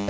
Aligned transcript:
Hei, 0.00 0.06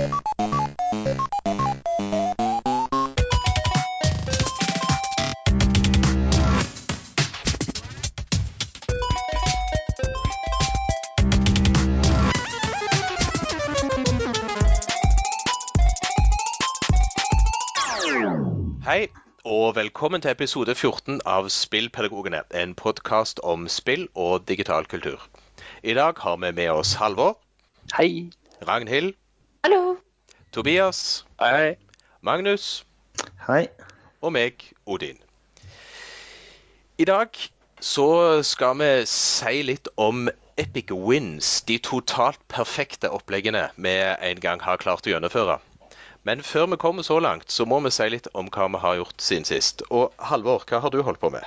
og 19.45 19.75
velkommen 19.75 20.21
til 20.21 20.31
episode 20.31 20.75
14 20.75 21.21
av 21.25 21.49
Spillpedagogene. 21.49 22.41
En 22.51 22.75
podkast 22.75 23.39
om 23.43 23.67
spill 23.67 24.07
og 24.15 24.47
digital 24.47 24.85
kultur. 24.85 25.19
I 25.83 25.93
dag 25.93 26.13
har 26.17 26.37
vi 26.37 26.51
med 26.51 26.69
oss 26.69 26.93
Halvor, 26.93 27.37
Hei. 27.97 28.31
Ragnhild, 28.67 29.13
Hallo. 29.63 29.97
Tobias, 30.51 31.23
Hei. 31.39 31.75
Magnus 32.21 32.83
Hei. 33.47 33.67
og 34.21 34.33
meg, 34.33 34.63
Odin. 34.89 35.19
I 36.97 37.05
dag 37.05 37.29
så 37.77 38.41
skal 38.41 38.79
vi 38.79 38.89
si 39.05 39.61
litt 39.61 39.85
om 40.01 40.31
Epic 40.57 40.89
Wins, 40.89 41.61
de 41.69 41.77
totalt 41.77 42.41
perfekte 42.49 43.11
oppleggene 43.13 43.67
vi 43.77 43.93
en 44.01 44.41
gang 44.41 44.65
har 44.65 44.81
klart 44.81 45.05
å 45.05 45.13
gjennomføre. 45.13 45.59
Men 46.25 46.41
før 46.41 46.65
vi 46.73 46.81
kommer 46.81 47.05
så 47.05 47.19
langt, 47.21 47.53
så 47.53 47.65
må 47.69 47.77
vi 47.85 47.93
si 47.93 48.09
litt 48.09 48.31
om 48.33 48.49
hva 48.49 48.65
vi 48.73 48.81
har 48.81 48.97
gjort 48.97 49.21
siden 49.21 49.45
sist. 49.45 49.85
Og 49.93 50.09
Halvor, 50.17 50.65
hva 50.65 50.81
har 50.81 50.89
du 50.89 51.03
holdt 51.05 51.21
på 51.21 51.29
med? 51.37 51.45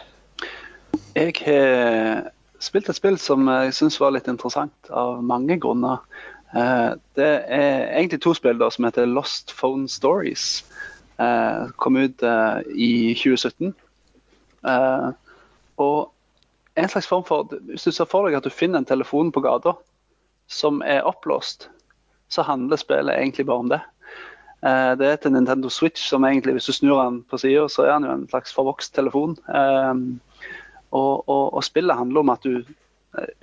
Jeg 1.19 1.35
har 1.43 2.31
spilt 2.63 2.89
et 2.89 2.97
spill 2.97 3.19
som 3.19 3.51
jeg 3.51 3.75
syns 3.75 3.99
var 3.99 4.15
litt 4.15 4.31
interessant 4.31 4.91
av 4.91 5.19
mange 5.23 5.59
grunner. 5.59 6.07
Eh, 6.55 6.91
Det 7.17 7.45
er 7.47 7.99
egentlig 7.99 8.21
to 8.23 8.35
spill 8.35 8.59
da, 8.59 8.71
som 8.71 8.85
heter 8.85 9.07
Lost 9.07 9.55
Phone 9.59 9.89
Stories. 9.89 10.65
Eh, 11.21 11.71
Kom 11.77 11.97
ut 11.97 12.23
eh, 12.23 12.61
i 12.75 13.15
2017. 13.15 13.75
Eh, 14.67 15.11
Og 15.77 16.11
en 16.77 16.89
slags 16.89 17.07
form 17.07 17.25
for 17.25 17.49
Hvis 17.71 17.85
du 17.85 17.91
ser 17.91 18.05
for 18.05 18.27
deg 18.27 18.37
at 18.37 18.45
du 18.45 18.51
finner 18.51 18.79
en 18.79 18.85
telefon 18.85 19.33
på 19.33 19.41
gata 19.43 19.75
som 20.47 20.83
er 20.83 21.03
oppblåst, 21.03 21.69
så 22.29 22.43
handler 22.43 22.77
spillet 22.77 23.15
egentlig 23.17 23.47
bare 23.47 23.59
om 23.59 23.69
det. 23.69 23.81
Det 24.99 25.07
er 25.07 25.17
til 25.17 25.33
Nintendo 25.33 25.69
Switch, 25.69 26.09
som 26.09 26.25
egentlig, 26.25 26.53
hvis 26.53 26.67
du 26.67 26.73
snur 26.73 27.03
den 27.03 27.23
på 27.23 27.39
sida, 27.39 27.69
så 27.69 27.83
er 27.85 27.93
den 27.95 28.05
jo 28.05 28.13
en 28.13 28.29
slags 28.29 28.53
forvokst 28.53 28.95
telefon. 28.95 29.37
Og, 30.91 31.29
og, 31.29 31.55
og 31.55 31.65
spillet 31.65 31.97
handler 31.97 32.21
om 32.21 32.29
at 32.31 32.45
du 32.45 32.65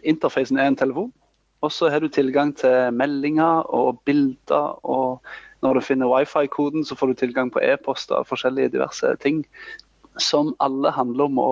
Interfacen 0.04 0.58
er 0.58 0.68
en 0.68 0.76
telefon, 0.76 1.14
og 1.62 1.72
så 1.72 1.90
har 1.94 2.02
du 2.02 2.10
tilgang 2.10 2.56
til 2.58 2.94
meldinger 2.94 3.68
og 3.70 4.02
bilder. 4.06 4.80
Og 4.86 5.22
når 5.62 5.78
du 5.78 5.86
finner 5.86 6.10
wifi-koden, 6.10 6.86
så 6.86 6.98
får 6.98 7.12
du 7.12 7.20
tilgang 7.22 7.52
på 7.54 7.62
e-poster 7.62 8.18
og 8.18 8.28
forskjellige 8.28 8.74
diverse 8.74 9.14
ting. 9.22 9.44
Som 10.18 10.56
alle 10.60 10.92
handler 10.92 11.30
om 11.30 11.38
å, 11.42 11.52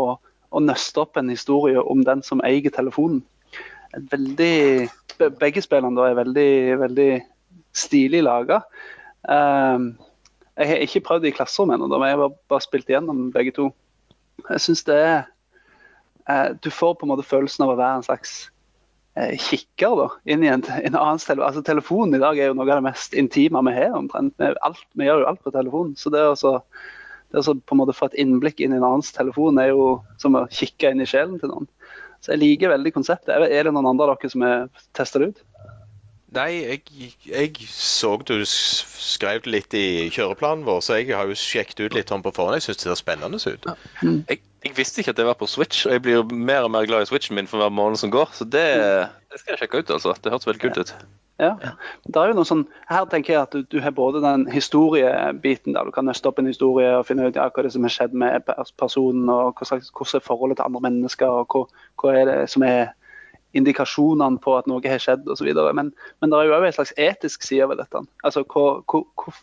å 0.50 0.64
nøste 0.66 1.04
opp 1.06 1.18
en 1.22 1.30
historie 1.30 1.82
om 1.82 2.02
den 2.06 2.26
som 2.26 2.42
eier 2.46 2.74
telefonen. 2.74 3.22
Veldig, 4.10 4.90
begge 5.38 5.62
spillene 5.62 6.10
er 6.10 6.18
veldig, 6.18 6.52
veldig 6.82 7.10
stilig 7.78 8.26
laga. 8.26 8.64
Um, 9.30 9.94
jeg 10.60 10.68
har 10.68 10.84
ikke 10.84 11.06
prøvd 11.06 11.24
det 11.24 11.32
i 11.32 11.38
klasserom 11.38 11.72
ennå, 11.72 11.88
men 11.94 12.10
jeg 12.10 12.18
har 12.18 12.38
bare, 12.50 12.66
spilt 12.66 12.90
igjennom 12.90 13.30
begge 13.32 13.54
to. 13.56 13.70
Jeg 14.50 14.62
synes 14.66 14.84
det 14.88 14.96
er 14.96 15.20
eh, 16.30 16.56
Du 16.64 16.70
får 16.72 16.94
på 16.96 17.06
en 17.06 17.12
måte 17.12 17.28
følelsen 17.28 17.64
av 17.66 17.74
å 17.74 17.78
være 17.80 18.00
en 18.00 18.06
slags 18.08 18.34
kikker 19.42 19.96
da, 20.00 20.08
inn 20.34 20.44
i 20.46 20.50
en, 20.52 20.64
en 20.70 20.96
annen 20.96 21.20
telefon. 21.22 21.46
Altså, 21.48 21.64
telefonen 21.66 22.16
i 22.18 22.22
dag 22.24 22.38
er 22.40 22.52
jo 22.52 22.56
noe 22.58 22.68
av 22.70 22.80
det 22.80 22.88
mest 22.90 23.14
intime 23.18 23.62
vi 23.68 23.76
har. 23.78 23.96
omtrent. 23.98 24.34
Vi, 24.40 24.52
alt, 24.66 24.84
vi 24.98 25.10
gjør 25.10 25.24
jo 25.26 25.30
alt 25.34 25.44
på 25.46 25.54
telefonen. 25.56 25.96
Så 26.00 26.12
det 26.14 26.22
å 26.28 26.36
så- 26.40 26.62
det 27.32 27.42
å 27.42 27.44
så 27.46 27.54
på 27.62 27.76
en 27.76 27.82
måte 27.84 27.94
få 27.94 28.08
et 28.10 28.20
innblikk 28.24 28.60
inn 28.66 28.74
i 28.74 28.78
en 28.80 28.84
annens 28.88 29.12
telefon 29.14 29.60
er 29.62 29.68
jo 29.70 30.02
som 30.18 30.34
å 30.40 30.48
kikke 30.50 30.90
inn 30.92 31.02
i 31.02 31.06
sjelen 31.06 31.40
til 31.40 31.50
noen. 31.52 31.68
Så 32.22 32.34
jeg 32.34 32.40
liker 32.42 32.72
veldig 32.74 32.92
konseptet. 32.96 33.30
Er 33.36 33.44
er 33.48 33.64
det 33.64 33.74
noen 33.74 33.86
andre 33.92 34.10
av 34.10 34.18
dere 34.20 34.32
som 34.34 34.42
har 34.42 34.68
testa 34.98 35.20
det 35.20 35.28
ut? 35.30 35.44
Nei, 36.32 36.50
jeg, 36.62 37.14
jeg 37.26 37.54
så 37.74 38.12
du 38.22 38.44
skrev 38.46 39.42
det 39.46 39.50
litt 39.54 39.74
i 39.74 40.10
kjøreplanen 40.14 40.66
vår, 40.68 40.82
så 40.86 40.98
jeg 41.00 41.16
har 41.16 41.26
jo 41.26 41.34
sjekket 41.38 41.80
ut 41.88 41.96
litt 41.98 42.12
om 42.14 42.22
på 42.22 42.34
forhånd. 42.36 42.60
Jeg 42.60 42.68
syns 42.68 42.84
det 42.84 42.90
ser 42.92 43.00
spennende 43.00 43.40
ut. 43.42 43.66
Jeg, 44.30 44.42
jeg 44.66 44.76
visste 44.76 45.00
ikke 45.00 45.14
at 45.14 45.18
det 45.20 45.28
var 45.28 45.38
på 45.40 45.48
Switch, 45.48 45.86
og 45.88 45.96
jeg 45.96 46.04
blir 46.04 46.34
mer 46.36 46.66
og 46.68 46.74
mer 46.74 46.88
glad 46.88 47.06
i 47.06 47.08
Switchen 47.08 47.38
min 47.38 47.48
for 47.48 47.62
hver 47.62 47.72
måned 47.72 47.98
som 48.02 48.12
går. 48.12 48.32
Så 48.36 48.44
det, 48.44 48.66
det 49.32 49.40
skal 49.40 49.56
jeg 49.56 49.62
sjekke 49.64 49.80
ut, 49.80 49.94
altså. 49.96 50.16
Det 50.20 50.34
hørtes 50.34 50.50
veldig 50.50 50.64
kult 50.66 50.80
ut. 50.82 50.94
Ja. 51.40 51.54
Det 52.04 52.20
er 52.20 52.34
jo 52.34 52.36
noe 52.36 52.48
sånn, 52.48 52.66
her 52.90 53.06
tenker 53.08 53.34
jeg 53.34 53.42
at 53.46 53.54
du, 53.56 53.62
du 53.72 53.78
har 53.80 53.94
både 53.96 54.20
den 54.20 54.44
historiebiten 54.52 55.78
der 55.78 55.88
du 55.88 55.94
kan 55.96 56.04
nøste 56.10 56.28
opp 56.28 56.42
en 56.42 56.50
historie 56.52 56.90
og 56.98 57.06
finne 57.08 57.30
ut 57.30 57.40
ja, 57.40 57.46
hva 57.48 57.64
det 57.64 57.72
er 57.72 57.76
som 57.78 57.88
har 57.88 57.94
skjedd 57.96 58.18
med 58.20 58.50
personen, 58.82 59.30
og 59.32 59.56
hva 59.56 59.70
slags, 59.70 59.94
hvordan 59.96 60.20
er 60.20 60.26
forholdet 60.26 60.60
til 60.60 60.68
andre 60.68 60.84
mennesker, 60.90 61.40
og 61.40 61.56
hva, 61.56 61.86
hva 62.04 62.18
er 62.20 62.28
det 62.28 62.38
som 62.52 62.68
er 62.68 62.92
indikasjonene 63.56 64.44
på 64.44 64.58
at 64.60 64.68
noe 64.70 64.84
har 64.84 65.00
skjedd 65.02 65.32
osv. 65.32 65.48
Men, 65.74 65.94
men 66.20 66.34
det 66.34 66.42
er 66.42 66.50
jo 66.50 66.58
også 66.58 66.74
en 66.74 66.78
slags 66.82 66.96
etisk 67.08 67.48
side 67.48 67.72
ved 67.72 67.80
dette. 67.80 68.04
Altså 68.28 68.44
hva, 68.44 68.68
hva, 68.84 69.06
hva, 69.24 69.36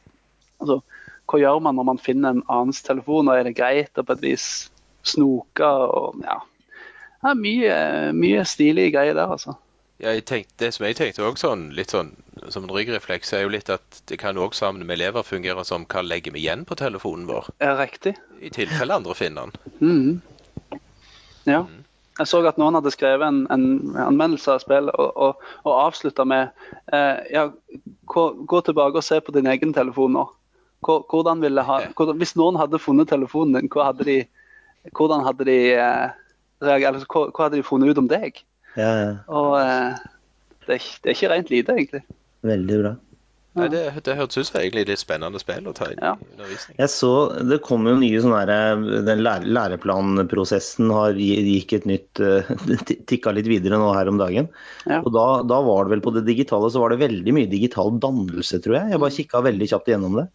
altså, 0.60 0.80
hva 1.26 1.40
gjør 1.40 1.64
man 1.64 1.80
når 1.80 1.92
man 1.94 2.04
finner 2.04 2.36
en 2.36 2.44
annens 2.52 2.84
telefon, 2.84 3.32
og 3.32 3.40
er 3.40 3.48
det 3.48 3.56
greit 3.56 3.96
å 3.96 4.04
på 4.04 4.18
et 4.18 4.26
vis 4.28 4.50
snoke 5.08 5.66
og 5.66 6.20
ja. 6.24 6.40
Det 7.22 7.32
er 7.32 7.38
mye, 7.40 7.76
mye 8.14 8.42
stilige 8.46 8.92
greier 8.94 9.16
der, 9.16 9.32
altså. 9.34 9.56
Ja, 9.98 10.12
jeg 10.12 10.26
tenkte, 10.28 10.52
det 10.60 10.68
som 10.76 10.84
jeg 10.84 10.98
tenkte 10.98 11.24
også 11.24 11.48
sånn, 11.48 11.62
litt 11.74 11.90
sånn 11.94 12.10
som 12.52 12.66
en 12.66 12.72
ryggrefleks, 12.76 13.32
er 13.32 13.46
jo 13.46 13.52
litt 13.54 13.70
at 13.72 14.02
det 14.10 14.18
kan 14.20 14.36
også 14.36 14.66
sammen 14.66 14.84
med 14.84 14.98
elever 14.98 15.24
fungere 15.24 15.64
som 15.64 15.86
hva 15.88 16.02
legger 16.04 16.34
vi 16.36 16.42
igjen 16.44 16.66
på 16.68 16.76
telefonen 16.76 17.24
vår, 17.30 17.48
Ja, 17.64 17.72
riktig? 17.80 18.12
i 18.44 18.52
tilfelle 18.52 18.98
andre 19.00 19.16
finner 19.16 19.48
den. 19.48 19.80
Mm. 19.80 20.80
Ja. 21.48 21.62
Jeg 22.16 22.28
så 22.28 22.42
at 22.48 22.60
noen 22.60 22.76
hadde 22.76 22.92
skrevet 22.92 23.24
en, 23.26 23.42
en 23.52 23.96
anmeldelse 24.00 24.54
av 24.54 24.62
spillet 24.62 24.94
og, 25.00 25.10
og, 25.16 25.48
og 25.64 25.72
avslutta 25.74 26.24
med 26.28 26.52
eh, 26.92 27.24
ja, 27.32 27.48
gå, 28.12 28.24
gå 28.48 28.60
tilbake 28.68 29.00
og 29.00 29.04
se 29.04 29.18
på 29.20 29.34
din 29.36 29.48
egen 29.52 29.74
telefon 29.76 30.16
nå. 30.16 30.24
Hvordan 30.86 31.40
ville 31.42 31.64
ha, 31.66 31.80
hvordan, 31.96 32.20
hvis 32.20 32.36
noen 32.38 32.60
hadde 32.60 32.80
funnet 32.80 33.08
telefonen 33.10 33.56
din, 33.58 33.72
hva 33.72 33.90
hadde 33.90 34.06
de, 34.08 34.20
hvordan 34.94 35.24
hadde 35.26 35.46
de 35.48 35.58
eh, 35.74 36.10
reagert, 36.62 36.94
eller 36.94 37.08
hva, 37.10 37.24
hva 37.32 37.46
hadde 37.48 37.58
de 37.60 37.66
funnet 37.66 37.90
ut 37.94 38.02
om 38.04 38.10
deg? 38.10 38.42
Ja, 38.76 38.92
ja. 39.00 39.10
Og 39.32 39.56
eh, 39.60 39.96
det, 40.68 40.78
er, 40.78 40.86
det 41.02 41.10
er 41.10 41.16
ikke 41.18 41.32
rent 41.34 41.50
lite, 41.52 41.74
egentlig. 41.80 42.04
Veldig 42.46 42.78
bra. 42.84 42.94
Nei, 43.56 43.70
det, 43.72 43.78
det 44.04 44.14
hørtes 44.18 44.36
ut 44.42 44.48
som 44.50 44.58
egentlig 44.60 44.82
litt 44.90 45.00
spennende 45.00 45.40
spill 45.40 45.64
å 45.64 45.72
ta 45.72 45.86
inn 45.88 46.02
Ja. 46.04 46.10
i 46.20 46.26
undervisning. 46.34 46.76
Jeg 46.76 46.90
så 46.92 47.12
det 47.48 47.56
kom 47.64 47.86
jo 47.88 47.94
nye 47.96 48.18
sånne 48.20 48.42
der, 48.50 48.82
Den 49.06 49.22
lære, 49.24 49.48
læreplanprosessen 49.48 50.90
har 50.92 51.16
gikk 51.16 51.72
et 51.78 51.86
nytt 51.88 52.20
eh, 52.20 52.50
Tikka 53.08 53.32
litt 53.32 53.48
videre 53.48 53.78
nå 53.80 53.88
her 53.96 54.10
om 54.12 54.20
dagen. 54.20 54.50
Ja. 54.84 55.00
Og 55.00 55.08
da, 55.16 55.24
da 55.48 55.62
var 55.64 55.86
det 55.88 55.94
vel 55.96 56.04
på 56.04 56.12
det 56.18 56.26
digitale 56.28 56.68
så 56.68 56.82
var 56.84 56.92
det 56.92 57.00
veldig 57.06 57.32
mye 57.38 57.48
digital 57.48 57.96
dannelse, 58.02 58.60
tror 58.60 58.76
jeg. 58.76 58.92
Jeg 58.92 59.02
bare 59.06 59.16
kikka 59.16 59.42
veldig 59.48 59.70
kjapt 59.72 59.88
gjennom 59.94 60.20
det. 60.20 60.26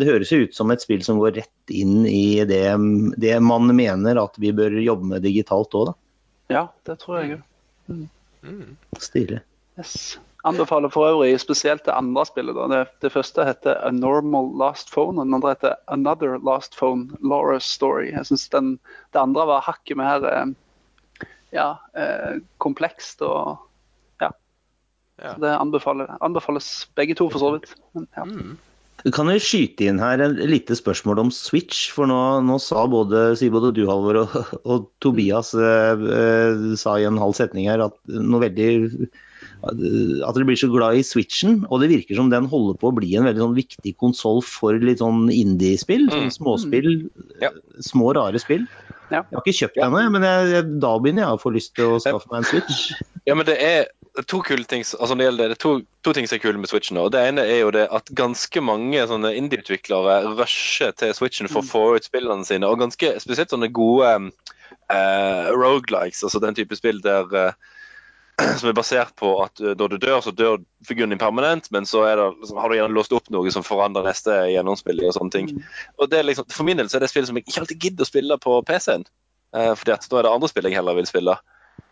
Det 0.00 0.08
høres 0.08 0.32
jo 0.32 0.44
ut 0.44 0.56
som 0.56 0.72
et 0.74 0.82
spill 0.82 1.02
som 1.06 1.20
går 1.20 1.38
rett 1.40 1.74
inn 1.74 2.04
i 2.08 2.42
det, 2.48 2.64
det 3.20 3.36
man 3.44 3.70
mener 3.76 4.20
at 4.22 4.38
vi 4.40 4.52
bør 4.56 4.78
jobbe 4.82 5.12
med 5.14 5.24
digitalt 5.26 5.76
òg, 5.76 5.92
da. 5.92 5.98
Ja, 6.50 6.64
det 6.88 6.98
tror 7.02 7.20
jeg 7.20 7.38
òg. 7.38 7.46
Mm. 8.42 8.74
Stilig. 8.98 9.40
Yes. 9.78 10.18
Anbefaler 10.48 10.88
for 10.88 11.04
øvrig 11.04 11.34
spesielt 11.40 11.84
det 11.84 11.92
andre 11.92 12.24
spillet. 12.26 12.56
Da. 12.56 12.66
Det, 12.72 12.80
det 13.04 13.12
første 13.12 13.44
heter 13.44 13.76
A 13.84 13.90
Normal 13.92 14.48
Last 14.58 14.92
Phone, 14.92 15.20
og 15.20 15.28
den 15.28 15.36
andre 15.36 15.52
heter 15.54 15.76
Another 15.92 16.38
Last 16.38 16.76
Phone, 16.78 17.10
Laura's 17.20 17.68
Story. 17.68 18.08
Jeg 18.12 18.26
synes 18.26 18.48
den, 18.48 18.78
Det 19.12 19.20
andre 19.20 19.46
var 19.46 19.66
hakket 19.66 19.96
mer 20.00 20.24
eh, 20.24 20.46
ja, 21.52 21.74
eh, 21.94 22.40
komplekst 22.58 23.22
og 23.22 23.58
ja. 24.20 24.30
Ja. 25.20 25.34
Så 25.34 25.40
det 25.40 25.52
anbefales, 25.58 26.10
anbefales 26.20 26.88
begge 26.96 27.14
to, 27.14 27.28
for 27.30 27.38
så 27.38 27.52
vidt. 27.58 27.74
Men, 27.92 28.08
ja. 28.16 28.24
Mm. 28.24 28.56
Kan 29.16 29.30
vi 29.32 29.38
skyte 29.40 29.86
inn 29.88 30.00
her 30.02 30.20
et 30.20 30.36
lite 30.50 30.76
spørsmål 30.76 31.22
om 31.24 31.32
Switch? 31.34 31.88
For 31.94 32.10
nå, 32.10 32.18
nå 32.44 32.58
sa 32.60 32.84
både, 32.90 33.30
sier 33.40 33.52
både 33.54 33.72
du, 33.76 33.86
Halvor, 33.88 34.22
og, 34.26 34.54
og 34.64 34.90
Tobias 35.04 35.54
eh, 35.56 36.04
eh, 36.18 36.68
sa 36.80 36.98
i 37.00 37.08
en 37.08 37.20
halv 37.20 37.36
setning 37.38 37.70
her 37.70 37.86
at 37.86 37.96
veldig 38.10 38.70
at 39.60 39.76
dere 39.76 40.46
blir 40.48 40.56
så 40.56 40.70
glad 40.72 40.96
i 40.96 41.02
Switchen, 41.04 41.66
og 41.68 41.82
det 41.82 41.90
virker 41.90 42.16
som 42.16 42.30
den 42.32 42.46
holder 42.48 42.78
på 42.80 42.88
å 42.90 42.96
bli 42.96 43.10
en 43.18 43.26
veldig 43.28 43.42
sånn 43.42 43.56
viktig 43.58 43.92
konsoll 44.00 44.40
for 44.46 44.76
litt 44.80 45.02
sånn 45.02 45.28
indie-spill. 45.32 46.06
Sånn 46.08 46.28
Mm. 46.30 46.32
småspill. 46.36 46.90
Ja. 47.42 47.50
Små, 47.84 48.14
rare 48.16 48.40
spill. 48.40 48.64
Ja. 49.10 49.20
Jeg 49.20 49.36
har 49.36 49.42
ikke 49.44 49.58
kjøpt 49.58 49.76
ja. 49.76 49.88
ennå, 49.88 50.04
men 50.14 50.24
jeg, 50.24 50.50
jeg, 50.54 50.68
da 50.80 50.92
begynner 51.02 51.26
jeg 51.26 51.36
å 51.36 51.42
få 51.42 51.52
lyst 51.52 51.74
til 51.76 51.96
å 51.96 52.00
skaffe 52.00 52.30
meg 52.30 52.40
en 52.40 52.48
Switch. 52.48 52.92
Ja, 53.28 53.36
men 53.36 53.44
det 53.48 53.58
er 53.60 53.90
to 54.28 54.40
kule 54.44 54.64
ting 54.68 54.82
altså 54.82 55.16
det 55.16 55.26
gjelder 55.26 55.42
det, 55.42 55.48
det 55.52 55.56
er 55.56 55.62
to, 55.62 55.72
to 56.04 56.12
ting 56.16 56.26
som 56.28 56.36
er 56.36 56.42
kule 56.42 56.60
med 56.60 56.70
Switchen. 56.70 56.98
Og 57.00 57.12
Det 57.14 57.22
ene 57.28 57.44
er 57.46 57.60
jo 57.62 57.72
det 57.74 57.86
at 57.94 58.12
ganske 58.18 58.62
mange 58.64 59.02
sånne 59.08 59.32
indie-utviklere 59.38 60.20
rusher 60.38 60.94
til 60.98 61.14
Switchen 61.16 61.50
for 61.50 61.62
å 61.62 61.70
få 61.70 61.84
ut 61.96 62.08
spillene 62.08 62.46
sine. 62.48 62.68
Og 62.68 62.80
ganske 62.82 63.12
spesielt 63.22 63.52
sånne 63.54 63.70
gode 63.74 64.10
uh, 64.90 65.44
roguelikes, 65.54 66.24
altså 66.26 66.42
den 66.42 66.58
type 66.58 66.76
spill 66.78 67.00
der 67.04 67.30
uh, 67.34 67.52
som 68.60 68.70
er 68.70 68.76
basert 68.76 69.14
på 69.20 69.32
at 69.44 69.62
uh, 69.62 69.72
når 69.78 69.94
du 69.94 69.98
dør, 70.02 70.18
så 70.24 70.34
dør 70.34 70.58
figuren 70.86 71.14
din 71.14 71.22
permanent, 71.22 71.70
men 71.74 71.86
så 71.86 72.04
det, 72.08 72.26
liksom, 72.40 72.60
har 72.60 72.70
du 72.72 72.78
gjerne 72.78 72.96
låst 72.96 73.14
opp 73.16 73.30
noe 73.34 73.52
som 73.54 73.66
forandrer 73.66 74.06
neste 74.06 74.36
gjennomspill 74.54 75.04
og 75.06 75.16
sånne 75.16 75.34
ting. 75.36 75.54
Og 76.00 76.10
det 76.10 76.20
er 76.20 76.28
liksom, 76.30 76.48
For 76.50 76.68
min 76.68 76.80
del 76.80 76.90
så 76.90 76.98
er 76.98 77.06
det 77.06 77.12
spill 77.12 77.28
som 77.28 77.38
jeg 77.38 77.46
ikke 77.46 77.64
alltid 77.64 77.88
gidder 77.88 78.06
å 78.06 78.10
spille 78.10 78.40
på 78.42 78.60
PC-en. 78.68 79.06
Uh, 79.54 79.72
fordi 79.74 79.96
at 79.96 80.06
da 80.10 80.20
er 80.20 80.28
det 80.28 80.34
andre 80.34 80.50
spill 80.50 80.68
jeg 80.68 80.78
heller 80.78 80.98
vil 80.98 81.10
spille. 81.10 81.38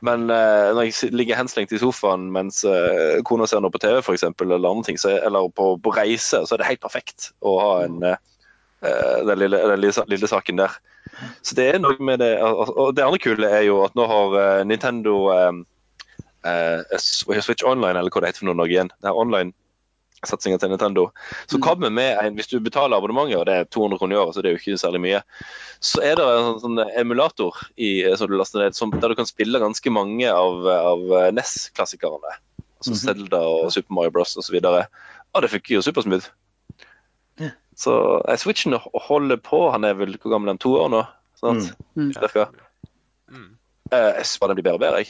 Men 0.04 0.28
uh, 0.30 0.70
når 0.76 0.88
jeg 0.88 1.12
ligger 1.16 1.38
henslengt 1.38 1.72
i 1.74 1.80
sofaen 1.82 2.28
mens 2.34 2.60
uh, 2.66 3.18
kona 3.26 3.48
ser 3.50 3.62
noe 3.64 3.74
på 3.74 3.80
TV, 3.82 3.98
for 4.06 4.14
eksempel, 4.14 4.52
eller 4.54 4.70
andre 4.70 4.86
ting, 4.86 5.00
så, 5.00 5.16
eller 5.18 5.50
på, 5.54 5.72
på, 5.82 5.94
reise, 5.96 6.44
så 6.46 6.54
er 6.54 6.62
det 6.62 6.68
helt 6.68 6.84
perfekt 6.84 7.32
å 7.42 7.56
ha 7.62 7.72
en, 7.86 7.98
den, 8.04 9.34
lille, 9.40 9.58
den 9.58 9.82
lille, 9.82 10.04
lille, 10.06 10.30
saken 10.30 10.60
der. 10.60 10.76
Så 11.42 11.56
det 11.58 11.66
er 11.72 11.80
noe 11.82 11.96
med 12.04 12.20
det 12.20 12.34
Og 12.44 12.92
det 12.94 13.02
andre 13.02 13.18
kule 13.18 13.48
er 13.48 13.64
jo 13.66 13.80
at 13.82 13.96
nå 13.98 14.04
har 14.06 14.36
Nintendo 14.68 15.14
um, 15.32 15.64
uh, 16.46 16.98
Switch 16.98 17.64
Online, 17.66 17.96
eller 17.98 18.12
hva 18.12 18.22
det 18.22 18.32
heter 18.32 18.44
for 18.44 18.52
noe 18.52 18.68
igjen. 18.70 18.92
Det 19.02 19.10
er 19.10 19.18
online-satsinga 20.18 20.58
til 20.58 20.70
Nintendo. 20.70 21.10
Så 21.46 21.56
mm. 21.56 21.62
kommer 21.62 21.90
med 21.90 22.18
en, 22.18 22.34
Hvis 22.34 22.48
du 22.48 22.60
betaler 22.60 22.96
abonnementet, 22.96 23.38
og 23.38 23.46
det 23.46 23.54
er 23.54 23.64
200 23.64 23.98
kroner 23.98 24.16
i 24.16 24.18
året, 24.18 24.34
så 24.34 24.42
det 24.42 24.48
er 24.48 24.56
jo 24.56 24.58
ikke 24.58 24.78
særlig 24.78 25.00
mye, 25.00 25.22
så 25.80 26.02
er 26.02 26.16
det 26.16 26.24
en 26.24 26.48
sånn, 26.48 26.60
sånn 26.60 26.90
emulator 26.98 27.54
i, 27.76 28.04
som 28.16 28.28
du 28.28 28.36
laster 28.36 28.60
ned, 28.60 28.74
som, 28.74 28.90
der 28.90 29.08
du 29.08 29.14
kan 29.18 29.26
spille 29.26 29.58
ganske 29.58 29.90
mange 29.90 30.28
av, 30.30 30.66
av 30.66 31.32
NES-klassikerne. 31.34 32.38
Altså 32.78 32.90
mm 32.90 32.96
-hmm. 32.96 33.04
Zelda 33.04 33.38
og 33.38 33.72
Super 33.72 33.94
Mario 33.94 34.10
Bros. 34.10 34.36
osv. 34.36 34.54
Og 35.34 35.42
det 35.42 35.50
funker 35.50 35.74
jo 35.74 35.82
supersmooth. 35.82 36.30
Yeah. 37.40 37.52
Så 37.76 38.22
jeg 38.28 38.38
Switchen 38.38 38.74
holder 38.94 39.36
på. 39.36 39.70
Han 39.70 39.84
er 39.84 39.94
vel 39.94 40.18
hvor 40.18 40.30
gammel 40.30 40.50
er 40.50 40.56
To 40.56 40.74
år 40.74 40.88
nå? 40.88 41.04
Sant? 41.36 41.74
Mm. 41.94 42.02
Mm. 42.02 42.12
Mm. 43.30 43.58
Jeg 43.92 44.26
syns 44.26 44.38
bare 44.38 44.48
den 44.48 44.56
blir 44.56 44.62
bedre 44.62 44.74
og 44.74 44.80
bedre. 44.80 44.96
jeg. 44.96 45.06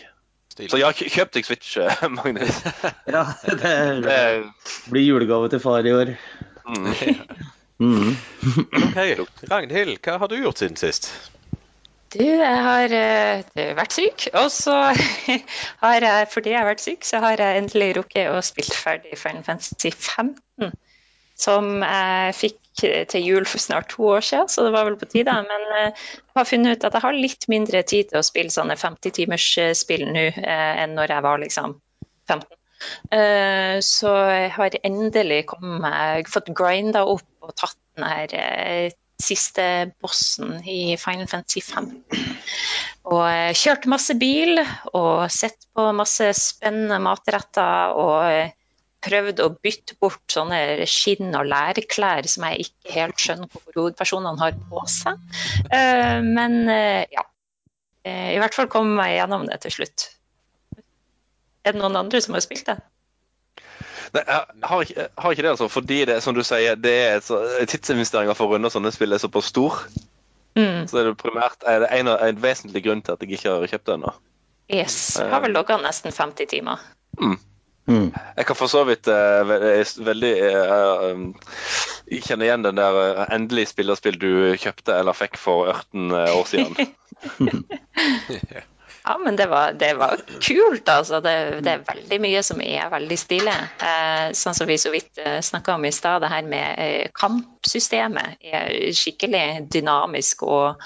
Stil. 0.59 0.73
Så 0.73 0.79
ja, 0.81 0.89
kjøp 0.91 1.31
deg 1.37 1.47
Switch, 1.47 1.77
eh, 1.79 2.01
Magnus. 2.17 2.57
ja, 3.15 3.23
det, 3.47 3.75
det 4.03 4.19
blir 4.91 5.05
julegave 5.07 5.53
til 5.53 5.63
far 5.63 5.87
i 5.87 5.93
år. 5.95 6.11
Mm. 6.67 6.89
mm. 7.85 8.17
OK. 8.81 8.99
Ragnhild, 9.53 10.01
hva 10.03 10.17
har 10.19 10.33
du 10.33 10.35
gjort 10.41 10.59
siden 10.59 10.81
sist? 10.81 11.13
Du, 12.11 12.25
jeg 12.25 12.59
har 12.65 12.91
uh, 12.91 13.63
vært 13.79 13.95
syk, 13.95 14.27
og 14.33 14.49
så 14.51 14.75
har 15.85 16.07
jeg, 16.09 16.29
fordi 16.33 16.55
jeg 16.55 16.59
har 16.59 16.71
vært 16.73 16.83
syk, 16.83 17.07
så 17.07 17.21
har 17.23 17.39
jeg 17.39 17.63
endelig 17.63 17.93
rukket 18.01 18.33
å 18.33 18.43
spille 18.43 18.75
ferdig 18.75 19.15
Final 19.21 19.47
Fantasy 19.47 19.93
15 19.93 20.73
som 21.39 21.85
jeg 21.85 22.35
fikk 22.35 22.59
til 22.79 23.25
jul 23.25 23.47
for 23.49 23.63
snart 23.63 23.91
to 23.95 24.07
år 24.15 24.25
siden, 24.25 24.49
så 24.51 24.65
det 24.67 24.75
var 24.75 24.87
vel 24.89 24.99
på 25.01 25.09
tide. 25.11 25.35
Men 25.51 25.67
jeg 25.75 25.91
har 26.37 26.49
funnet 26.49 26.77
ut 26.77 26.87
at 26.89 26.99
jeg 26.99 27.07
har 27.07 27.19
litt 27.19 27.49
mindre 27.53 27.83
tid 27.83 28.13
til 28.13 28.21
å 28.21 28.27
spille 28.27 28.55
sånne 28.55 28.79
50-timers-spill 28.79 30.07
nå 30.13 30.29
eh, 30.31 30.73
enn 30.85 30.97
når 30.99 31.17
jeg 31.17 31.27
var 31.27 31.43
liksom 31.45 31.77
15. 32.29 32.47
Eh, 33.11 33.77
så 33.83 34.15
jeg 34.31 34.55
har 34.55 34.79
endelig 34.87 35.43
kommet, 35.51 36.31
fått 36.31 36.53
grinda 36.57 37.05
opp 37.11 37.27
og 37.43 37.55
tatt 37.59 37.79
den 37.99 38.07
her 38.07 38.35
eh, 38.39 38.97
siste 39.19 39.91
bossen 39.99 40.61
i 40.63 40.95
Final 41.01 41.27
Fantasy 41.31 41.63
5. 41.67 41.89
Og 43.09 43.57
kjørt 43.57 43.89
masse 43.91 44.15
bil 44.21 44.61
og 44.93 45.27
sett 45.33 45.67
på 45.75 45.89
masse 45.97 46.29
spennende 46.39 47.01
matretter 47.03 47.99
og 47.99 48.55
prøvd 49.05 49.41
å 49.45 49.49
bytte 49.63 49.97
bort 50.03 50.25
sånne 50.33 50.87
skinn- 50.91 51.37
og 51.39 51.47
lærklær 51.49 52.27
som 52.31 52.47
jeg 52.49 52.69
ikke 52.69 52.95
helt 52.97 53.23
skjønner 53.23 53.51
hvorfor 53.53 53.81
hovedpersonene 53.83 54.43
har 54.43 54.59
på 54.71 54.85
seg. 54.91 55.21
Uh, 55.71 56.19
men 56.27 56.61
uh, 56.67 57.03
ja. 57.15 57.27
Uh, 58.07 58.31
I 58.35 58.39
hvert 58.41 58.57
fall 58.57 58.71
kom 58.73 58.95
jeg 59.03 59.19
gjennom 59.19 59.47
det 59.49 59.61
til 59.65 59.79
slutt. 59.81 60.09
Er 61.67 61.75
det 61.75 61.83
noen 61.83 61.99
andre 62.01 62.23
som 62.25 62.37
har 62.37 62.45
spilt 62.45 62.71
det? 62.71 62.79
Nei, 64.15 64.23
jeg 64.25 64.69
har 64.71 64.85
ikke, 64.85 65.09
har 65.21 65.35
ikke 65.35 65.45
det, 65.45 65.51
altså. 65.51 65.69
Fordi 65.69 65.99
det, 66.09 66.21
som 66.25 66.37
du 66.37 66.41
sier, 66.47 66.79
det 66.81 66.95
er 67.11 67.19
så, 67.25 67.43
for 68.33 68.47
å 68.47 68.55
runde 68.55 68.71
sånne 68.73 68.93
spill 68.95 69.13
er 69.13 69.21
såpass 69.21 69.51
stor. 69.53 69.83
Mm. 70.59 70.89
Så 70.89 70.99
er 70.99 71.11
det 71.11 71.19
primært 71.21 71.67
er 71.69 71.85
det 71.85 71.91
en, 71.95 72.11
en, 72.11 72.41
vesentlig 72.43 72.83
grunn 72.87 73.03
til 73.05 73.15
at 73.15 73.23
jeg 73.23 73.37
ikke 73.37 73.53
har 73.53 73.75
kjøpt 73.75 73.91
det 73.91 73.99
ennå. 73.99 74.15
Yes. 74.73 74.97
Har 75.21 75.45
vel 75.45 75.55
logga 75.55 75.79
nesten 75.81 76.15
50 76.15 76.49
timer. 76.51 76.83
Mm. 77.21 77.37
Mm. 77.89 78.13
Jeg 78.37 78.47
kan 78.47 78.57
for 78.57 78.69
så 78.69 78.85
vidt 78.85 79.09
uh, 79.09 79.49
veldig 80.05 80.33
uh, 80.45 81.17
kjenne 82.21 82.45
igjen 82.45 82.67
den 82.67 82.77
der 82.77 82.99
uh, 83.01 83.23
endelig 83.33 83.71
spillerspill 83.71 84.19
du 84.21 84.57
kjøpte 84.61 84.93
eller 85.01 85.17
fikk 85.17 85.39
for 85.41 85.71
18 85.73 86.13
år 86.13 86.45
siden. 86.51 86.77
ja, 89.09 89.15
men 89.25 89.41
det 89.41 89.49
var, 89.49 89.73
det 89.81 89.95
var 89.97 90.21
kult, 90.45 90.85
altså. 90.85 91.23
Det, 91.25 91.65
det, 91.65 91.79
er 91.79 91.89
veldig 91.89 92.19
mye 92.27 92.43
som 92.45 92.61
er 92.61 92.93
veldig 92.93 93.19
stilig. 93.19 93.57
sånn 94.37 94.59
som 94.59 94.69
vi 94.69 94.77
så 94.79 94.93
vidt 94.93 95.19
uh, 95.25 95.41
snakka 95.41 95.75
om 95.79 95.85
i 95.89 95.95
stad, 95.95 96.21
det 96.23 96.33
her 96.35 96.45
med 96.51 97.09
kampsystemet 97.17 98.37
er 98.53 98.93
skikkelig 98.93 99.65
dynamisk 99.73 100.45
og 100.45 100.77
Eh, 100.77 100.85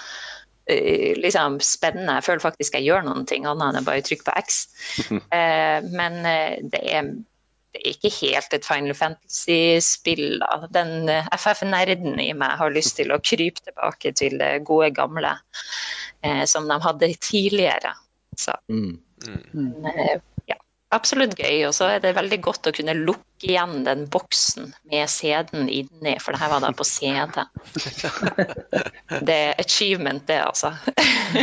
liksom 0.67 1.59
spennende. 1.65 2.19
Jeg 2.21 2.27
føler 2.29 2.45
faktisk 2.45 2.79
jeg 2.79 2.87
gjør 2.87 3.05
noen 3.07 3.27
ting 3.29 3.47
annet 3.49 3.73
enn 3.73 3.83
å 3.83 3.87
bare 3.87 4.05
trykke 4.07 4.29
på 4.29 4.39
X. 4.45 4.63
Eh, 5.33 5.79
men 5.89 6.19
eh, 6.29 6.59
det 6.71 6.81
er, 6.93 7.09
det 7.73 7.81
er, 7.81 7.95
ikke 7.95 8.11
helt 8.19 8.55
et 8.55 8.67
Final 8.67 8.95
Fantasy-spill. 8.95 10.43
Den 10.75 11.09
FF-nerden 11.33 12.21
i 12.23 12.31
meg 12.37 12.59
har 12.61 12.75
lyst 12.75 12.99
til 13.01 13.15
å 13.15 13.21
krype 13.23 13.65
tilbake 13.65 14.13
til 14.19 14.37
det 14.43 14.53
gode 14.69 14.93
gamle 14.95 15.35
som 16.47 16.69
de 16.71 16.77
hadde 16.85 17.09
tidligere. 17.19 17.97
Så. 18.39 18.55
Mm. 18.71 19.01
Mm 19.27 20.21
absolutt 20.95 21.35
gøy. 21.39 21.65
Og 21.69 21.75
så 21.77 21.89
er 21.95 22.03
det 22.05 22.15
veldig 22.17 22.39
godt 22.45 22.69
å 22.69 22.75
kunne 22.75 22.95
lukke 22.99 23.49
igjen 23.49 23.83
den 23.87 24.05
boksen 24.13 24.73
med 24.91 25.11
CD-en 25.11 25.71
inni, 25.73 26.15
for 26.23 26.35
det 26.35 26.43
her 26.43 26.53
var 26.53 26.65
da 26.65 26.73
på 26.77 26.87
CD. 26.87 27.43
Det 29.29 29.35
er 29.35 29.59
achievement, 29.61 30.23
det, 30.27 30.39
altså. 30.41 30.73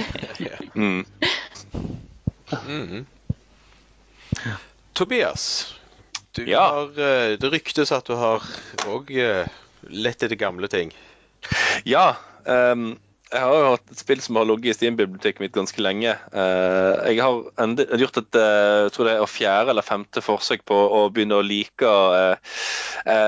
mm. 0.74 1.04
Mm. 2.66 3.04
Tobias, 4.98 5.44
du 6.36 6.44
ja. 6.50 6.64
har, 6.66 6.90
eh, 6.98 7.36
det 7.40 7.52
ryktes 7.54 7.94
at 7.96 8.10
du 8.10 8.16
har 8.18 8.44
òg 8.90 9.12
eh, 9.14 9.52
lett 9.90 10.26
etter 10.26 10.40
gamle 10.40 10.68
ting. 10.72 10.92
Ja. 11.88 12.16
Um 12.46 12.98
jeg 13.30 13.46
har 13.46 13.54
jo 13.54 13.74
hatt 13.76 13.92
et 13.94 14.00
spill 14.02 14.22
som 14.26 14.40
har 14.40 14.48
ligget 14.50 14.72
i 14.72 14.74
Steam-biblioteket 14.74 15.42
mitt 15.44 15.54
ganske 15.54 15.84
lenge. 15.86 16.16
Eh, 16.34 17.10
jeg 17.12 17.20
har 17.22 18.00
gjort 18.02 18.18
et 18.24 18.38
eh, 18.40 18.78
jeg 18.88 18.94
tror 18.96 19.06
det 19.06 19.12
er 19.14 19.30
fjerde 19.30 19.74
eller 19.74 19.86
femte 19.86 20.24
forsøk 20.26 20.64
på 20.66 20.78
å 20.98 21.02
begynne 21.14 21.38
å 21.38 21.46
like 21.46 21.86
uh, 21.86 22.40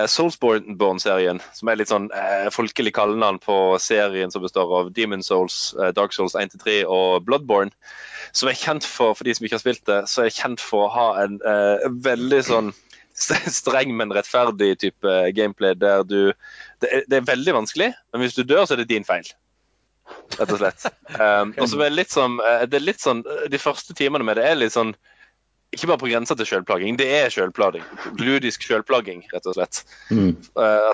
Soulsborne-serien, 0.10 1.42
som 1.54 1.70
er 1.70 1.78
litt 1.78 1.92
sånn 1.92 2.10
folkelig 2.54 2.96
kallenavn 2.98 3.38
på 3.44 3.58
serien 3.82 4.34
som 4.34 4.42
består 4.42 4.74
av 4.80 4.90
Demon 4.96 5.22
Souls, 5.26 5.76
Dark 5.98 6.16
Souls 6.18 6.34
1-3 6.40 6.82
og 6.90 7.28
Bloodborne. 7.28 7.74
Som 8.34 8.50
er 8.50 8.58
kjent 8.58 8.88
for, 8.88 9.14
for 9.18 9.28
de 9.28 9.36
som 9.38 9.46
ikke 9.46 9.60
har 9.60 9.64
spilt 9.64 9.86
det, 9.90 10.00
så 10.10 10.24
er 10.24 10.32
jeg 10.32 10.40
kjent 10.40 10.64
for 10.64 10.88
å 10.88 10.94
ha 10.96 11.08
en 11.26 11.38
veldig 12.02 12.42
sånn 12.48 12.74
streng, 13.60 13.94
men 14.00 14.14
rettferdig 14.16 14.74
type 14.82 15.16
gameplay 15.38 15.78
der 15.78 16.02
du 16.08 16.34
det 16.82 16.90
er, 16.90 17.06
det 17.06 17.20
er 17.20 17.30
veldig 17.30 17.54
vanskelig, 17.60 17.92
men 18.14 18.26
hvis 18.26 18.40
du 18.40 18.42
dør, 18.42 18.66
så 18.66 18.74
er 18.74 18.82
det 18.82 18.90
din 18.90 19.06
feil 19.06 19.30
rett 20.38 20.54
og 20.54 20.60
slett. 20.62 20.86
Um, 21.16 21.54
og 21.58 21.70
så 21.70 21.80
er 21.80 21.90
det 21.90 21.98
litt 21.98 22.14
sånn, 22.14 22.38
eh, 22.46 22.66
det 22.70 22.80
er 22.80 22.86
litt 22.86 23.02
sånn 23.04 23.24
De 23.52 23.60
første 23.60 23.96
timene 23.98 24.24
med 24.28 24.40
det 24.40 24.46
er 24.48 24.60
litt 24.60 24.76
sånn 24.76 24.94
ikke 25.72 25.88
bare 25.88 26.02
på 26.02 26.10
grensa 26.12 26.36
til 26.36 26.48
sjølplaging, 26.50 26.98
det 27.00 27.08
er 27.16 27.30
sjølplaging. 27.32 27.84
Ludisk 28.20 28.66
sjølplaging, 28.68 29.22
rett 29.32 29.46
og 29.48 29.56
slett. 29.56 29.86
Mm. 30.12 30.34
Uh, 30.60 30.92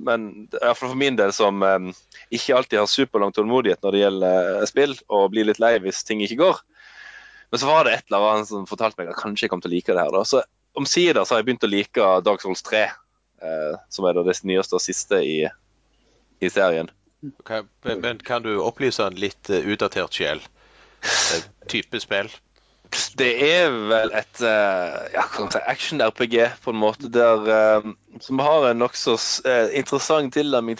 men 0.00 0.28
iallfall 0.62 0.94
for 0.94 0.96
min 0.96 1.18
del, 1.18 1.32
som 1.36 1.60
um, 1.60 1.90
ikke 2.32 2.56
alltid 2.56 2.80
har 2.80 2.88
superlang 2.88 3.34
tålmodighet 3.36 3.84
når 3.84 3.92
det 3.92 4.00
gjelder 4.00 4.64
spill, 4.70 4.96
og 5.12 5.28
blir 5.34 5.44
litt 5.48 5.60
lei 5.60 5.74
hvis 5.84 6.00
ting 6.08 6.24
ikke 6.24 6.40
går. 6.40 6.62
Men 7.52 7.60
så 7.60 7.68
var 7.68 7.84
det 7.84 7.98
et 7.98 8.08
eller 8.08 8.28
annet 8.30 8.48
som 8.48 8.64
fortalte 8.68 9.02
meg 9.02 9.12
at 9.12 9.20
kanskje 9.20 9.44
jeg 9.44 9.52
kom 9.52 9.60
til 9.62 9.70
å 9.70 9.74
like 9.76 9.92
det 9.92 10.06
her. 10.06 10.16
Da. 10.16 10.24
Så 10.24 10.40
omsider 10.78 11.22
så 11.22 11.36
har 11.36 11.42
jeg 11.42 11.50
begynt 11.50 11.68
å 11.68 11.70
like 11.70 12.08
Dag 12.24 12.40
Souls 12.42 12.64
3, 12.66 12.84
uh, 13.44 13.76
som 13.92 14.08
er 14.08 14.16
det 14.16 14.38
nyeste 14.48 14.78
og 14.78 14.82
siste 14.82 15.20
i, 15.20 15.38
i 16.40 16.50
serien. 16.50 16.88
Okay, 17.24 17.62
men 18.00 18.18
kan 18.18 18.42
du 18.42 18.56
opplyse 18.60 19.04
en 19.04 19.18
litt 19.18 19.50
uh, 19.50 19.60
utdatert 19.60 20.16
sjel? 20.16 20.42
Uh, 21.04 21.44
type 21.70 22.00
spill? 22.02 22.32
Det 23.18 23.30
er 23.42 23.72
vel 23.90 24.12
et 24.14 24.42
uh, 24.44 25.04
ja, 25.14 25.24
action-RPG, 25.66 26.36
på 26.62 26.74
en 26.74 26.78
måte, 26.78 27.10
der, 27.10 27.86
som 28.22 28.42
har 28.44 28.68
en 28.70 28.82
nokså 28.84 29.16
interessant 29.74 30.34
tilnærming 30.36 30.78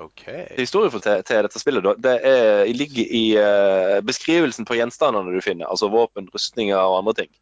Okay. 0.00 0.46
Historien 0.56 0.92
til, 1.00 1.22
til, 1.28 1.42
dette 1.44 1.60
spillet 1.60 1.84
det 2.00 2.14
er, 2.24 2.64
ligger 2.72 3.04
i 3.04 3.24
uh, 3.36 3.98
beskrivelsen 4.04 4.64
på 4.64 4.78
gjenstandene 4.78 5.34
du 5.34 5.42
finner. 5.44 5.68
Altså 5.68 5.90
våpen, 5.92 6.30
rustninger 6.32 6.76
og 6.76 7.02
andre 7.02 7.14
ting. 7.18 7.32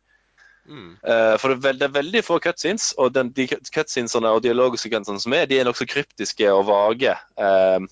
Eh, 0.68 1.34
for 1.40 1.52
det 1.52 1.56
er, 1.56 1.62
veld, 1.64 1.80
det 1.80 1.86
er 1.88 1.94
veldig 1.96 2.22
få 2.26 2.38
cutscenes, 2.44 2.90
og 3.00 3.14
den, 3.16 3.30
de 3.36 3.46
cutscenesene 3.48 4.32
og 4.34 4.42
dialogsekvensene 4.44 5.22
som 5.22 5.36
er, 5.36 5.46
de 5.48 5.60
er 5.60 5.68
nokså 5.68 5.88
kryptiske 5.88 6.50
og 6.52 6.66
vage. 6.68 7.14
Eh, 7.40 7.86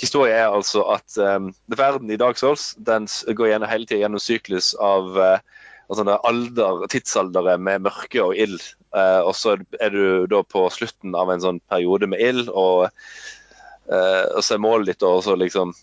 historien 0.00 0.36
er 0.36 0.52
altså 0.52 0.84
at 0.96 1.16
um, 1.16 1.50
verden 1.72 2.12
i 2.12 2.18
Dark 2.20 2.40
Souls 2.40 2.74
den 2.76 3.08
går 3.08 3.52
gjennom, 3.52 3.70
hele 3.70 3.88
tiden 3.88 4.04
gjennom 4.04 4.22
syklus 4.22 4.74
av 4.76 5.16
altså 5.90 6.04
sånne 6.04 6.20
alder, 6.28 6.84
tidsaldere 6.92 7.56
med 7.58 7.82
mørke 7.88 8.22
og 8.22 8.36
ild. 8.38 8.60
Uh, 8.94 9.26
og 9.26 9.34
så 9.38 9.56
er 9.82 9.94
du 9.94 10.26
da 10.30 10.44
på 10.46 10.68
slutten 10.70 11.16
av 11.18 11.32
en 11.32 11.42
sånn 11.42 11.60
periode 11.70 12.06
med 12.10 12.22
ild, 12.22 12.50
og, 12.50 12.90
uh, 13.90 14.24
og 14.36 14.42
så 14.44 14.54
er 14.56 14.62
målet 14.62 14.92
ditt 14.92 15.06
å 15.06 15.18
liksom 15.40 15.74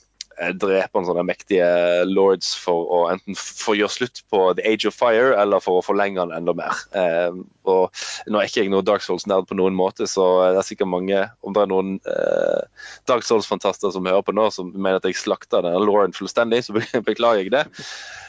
eh, 0.42 0.54
drepe 0.56 1.00
en 1.00 1.08
sånne 1.08 1.26
mektige 1.28 1.68
lords 2.10 2.54
for 2.62 2.90
å 2.94 3.00
enten 3.12 3.38
få 3.38 3.78
gjøre 3.78 3.94
slutt 3.94 4.24
på 4.32 4.42
The 4.58 4.66
Age 4.70 4.90
of 4.90 4.98
Fire, 4.98 5.36
eller 5.42 5.64
for 5.64 5.80
å 5.80 5.86
forlenge 5.86 6.22
den 6.22 6.36
enda 6.38 6.56
mer. 6.58 6.84
Eh, 6.98 7.38
og 7.68 8.04
Nå 8.32 8.40
er 8.40 8.50
ikke 8.50 8.64
jeg 8.64 8.72
noen 8.74 8.88
Dark 8.88 9.06
Souls-nerd 9.06 9.48
på 9.50 9.58
noen 9.60 9.78
måte, 9.78 10.08
så 10.10 10.28
det 10.54 10.62
er 10.62 10.68
sikkert 10.68 10.92
mange, 10.92 11.24
om 11.44 11.56
det 11.56 11.64
er 11.64 11.72
noen 11.72 11.96
eh, 12.10 12.92
Dark 13.10 13.26
Souls-fantaster 13.28 13.94
som 13.96 14.08
hører 14.08 14.26
på 14.26 14.36
nå, 14.36 14.50
som 14.54 14.72
mener 14.76 15.02
at 15.02 15.10
jeg 15.10 15.20
slakter 15.20 15.66
denne 15.66 15.84
Lauren 15.84 16.16
fullstendig, 16.16 16.64
så 16.66 16.78
beklager 17.10 17.44
jeg 17.44 17.56
det. 17.56 17.66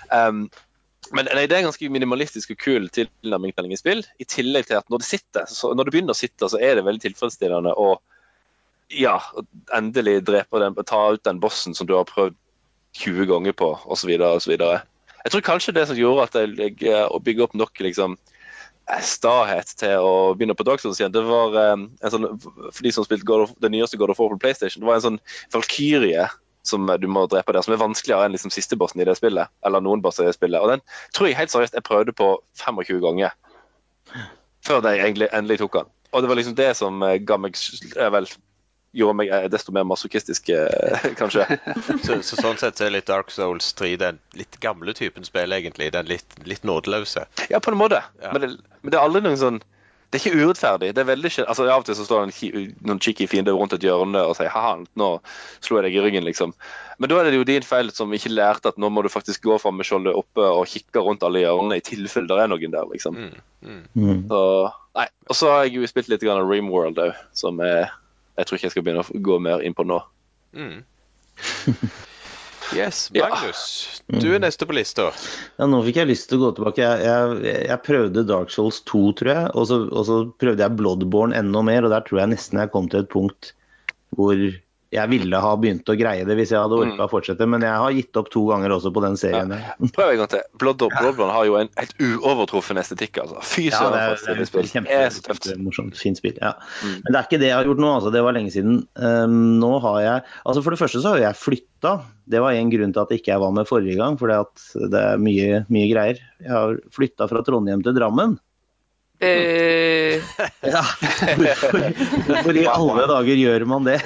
Um, 0.09 0.47
men 1.15 1.29
nei, 1.33 1.47
det 1.49 1.57
er 1.57 1.63
en 1.63 1.71
ganske 1.71 1.89
minimalistisk 1.93 2.53
og 2.53 2.61
kul 2.61 2.89
tilnærming 2.93 3.55
til 3.57 3.77
spill. 3.81 4.03
I 4.21 4.27
tillegg 4.29 4.69
til 4.69 4.81
at 4.81 4.89
når 4.93 5.03
det 5.03 5.09
sitter, 5.09 5.49
så, 5.49 5.73
når 5.73 5.89
det 5.89 5.95
begynner 5.95 6.17
å 6.17 6.19
sitte, 6.19 6.51
så 6.51 6.61
er 6.61 6.77
det 6.77 6.85
veldig 6.85 7.05
tilfredsstillende 7.07 7.73
å 7.73 7.95
ja, 8.89 9.19
endelig 9.75 10.23
drepe 10.25 10.61
den, 10.63 10.77
ta 10.87 11.01
ut 11.13 11.25
den 11.25 11.41
bossen 11.41 11.75
som 11.75 11.87
du 11.87 11.95
har 11.97 12.09
prøvd 12.09 12.37
20 12.99 13.29
ganger 13.29 13.53
på, 13.53 13.73
osv. 13.85 14.11
osv. 14.17 14.55
Jeg 14.59 15.33
tror 15.33 15.45
kanskje 15.45 15.75
det 15.77 15.87
som 15.91 15.99
gjorde 15.99 16.27
at 16.29 16.39
jeg, 16.41 16.79
eh, 16.89 17.05
opp 17.05 17.55
nok 17.55 17.81
liksom, 17.85 18.17
eh, 18.89 19.03
stahet 19.05 19.75
til 19.77 20.01
å 20.01 20.35
begynne 20.35 20.57
på 20.57 20.79
Souls 20.79 21.01
igjen, 21.01 21.13
det 21.13 21.23
var 21.23 21.55
eh, 21.55 21.77
en 21.77 22.11
sånn, 22.11 22.41
for 22.41 22.83
de 22.83 22.93
som 22.93 23.05
spilte 23.05 23.27
God 23.29 23.53
det 23.61 23.71
nyeste 23.71 23.99
God 23.99 24.11
of 24.11 24.19
War 24.19 24.31
på 24.31 24.41
PlayStation, 24.41 24.81
det 24.81 24.89
var 24.89 24.97
en 24.97 25.07
sånn 25.07 25.21
valkyrie 25.53 26.29
som 26.65 26.87
du 26.87 27.07
må 27.09 27.27
drepe 27.29 27.53
der, 27.53 27.63
som 27.63 27.73
er 27.73 27.81
vanskeligere 27.81 28.27
enn 28.27 28.35
liksom 28.35 28.53
siste 28.53 28.77
bossen 28.77 29.01
i 29.01 29.05
det 29.05 29.17
spillet. 29.17 29.49
Eller 29.65 29.81
noen 29.81 30.03
bosser 30.05 30.27
i 30.27 30.29
det 30.29 30.35
spillet. 30.37 30.61
Og 30.61 30.69
den 30.69 30.83
tror 31.17 31.29
jeg 31.29 31.39
helt 31.39 31.53
seriøst 31.53 31.77
jeg 31.79 31.87
prøvde 31.87 32.13
på 32.13 32.35
25 32.61 33.01
ganger 33.01 33.33
før 34.67 34.85
jeg 34.85 35.17
endelig 35.31 35.63
tok 35.63 35.79
den. 35.79 35.89
Og 36.13 36.21
det 36.21 36.29
var 36.29 36.37
liksom 36.37 36.57
det 36.59 36.69
som 36.77 37.01
ga 37.01 37.39
meg 37.41 37.57
vel 37.97 38.29
gjorde 38.99 39.17
meg 39.21 39.33
desto 39.53 39.73
mer 39.75 39.87
masochistisk, 39.89 40.51
eh, 40.55 41.09
kanskje. 41.21 41.47
Så, 42.05 42.21
så 42.23 42.39
sånn 42.39 42.61
sett 42.61 42.81
er 42.85 42.93
litt 42.95 43.09
Dark 43.09 43.33
Souls 43.35 43.73
3 43.79 43.95
den 44.01 44.21
litt 44.39 44.59
gamle 44.63 44.95
typen 44.97 45.27
spill, 45.27 45.53
egentlig. 45.55 45.91
Den 45.95 46.09
litt, 46.11 46.39
litt 46.49 46.65
nådeløse. 46.67 47.27
Ja, 47.53 47.61
på 47.61 47.73
en 47.73 47.81
måte. 47.81 48.03
Ja. 48.23 48.33
Men, 48.33 48.45
det, 48.45 48.79
men 48.83 48.93
det 48.93 48.99
er 48.99 49.05
aldri 49.05 49.25
noen 49.25 49.41
sånn 49.41 49.61
Det 50.09 50.17
er 50.19 50.23
ikke 50.25 50.47
urettferdig. 50.47 50.93
Det 50.97 51.03
er 51.03 51.09
veldig 51.11 51.31
altså 51.45 51.67
Av 51.69 51.83
og 51.83 51.89
til 51.89 51.97
så 51.99 52.07
står 52.07 52.31
det 52.31 52.63
noen 52.89 53.01
cheeky 53.05 53.27
fiende 53.29 53.53
rundt 53.53 53.75
et 53.77 53.85
hjørne 53.85 54.23
og 54.25 54.39
sier 54.39 54.49
ha-ha, 54.55 54.79
nå 54.97 55.09
slo 55.61 55.79
jeg 55.79 55.89
deg 55.89 55.99
i 55.99 56.05
ryggen, 56.07 56.25
liksom. 56.25 56.55
Men 56.99 57.13
da 57.13 57.21
er 57.21 57.29
det 57.29 57.39
jo 57.39 57.47
din 57.47 57.67
feil 57.67 57.93
som 57.95 58.15
ikke 58.17 58.33
lærte 58.33 58.73
at 58.73 58.81
nå 58.81 58.89
må 58.91 59.05
du 59.05 59.11
faktisk 59.13 59.45
gå 59.45 59.59
fram 59.61 59.77
med 59.79 59.87
skjoldet 59.87 60.17
oppe 60.17 60.43
og 60.49 60.65
kikke 60.71 61.05
rundt 61.05 61.27
alle 61.27 61.45
hjørnene 61.45 61.79
i 61.79 61.85
tilfelle 61.85 62.31
det 62.31 62.41
er 62.41 62.51
noen 62.51 62.75
der, 62.75 62.89
liksom. 62.91 63.21
Mm, 63.21 63.37
mm. 63.69 63.85
Mm. 63.95 64.25
Så, 64.33 64.43
nei. 64.99 65.07
Og 65.29 65.39
så 65.39 65.53
har 65.53 65.67
jeg 65.67 65.77
jo 65.77 65.93
spilt 65.93 66.09
litt 66.11 66.25
grann 66.25 66.41
av 66.41 66.49
Rimworld 66.49 67.05
òg, 67.05 67.21
som 67.37 67.61
er 67.61 67.93
jeg 68.39 68.47
tror 68.49 68.59
ikke 68.59 68.69
jeg 68.69 68.77
skal 68.77 68.87
begynne 68.87 69.03
å 69.05 69.25
gå 69.29 69.41
mer 69.43 69.65
inn 69.67 69.77
på 69.77 69.87
nå. 69.89 70.03
Mm. 70.57 70.79
Yes, 72.77 73.11
Ja. 73.17 73.29
Magnus. 73.29 74.03
Du 74.09 74.35
er 74.35 74.41
neste 74.43 74.67
på 74.69 74.75
lista. 74.77 75.07
Ja, 75.57 75.67
nå 75.71 75.81
fikk 75.87 76.03
jeg 76.03 76.11
lyst 76.11 76.29
til 76.29 76.37
å 76.37 76.43
gå 76.43 76.51
tilbake. 76.59 76.85
Jeg, 76.85 77.39
jeg, 77.45 77.63
jeg 77.65 77.81
prøvde 77.87 78.25
Dark 78.29 78.53
Souls 78.53 78.83
2, 78.89 79.01
tror 79.21 79.31
jeg, 79.33 79.53
og 79.55 79.69
så, 79.71 79.79
og 79.89 80.05
så 80.05 80.19
prøvde 80.41 80.65
jeg 80.65 80.77
Bloodborne 80.77 81.37
enda 81.39 81.63
mer, 81.65 81.87
og 81.87 81.95
der 81.95 82.05
tror 82.05 82.23
jeg 82.23 82.35
nesten 82.35 82.61
jeg 82.61 82.73
kom 82.75 82.91
til 82.93 83.05
et 83.05 83.13
punkt 83.13 83.55
hvor 84.17 84.37
jeg 84.95 85.11
ville 85.11 85.37
ha 85.43 85.51
begynt 85.61 85.91
å 85.93 85.97
greie 85.99 86.25
det 86.25 86.35
hvis 86.39 86.53
jeg 86.55 86.63
hadde 86.63 86.77
orka 86.81 87.05
å 87.05 87.11
fortsette, 87.13 87.45
men 87.51 87.65
jeg 87.65 87.77
har 87.83 87.93
gitt 87.93 88.17
opp 88.17 88.31
to 88.33 88.47
ganger 88.49 88.73
også 88.73 88.93
på 88.95 89.03
den 89.05 89.19
serien. 89.21 89.53
Ja. 89.53 89.75
Prøv 89.93 90.13
en 90.15 90.21
gang 90.23 90.31
til. 90.33 90.45
Bloodborne, 90.61 91.03
Bloodborne 91.03 91.35
har 91.35 91.49
jo 91.49 91.59
en 91.61 91.69
helt 91.77 91.93
uovertruffen 92.01 92.81
estetikk. 92.81 93.21
altså. 93.21 93.43
Fy 93.45 93.67
Ja, 93.69 93.83
det, 93.93 94.07
det 94.25 94.49
det 94.49 94.73
Det 94.73 94.97
er 94.97 95.13
så 95.13 95.25
tøft. 95.27 95.51
morsomt, 95.61 95.99
fint 96.01 96.17
spill. 96.21 96.39
Ja. 96.41 96.55
Mm. 96.81 96.97
Men 97.05 97.11
det 97.13 97.21
er 97.21 97.29
ikke 97.29 97.43
det 97.45 97.51
jeg 97.51 97.59
har 97.59 97.69
gjort 97.69 97.85
nå, 97.85 97.93
altså. 97.99 98.15
Det 98.17 98.25
var 98.25 98.37
lenge 98.39 98.55
siden. 98.55 98.81
Um, 98.97 99.39
nå 99.61 99.75
har 99.85 100.01
jeg 100.01 100.25
Altså 100.49 100.65
For 100.65 100.73
det 100.73 100.81
første 100.81 101.05
så 101.05 101.15
har 101.15 101.25
jeg 101.27 101.41
flytta. 101.43 101.95
Det 102.29 102.41
var 102.41 102.57
en 102.57 102.73
grunn 102.73 102.97
til 102.97 103.05
at 103.05 103.13
ikke 103.13 103.35
jeg 103.35 103.45
var 103.45 103.53
med 103.57 103.69
forrige 103.69 104.01
gang, 104.01 104.17
for 104.21 104.33
det 104.33 105.05
er 105.05 105.21
mye, 105.21 105.65
mye 105.69 105.89
greier. 105.93 106.21
Jeg 106.41 106.53
har 106.53 106.81
flytta 106.97 107.29
fra 107.29 107.45
Trondheim 107.45 107.85
til 107.85 107.97
Drammen. 107.97 108.39
Uh, 109.19 110.23
Ja, 110.63 110.83
hvorfor, 112.27 112.55
i 112.55 112.67
alle 112.71 113.07
dager 113.11 113.41
gjør 113.41 113.65
man 113.71 113.87
det? 113.89 113.99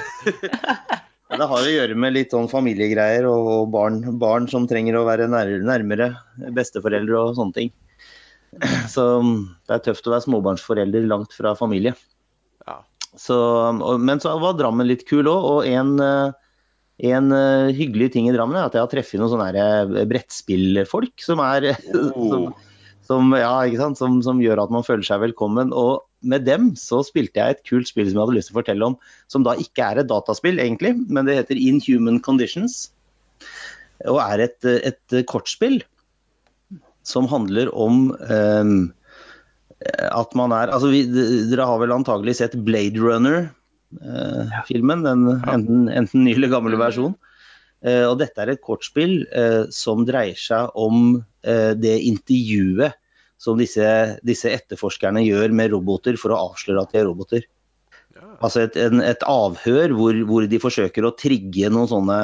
Det 1.33 1.47
har 1.49 1.65
å 1.65 1.73
gjøre 1.73 1.97
med 1.97 2.13
litt 2.15 2.33
sånn 2.33 2.49
familiegreier 2.49 3.25
og 3.29 3.47
og 3.53 3.71
barn, 3.73 4.01
barn 4.21 4.45
som 4.49 4.67
trenger 4.69 4.99
å 4.99 5.05
være 5.07 5.29
nærmere 5.29 6.11
besteforeldre 6.53 7.19
og 7.19 7.37
sånne 7.39 7.57
ting. 7.57 7.71
Så 8.89 9.05
det 9.65 9.77
er 9.77 9.85
tøft 9.87 10.07
å 10.07 10.13
være 10.13 10.25
småbarnsforelder 10.27 11.07
langt 11.09 11.33
fra 11.33 11.55
familie. 11.57 11.95
Så, 13.15 13.37
men 14.01 14.21
så 14.21 14.33
var 14.41 14.55
Drammen 14.57 14.87
litt 14.89 15.05
kul 15.09 15.27
òg, 15.29 15.43
og 15.45 15.67
en, 15.69 15.93
eh, 16.01 16.33
en 17.13 17.33
eh, 17.35 17.73
hyggelig 17.77 18.13
ting 18.15 18.29
i 18.29 18.33
Drammen 18.33 18.57
er 18.57 18.67
at 18.67 18.77
jeg 18.77 18.81
har 18.81 18.89
truffet 18.89 19.21
noen 19.21 19.33
sånne 19.35 19.49
eh, 19.53 20.05
brettspillfolk 20.09 21.21
som 21.21 21.41
er 21.45 21.73
som, 21.93 22.49
som, 23.07 23.33
ja? 23.37 23.53
Som, 23.99 24.19
som 24.25 24.41
gjør 24.43 24.63
at 24.63 24.73
man 24.73 24.85
føler 24.85 25.05
seg 25.07 25.21
velkommen. 25.23 25.73
Og 25.75 26.03
med 26.23 26.45
dem 26.47 26.71
så 26.79 27.01
spilte 27.05 27.41
jeg 27.41 27.55
et 27.55 27.63
kult 27.67 27.89
spill 27.89 28.09
som 28.09 28.17
jeg 28.17 28.25
hadde 28.25 28.37
lyst 28.37 28.51
til 28.51 28.55
å 28.55 28.61
fortelle 28.61 28.89
om, 28.91 28.97
som 29.31 29.45
da 29.45 29.55
ikke 29.59 29.85
er 29.85 30.01
et 30.01 30.11
dataspill, 30.11 30.61
egentlig, 30.63 30.95
men 31.09 31.27
det 31.27 31.37
heter 31.41 31.59
Inhuman 31.59 32.21
Conditions. 32.23 32.73
Og 34.09 34.19
er 34.23 34.47
et, 34.47 34.59
et 34.65 35.17
kortspill 35.29 35.81
som 37.07 37.27
handler 37.27 37.67
om 37.75 38.13
eh, 38.31 38.69
at 40.07 40.35
man 40.39 40.53
er 40.55 40.71
Altså, 40.71 40.87
vi, 40.93 41.03
dere 41.51 41.67
har 41.67 41.81
vel 41.81 41.95
antagelig 41.95 42.37
sett 42.39 42.55
Blade 42.65 42.99
Runner-filmen, 43.03 45.03
den 45.03 45.27
enten, 45.41 45.89
enten 45.91 46.23
ny 46.23 46.37
eller 46.37 46.53
gammel 46.55 46.79
versjon. 46.79 47.17
Eh, 47.83 48.03
og 48.07 48.17
dette 48.21 48.39
er 48.39 48.53
et 48.53 48.63
kortspill 48.63 49.23
eh, 49.27 49.63
som 49.75 50.05
dreier 50.07 50.39
seg 50.39 50.71
om 50.79 51.17
eh, 51.43 51.73
det 51.75 51.97
intervjuet 52.07 52.95
som 53.43 53.59
disse, 53.59 53.87
disse 54.23 54.51
etterforskerne 54.51 55.23
gjør 55.25 55.51
med 55.55 55.73
roboter 55.73 56.15
for 56.19 56.31
å 56.31 56.39
avsløre 56.49 56.85
at 56.85 56.93
de 56.93 57.01
er 57.01 57.09
roboter. 57.09 57.49
Altså 58.43 58.63
et, 58.63 58.77
en, 58.79 59.01
et 59.03 59.25
avhør 59.27 59.95
hvor, 59.97 60.19
hvor 60.29 60.45
de 60.47 60.59
forsøker 60.61 61.05
å 61.05 61.15
trigge 61.17 61.71
noen 61.73 61.89
sånne 61.91 62.19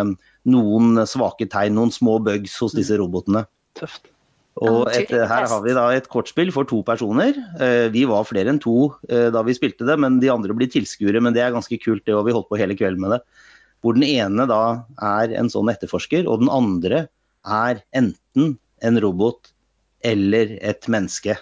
noen 0.49 1.03
svake 1.09 1.49
tegn, 1.51 1.75
noen 1.75 1.91
små 1.91 2.17
bugs 2.23 2.55
hos 2.63 2.75
disse 2.77 2.95
robotene. 2.99 3.43
Tøft. 3.79 4.11
Og 4.59 4.89
et, 4.91 5.11
her 5.11 5.45
har 5.47 5.61
vi 5.63 5.75
da 5.75 5.85
et 5.95 6.07
kortspill 6.11 6.49
for 6.51 6.67
to 6.67 6.81
personer. 6.83 7.35
Eh, 7.63 7.87
Vi 7.93 8.03
var 8.09 8.27
flere 8.27 8.51
enn 8.51 8.59
to 8.59 8.89
eh, 9.07 9.29
da 9.31 9.43
vi 9.47 9.55
spilte 9.55 9.87
det, 9.87 9.95
men 10.01 10.17
de 10.19 10.31
andre 10.33 10.55
blir 10.57 10.71
tilskuere. 10.71 11.21
Men 11.23 11.35
det 11.35 11.45
er 11.45 11.55
ganske 11.55 11.79
kult, 11.79 12.03
det, 12.07 12.15
og 12.17 12.25
vi 12.27 12.35
holdt 12.35 12.49
på 12.51 12.59
hele 12.59 12.75
kvelden 12.79 13.05
med 13.05 13.15
det. 13.15 13.21
Hvor 13.79 13.95
den 13.95 14.07
ene 14.07 14.48
da 14.50 14.86
er 15.01 15.36
en 15.39 15.51
sånn 15.51 15.71
etterforsker, 15.71 16.27
og 16.27 16.41
den 16.43 16.51
andre 16.51 17.05
er 17.48 17.83
enten 17.95 18.57
en 18.83 19.00
robot 19.03 19.53
eller 20.05 20.57
et 20.59 20.88
menneske. 20.91 21.38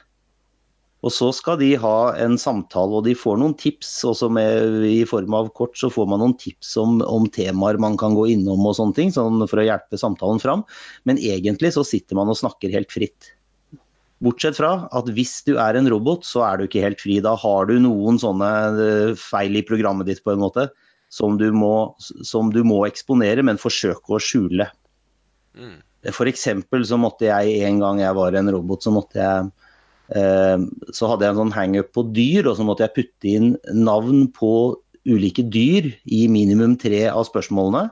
Og 1.06 1.14
så 1.14 1.30
skal 1.36 1.60
de 1.62 1.70
ha 1.78 1.98
en 2.18 2.36
samtale, 2.42 2.98
og 2.98 3.06
de 3.06 3.14
får 3.16 3.38
noen 3.40 3.54
tips. 3.60 3.92
Også 4.10 4.30
med, 4.34 4.82
I 4.90 5.06
form 5.08 5.36
av 5.38 5.52
kort 5.58 5.78
så 5.78 5.92
får 5.94 6.08
man 6.10 6.24
noen 6.24 6.36
tips 6.42 6.74
om, 6.82 6.98
om 7.06 7.28
temaer 7.32 7.78
man 7.82 8.00
kan 8.02 8.18
gå 8.18 8.26
innom 8.34 8.66
og 8.66 8.76
sånne 8.80 8.98
ting, 8.98 9.14
sånn 9.14 9.46
for 9.46 9.62
å 9.62 9.68
hjelpe 9.68 10.00
samtalen 10.02 10.42
fram. 10.42 10.66
Men 11.08 11.22
egentlig 11.22 11.76
så 11.78 11.86
sitter 11.88 12.18
man 12.18 12.34
og 12.34 12.40
snakker 12.42 12.74
helt 12.74 12.92
fritt. 12.94 13.32
Bortsett 14.26 14.58
fra 14.58 14.88
at 14.98 15.10
hvis 15.14 15.44
du 15.46 15.54
er 15.62 15.78
en 15.78 15.90
robot, 15.94 16.26
så 16.26 16.42
er 16.48 16.58
du 16.58 16.66
ikke 16.66 16.82
helt 16.82 17.02
fri. 17.04 17.20
Da 17.22 17.36
har 17.38 17.70
du 17.70 17.78
noen 17.84 18.18
sånne 18.22 18.52
eh, 18.82 19.14
feil 19.22 19.60
i 19.60 19.66
programmet 19.66 20.10
ditt 20.10 20.24
på 20.26 20.34
en 20.34 20.42
måte, 20.42 20.72
som 21.10 21.38
du 21.40 21.50
må, 21.56 21.96
som 22.00 22.52
du 22.54 22.64
må 22.68 22.82
eksponere, 22.88 23.46
men 23.46 23.60
forsøke 23.62 24.18
å 24.18 24.22
skjule. 24.22 24.70
Mm. 25.58 25.80
Eksempel 26.08 26.86
så 26.88 27.00
måtte 27.00 27.28
jeg 27.28 27.64
en 27.68 27.80
gang 27.82 28.02
jeg 28.04 28.16
var 28.16 28.36
en 28.38 28.52
robot, 28.54 28.84
så 28.86 28.94
måtte 28.94 29.18
jeg 29.20 29.48
eh, 30.16 30.66
Så 30.94 31.10
hadde 31.10 31.26
jeg 31.26 31.34
en 31.34 31.42
sånn 31.42 31.56
hangup 31.56 31.92
på 31.96 32.06
dyr, 32.16 32.48
og 32.48 32.60
så 32.60 32.68
måtte 32.68 32.86
jeg 32.86 32.96
putte 32.96 33.32
inn 33.32 33.56
navn 33.74 34.28
på 34.36 34.52
ulike 35.08 35.46
dyr 35.48 35.90
i 36.04 36.26
minimum 36.32 36.76
tre 36.80 37.06
av 37.08 37.26
spørsmålene 37.28 37.88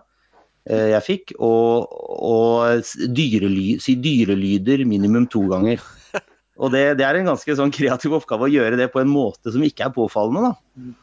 eh, 0.70 0.92
jeg 0.94 1.06
fikk, 1.08 1.36
og, 1.40 1.92
og 2.16 2.84
dyrely, 3.16 3.78
si 3.84 3.98
dyrelyder 4.04 4.86
minimum 4.88 5.28
to 5.32 5.46
ganger. 5.52 5.84
Og 6.56 6.72
det, 6.72 6.94
det 6.96 7.04
er 7.04 7.18
en 7.20 7.28
ganske 7.28 7.56
sånn 7.60 7.74
kreativ 7.76 8.14
oppgave 8.16 8.48
å 8.48 8.54
gjøre 8.54 8.78
det 8.80 8.86
på 8.94 9.02
en 9.02 9.10
måte 9.12 9.52
som 9.52 9.64
ikke 9.66 9.90
er 9.90 9.96
påfallende. 9.98 10.54
da. 10.54 10.94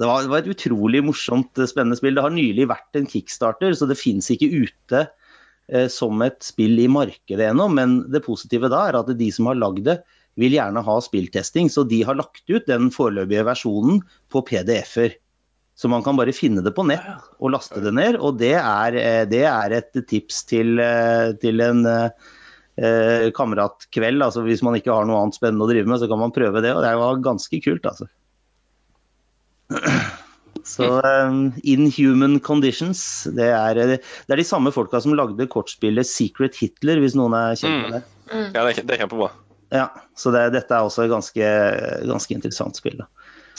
Det 0.00 0.08
var, 0.08 0.24
det 0.24 0.32
var 0.32 0.42
et 0.42 0.52
utrolig 0.54 1.02
morsomt, 1.04 1.52
eh, 1.60 1.68
spennende 1.68 1.98
spill. 1.98 2.16
Det 2.16 2.24
har 2.24 2.32
nylig 2.34 2.68
vært 2.70 2.96
en 2.96 3.08
kickstarter, 3.10 3.76
så 3.76 3.88
det 3.90 3.98
fins 4.00 4.30
ikke 4.32 4.48
ute 4.64 5.04
eh, 5.04 5.88
som 5.92 6.24
et 6.24 6.40
spill 6.44 6.80
i 6.80 6.88
markedet 6.88 7.50
ennå. 7.50 7.68
Men 7.76 8.00
det 8.12 8.24
positive 8.24 8.72
da 8.72 8.86
er 8.88 9.00
at 9.02 9.12
de 9.18 9.30
som 9.34 9.50
har 9.50 9.60
lagd 9.60 9.84
det, 9.90 10.00
vil 10.40 10.54
gjerne 10.54 10.82
ha 10.86 11.00
spilltesting, 11.04 11.68
så 11.72 11.84
de 11.84 12.04
har 12.06 12.16
lagt 12.16 12.46
ut 12.48 12.68
den 12.68 12.88
foreløpige 12.94 13.44
versjonen 13.48 14.00
på 14.32 14.44
PDF-er. 14.46 15.18
Så 15.80 15.88
man 15.88 16.04
kan 16.04 16.18
bare 16.18 16.34
finne 16.36 16.60
det 16.60 16.74
på 16.76 16.84
nett 16.84 17.06
og 17.40 17.54
laste 17.54 17.80
det 17.80 17.92
ned. 17.96 18.18
Og 18.20 18.36
det 18.40 18.52
er, 18.58 18.96
eh, 19.00 19.24
det 19.28 19.46
er 19.48 19.76
et 19.78 20.00
tips 20.10 20.44
til, 20.50 20.78
eh, 20.78 21.32
til 21.40 21.60
en 21.64 21.86
eh, 21.88 23.28
kameratkveld. 23.36 24.20
Altså 24.26 24.44
hvis 24.44 24.62
man 24.66 24.76
ikke 24.76 24.92
har 24.92 25.08
noe 25.08 25.22
annet 25.22 25.38
spennende 25.38 25.64
å 25.64 25.70
drive 25.70 25.88
med, 25.88 26.02
så 26.02 26.08
kan 26.10 26.20
man 26.20 26.36
prøve 26.36 26.60
det. 26.60 26.74
Og 26.76 26.84
det 26.84 26.92
var 27.00 27.24
ganske 27.24 27.62
kult, 27.64 27.88
altså. 27.88 28.10
Så 30.66 30.86
um, 31.00 31.52
Inhuman 31.64 32.38
Conditions, 32.44 33.00
det 33.36 33.48
er, 33.48 33.78
det 33.78 34.00
er, 34.00 34.40
de 34.40 34.46
samme 34.46 34.72
folka 34.74 35.00
som 35.02 35.14
lagde 35.16 35.46
kortspillet 35.50 36.06
Secret 36.08 36.58
Hitler, 36.60 37.00
hvis 37.02 37.16
noen 37.18 37.36
er 37.38 37.56
kjent 37.58 37.86
med 37.86 37.94
det. 37.96 38.02
Mm. 38.30 38.50
Ja, 38.54 38.64
det 38.66 38.66
er, 38.74 38.82
det 38.82 38.94
er, 38.94 39.00
kjempebra. 39.04 39.30
Ja, 39.70 39.86
så 40.18 40.32
det, 40.34 40.50
dette 40.56 40.74
er 40.74 40.86
også 40.86 41.06
et 41.06 41.12
ganske, 41.12 41.50
ganske 42.10 42.36
interessant 42.36 42.78
spill. 42.78 42.98
da. 43.00 43.08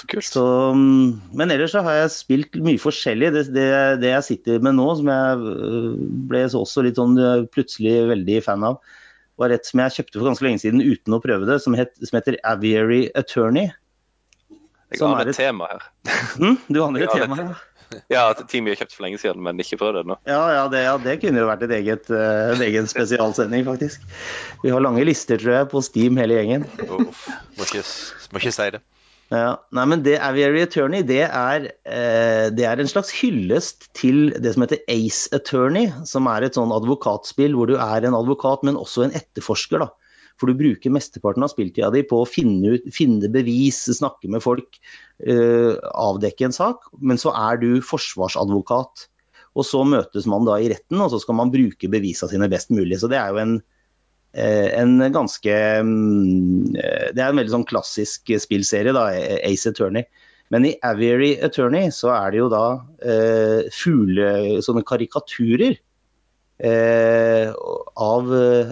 Så 0.02 0.08
kult. 0.10 0.28
Så, 0.28 0.46
men 0.76 1.54
ellers 1.54 1.76
så 1.76 1.84
har 1.86 2.00
jeg 2.00 2.14
spilt 2.16 2.58
mye 2.64 2.82
forskjellig. 2.82 3.32
Det, 3.36 3.46
det, 3.56 3.68
det, 4.02 4.14
jeg 4.16 4.28
sitter 4.28 4.64
med 4.64 4.78
nå, 4.80 4.88
som 5.00 5.12
jeg 5.12 5.52
øh, 5.52 5.92
ble 6.32 6.46
også 6.48 6.86
litt 6.86 7.00
sånn 7.00 7.20
øh, 7.20 7.46
plutselig 7.54 8.08
veldig 8.12 8.40
fan 8.46 8.66
av, 8.68 8.82
var 9.42 9.54
et 9.54 9.68
som 9.68 9.82
jeg 9.84 9.98
kjøpte 9.98 10.20
for 10.20 10.30
ganske 10.30 10.48
lenge 10.48 10.64
siden 10.64 10.84
uten 10.84 11.18
å 11.18 11.22
prøve 11.24 11.48
det, 11.50 11.62
som, 11.64 11.78
het, 11.78 11.94
som 12.02 12.20
heter 12.20 12.40
Aviary 12.48 13.06
Attorney. 13.18 13.72
Jeg 14.92 15.04
aner 15.08 15.24
et, 15.24 15.34
et 15.34 15.40
tema 15.40 15.68
her. 15.72 15.84
Mm, 16.42 16.58
du 16.68 16.82
aner 16.84 17.06
et 17.06 17.14
tema, 17.16 17.38
ja. 17.40 17.60
Ja, 18.12 18.22
ting 18.48 18.64
vi 18.66 18.72
har 18.72 18.80
kjøpt 18.80 18.96
for 18.96 19.06
lenge 19.06 19.20
siden, 19.22 19.42
men 19.44 19.60
ikke 19.62 19.80
prøvd 19.82 20.02
ennå. 20.04 20.18
Ja, 20.30 20.40
ja, 20.56 20.62
det, 20.72 20.84
ja, 20.86 20.94
det 21.02 21.18
kunne 21.24 21.44
jo 21.44 21.50
vært 21.50 21.66
et 21.68 21.74
eget, 21.82 22.08
uh, 22.14 22.54
en 22.54 22.64
egen 22.64 22.88
spesialsending, 22.92 23.66
faktisk. 23.68 24.06
Vi 24.64 24.72
har 24.72 24.84
lange 24.84 25.04
lister, 25.08 25.40
tror 25.42 25.58
jeg, 25.58 25.70
på 25.74 25.84
Steam 25.86 26.20
hele 26.22 26.40
gjengen. 26.40 26.66
Uff, 26.88 27.28
må, 27.58 27.68
ikke, 27.68 27.84
må 28.32 28.42
ikke 28.42 28.56
si 28.56 28.70
det. 28.78 28.82
Ja, 29.32 29.54
nei, 29.72 29.86
men 29.88 30.02
det 30.04 30.18
Aviary 30.20 30.66
Attorney 30.66 31.06
det 31.08 31.22
er, 31.24 31.70
uh, 31.88 32.48
det 32.52 32.68
er, 32.68 32.80
en 32.80 32.92
slags 32.92 33.14
hyllest 33.22 33.88
til 33.98 34.34
det 34.44 34.56
som 34.56 34.66
heter 34.66 34.84
Ace 34.92 35.32
Attorney, 35.36 35.92
som 36.08 36.28
er 36.32 36.48
et 36.48 36.60
sånn 36.60 36.74
advokatspill 36.76 37.56
hvor 37.56 37.72
du 37.72 37.78
er 37.80 38.08
en 38.08 38.18
advokat, 38.18 38.64
men 38.68 38.80
også 38.80 39.08
en 39.08 39.16
etterforsker. 39.20 39.84
da. 39.84 39.92
For 40.40 40.50
du 40.50 40.58
bruker 40.58 40.94
mesteparten 40.94 41.46
av 41.46 41.52
spilltida 41.54 41.92
di 41.94 42.04
på 42.08 42.22
å 42.22 42.30
finne, 42.30 42.76
ut, 42.76 42.88
finne 42.94 43.30
bevis, 43.34 43.84
snakke 43.98 44.30
med 44.32 44.44
folk, 44.44 44.80
eh, 45.26 45.76
avdekke 45.92 46.48
en 46.48 46.56
sak. 46.56 46.88
Men 47.00 47.22
så 47.22 47.34
er 47.38 47.62
du 47.62 47.70
forsvarsadvokat. 47.86 49.08
Og 49.52 49.68
så 49.68 49.84
møtes 49.84 50.26
man 50.32 50.48
da 50.48 50.58
i 50.62 50.72
retten, 50.72 51.02
og 51.04 51.12
så 51.12 51.20
skal 51.20 51.38
man 51.42 51.52
bruke 51.52 51.92
bevisene 51.92 52.32
sine 52.32 52.50
best 52.52 52.72
mulig. 52.72 53.02
Så 53.02 53.12
det 53.12 53.20
er 53.20 53.34
jo 53.36 53.42
en, 53.42 53.58
uh, 54.40 54.70
en 54.80 54.94
ganske 55.12 55.56
um, 55.84 56.72
Det 56.72 57.20
er 57.20 57.28
en 57.28 57.36
veldig 57.36 57.52
sånn 57.58 57.68
klassisk 57.68 58.32
spillserie, 58.46 58.96
da, 58.96 59.10
Ace 59.44 59.68
Attorney. 59.68 60.08
Men 60.52 60.70
i 60.70 60.78
Aviary 60.88 61.34
Attorney 61.44 61.92
så 61.96 62.14
er 62.16 62.32
det 62.32 62.40
jo 62.40 62.48
da 62.52 62.66
eh, 63.08 63.68
fugle, 63.76 64.32
sånne 64.64 64.84
karikaturer 64.88 65.76
Eh, 65.76 65.91
av, 66.62 68.28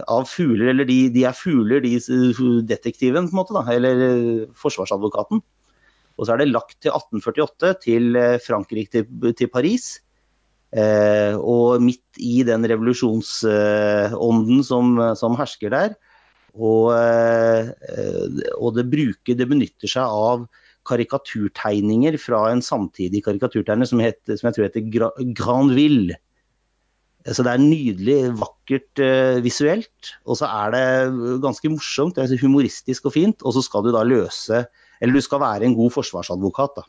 av, 0.06 0.26
fugler, 0.30 0.68
eller 0.74 0.86
de, 0.86 0.98
de, 1.14 1.24
er 1.26 1.34
fugler, 1.34 1.82
de 1.82 1.96
detektiven, 2.70 3.30
på 3.30 3.34
en 3.34 3.40
måte, 3.40 3.56
da, 3.56 3.64
eller 3.74 4.04
eh, 4.06 4.44
forsvarsadvokaten. 4.58 5.42
Og 6.20 6.28
så 6.28 6.36
er 6.36 6.42
det 6.42 6.52
lagt 6.52 6.76
til 6.84 6.92
1848, 6.92 7.74
til 7.86 8.20
eh, 8.20 8.38
Frankrike, 8.44 9.06
til, 9.08 9.34
til 9.40 9.50
Paris. 9.52 10.02
Eh, 10.70 11.34
og 11.34 11.82
midt 11.82 12.20
i 12.22 12.44
den 12.46 12.68
revolusjonsånden 12.70 14.64
som, 14.68 15.00
som, 15.18 15.38
hersker 15.40 15.74
der. 15.74 15.96
Og, 16.60 16.92
eh, 16.94 17.72
og 18.60 18.76
det, 18.76 18.90
bruker, 18.92 19.38
det 19.40 19.48
benytter 19.50 19.90
seg 19.90 20.04
av 20.04 20.46
karikaturtegninger 20.90 22.18
fra 22.22 22.50
en 22.52 22.64
samtidig 22.66 23.24
karikaturtegner 23.26 23.88
som, 23.88 24.02
het, 24.04 24.20
som 24.28 24.50
jeg 24.50 24.58
tror 24.58 24.68
heter 24.68 25.34
Granville. 25.38 26.20
Så 27.28 27.44
det 27.44 27.52
er 27.52 27.60
nydelig, 27.60 28.20
vakkert 28.40 29.02
uh, 29.04 29.40
visuelt. 29.44 30.14
Og 30.24 30.40
så 30.40 30.48
er 30.48 30.72
det 30.76 30.84
ganske 31.44 31.72
morsomt, 31.72 32.16
det 32.16 32.30
er 32.30 32.44
humoristisk 32.46 33.10
og 33.10 33.16
fint. 33.16 33.44
Og 33.44 33.56
så 33.56 33.64
skal 33.66 33.84
du 33.86 33.92
da 33.96 34.06
løse 34.08 34.64
Eller 35.00 35.16
du 35.16 35.24
skal 35.24 35.44
være 35.44 35.68
en 35.68 35.76
god 35.76 35.94
forsvarsadvokat, 35.98 36.80
da. 36.80 36.88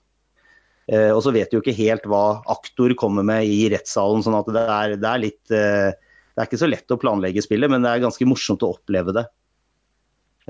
Uh, 0.91 1.11
og 1.15 1.21
så 1.23 1.35
vet 1.35 1.51
du 1.51 1.59
jo 1.59 1.65
ikke 1.65 1.77
helt 1.77 2.07
hva 2.11 2.41
aktor 2.51 2.95
kommer 2.99 3.27
med 3.27 3.47
i 3.47 3.69
rettssalen, 3.71 4.25
sånn 4.27 4.39
at 4.39 4.49
det 4.51 4.63
er, 4.63 4.95
det 4.99 5.11
er 5.11 5.21
litt 5.23 5.53
uh, 5.55 5.91
Det 5.95 6.41
er 6.41 6.49
ikke 6.49 6.63
så 6.63 6.71
lett 6.71 6.95
å 6.95 6.99
planlegge 6.99 7.45
spillet, 7.45 7.71
men 7.71 7.85
det 7.85 7.93
er 7.93 8.03
ganske 8.07 8.27
morsomt 8.27 8.65
å 8.67 8.73
oppleve 8.75 9.15
det. 9.15 9.27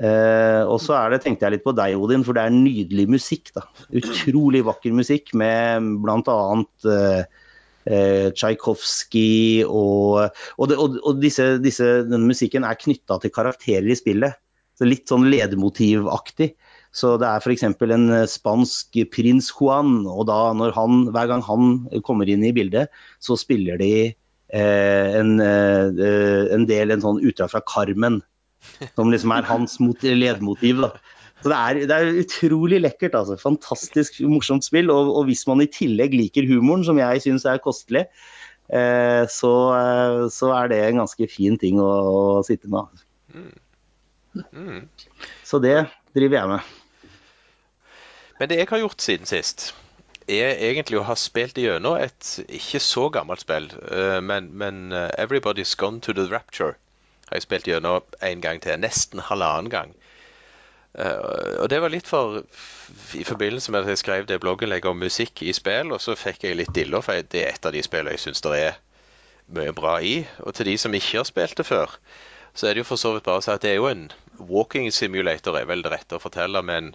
og 0.01 0.79
så 0.81 0.95
er 0.97 1.11
det, 1.13 1.19
tenkte 1.25 1.45
jeg 1.45 1.57
litt 1.57 1.65
på 1.65 1.75
deg, 1.77 1.97
Odin, 1.99 2.23
for 2.25 2.37
det 2.37 2.45
er 2.47 2.55
nydelig 2.55 3.07
musikk. 3.11 3.51
da. 3.57 3.65
Utrolig 4.01 4.63
vakker 4.65 4.95
musikk 4.97 5.35
med 5.37 5.89
blant 6.05 6.31
annet 6.31 6.89
eh, 7.87 8.29
Tsjajkovskij 8.35 9.65
og, 9.67 10.37
og, 10.59 10.75
og, 10.77 10.99
og 11.05 11.21
disse, 11.23 11.53
disse, 11.63 11.89
denne 12.09 12.29
musikken 12.29 12.67
er 12.67 12.79
knytta 12.81 13.21
til 13.23 13.35
karakterer 13.35 13.89
i 13.91 13.99
spillet. 13.99 14.39
Så 14.81 14.89
litt 14.89 15.11
sånn 15.11 15.29
ledemotivaktig. 15.29 16.55
Så 16.97 17.15
det 17.23 17.29
er 17.29 17.45
f.eks. 17.45 17.67
en 17.69 18.07
spansk 18.27 18.97
prins 19.15 19.51
Juan, 19.55 20.01
og 20.11 20.25
da 20.31 20.39
når 20.57 20.75
han, 20.75 21.05
hver 21.15 21.29
gang 21.31 21.45
han 21.47 21.77
kommer 22.07 22.31
inn 22.31 22.43
i 22.47 22.55
bildet, 22.57 22.91
så 23.23 23.37
spiller 23.39 23.79
de 23.79 23.93
eh, 24.09 25.19
en, 25.21 25.37
eh, 25.45 26.51
en, 26.57 26.67
del 26.67 26.91
en 26.91 27.05
sånn 27.05 27.23
utdrag 27.23 27.53
fra 27.53 27.63
Carmen, 27.63 28.19
som 28.97 29.13
liksom 29.13 29.37
er 29.37 29.47
hans 29.47 29.79
ledemotiv. 30.03 30.83
da. 30.83 30.91
Så 31.41 31.49
det 31.49 31.57
er, 31.57 31.79
det 31.89 31.97
er, 31.97 32.19
utrolig 32.21 32.81
lekkert. 32.83 33.15
altså. 33.15 33.37
Fantastisk 33.41 34.21
morsomt 34.29 34.67
spill. 34.67 34.91
Og, 34.93 35.15
og, 35.17 35.25
hvis 35.31 35.47
man 35.49 35.63
i 35.65 35.71
tillegg 35.73 36.15
liker 36.17 36.49
humoren, 36.49 36.85
som 36.85 37.01
jeg 37.01 37.23
syns 37.25 37.47
er 37.49 37.63
kostelig, 37.65 38.07
eh, 38.69 39.25
så, 39.31 39.55
eh, 39.77 40.27
så, 40.33 40.53
er 40.59 40.73
det 40.73 40.83
en 40.85 41.01
ganske 41.05 41.31
fin 41.33 41.57
ting 41.61 41.81
å, 41.81 41.89
å 41.89 42.43
sitte 42.47 42.69
med. 42.73 43.05
Mm. 43.33 43.55
Mm. 44.53 44.83
Så 45.45 45.63
det 45.65 45.79
driver 46.17 46.41
jeg 46.41 46.53
med. 46.53 46.77
Men 48.41 48.51
det 48.51 48.61
jeg 48.61 48.69
har 48.71 48.85
gjort 48.85 49.03
siden 49.05 49.29
sist, 49.29 49.71
er 50.31 50.61
egentlig 50.63 51.01
å 51.01 51.09
ha 51.09 51.17
spilt 51.19 51.59
gjennom 51.59 51.99
et 51.99 52.37
ikke 52.47 52.81
så 52.85 53.09
gammelt 53.13 53.43
spill, 53.43 53.67
uh, 53.91 54.21
men, 54.23 54.53
men 54.57 54.93
uh, 54.95 55.09
Everybody's 55.19 55.75
Gone 55.77 56.01
to 56.05 56.15
the 56.15 56.29
Rapture 56.31 56.77
har 57.31 57.39
jeg 57.39 57.43
spilt 57.49 57.69
gjennom 57.69 58.07
en 58.27 58.41
gang 58.43 58.63
til. 58.63 58.79
Nesten 58.83 59.23
halvannen 59.23 59.71
gang. 59.71 59.93
Uh, 60.99 61.63
og 61.63 61.69
det 61.71 61.79
var 61.79 61.93
litt 61.93 62.09
for 62.11 62.41
I 63.15 63.23
forbindelse 63.23 63.71
med 63.71 63.85
at 63.85 63.93
jeg 63.93 64.01
skrev 64.01 64.25
det 64.27 64.41
blogginnlegget 64.43 64.91
om 64.91 64.99
musikk 64.99 65.45
i 65.47 65.53
spill, 65.55 65.93
og 65.95 66.03
så 66.03 66.17
fikk 66.19 66.49
jeg 66.49 66.59
litt 66.59 66.73
dilla, 66.75 66.99
for 67.05 67.21
det 67.23 67.45
er 67.45 67.55
et 67.55 67.69
av 67.69 67.75
de 67.75 67.83
spillene 67.87 68.17
jeg 68.17 68.25
syns 68.25 68.43
det 68.47 68.57
er 68.59 68.81
mye 69.55 69.75
bra 69.77 69.99
i. 70.03 70.17
Og 70.43 70.55
til 70.57 70.73
de 70.73 70.77
som 70.79 70.95
ikke 70.95 71.21
har 71.21 71.29
spilt 71.29 71.57
det 71.61 71.69
før, 71.69 71.95
så 72.55 72.67
er 72.67 72.75
det 72.75 72.83
jo 72.83 72.91
for 72.91 73.01
så 73.01 73.15
vidt 73.15 73.27
bare 73.29 73.43
å 73.43 73.47
si 73.47 73.55
at 73.55 73.63
det 73.63 73.75
er 73.75 73.79
jo 73.79 73.91
en 73.91 74.09
walking 74.51 74.91
simulator, 74.95 75.59
er 75.59 75.69
vel 75.71 75.85
det 75.87 75.93
rette 75.95 76.19
å 76.19 76.23
fortelle, 76.23 76.63
med 76.67 76.83
en 76.83 76.93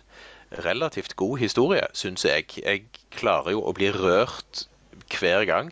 relativt 0.66 1.16
god 1.20 1.40
historie, 1.40 1.88
syns 1.96 2.28
jeg. 2.28 2.52
Jeg 2.60 2.86
klarer 3.16 3.56
jo 3.56 3.64
å 3.64 3.74
bli 3.76 3.90
rørt 3.96 4.66
hver 5.16 5.48
gang 5.48 5.72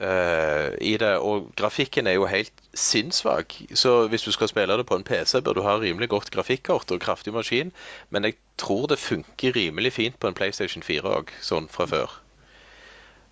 uh, 0.00 0.70
i 0.80 0.96
det. 0.96 1.16
Og 1.18 1.50
grafikken 1.56 2.06
er 2.06 2.18
jo 2.18 2.26
helt 2.26 2.52
sinnssvak. 2.74 3.54
Så 3.74 4.06
hvis 4.08 4.22
du 4.22 4.32
skal 4.32 4.48
spille 4.48 4.78
det 4.78 4.86
på 4.86 4.96
en 4.96 5.04
PC, 5.04 5.40
bør 5.44 5.52
du 5.52 5.62
ha 5.62 5.78
rimelig 5.78 6.08
godt 6.08 6.30
grafikkort 6.30 6.90
og 6.90 7.00
kraftig 7.00 7.32
maskin. 7.32 7.72
Men 8.10 8.24
jeg 8.24 8.38
tror 8.58 8.86
det 8.86 8.98
funker 8.98 9.56
rimelig 9.56 9.92
fint 9.92 10.20
på 10.20 10.28
en 10.28 10.34
PlayStation 10.34 10.82
4 10.82 11.18
òg, 11.18 11.34
sånn 11.42 11.68
fra 11.72 11.86
før. 11.86 12.18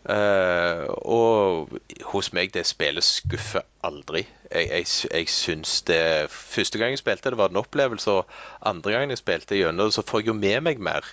Uh, 0.07 0.87
og 1.03 1.73
hos 2.13 2.29
meg, 2.33 2.53
det 2.55 2.63
spillet 2.67 3.03
skuffer 3.03 3.65
aldri. 3.83 4.23
Jeg, 4.53 4.69
jeg, 4.71 4.87
jeg 5.11 5.29
syns 5.29 5.81
det 5.89 6.31
Første 6.31 6.79
gang 6.79 6.95
jeg 6.95 7.01
spilte 7.01 7.33
det, 7.35 7.39
var 7.39 7.51
en 7.51 7.59
opplevelse, 7.59 8.11
og 8.11 8.29
andre 8.63 8.93
gang 8.95 9.11
jeg 9.11 9.19
spilte 9.19 9.59
gjennom, 9.59 9.91
så 9.91 10.07
får 10.07 10.23
jeg 10.23 10.31
jo 10.31 10.37
med 10.39 10.61
meg 10.69 10.79
mer. 10.79 11.09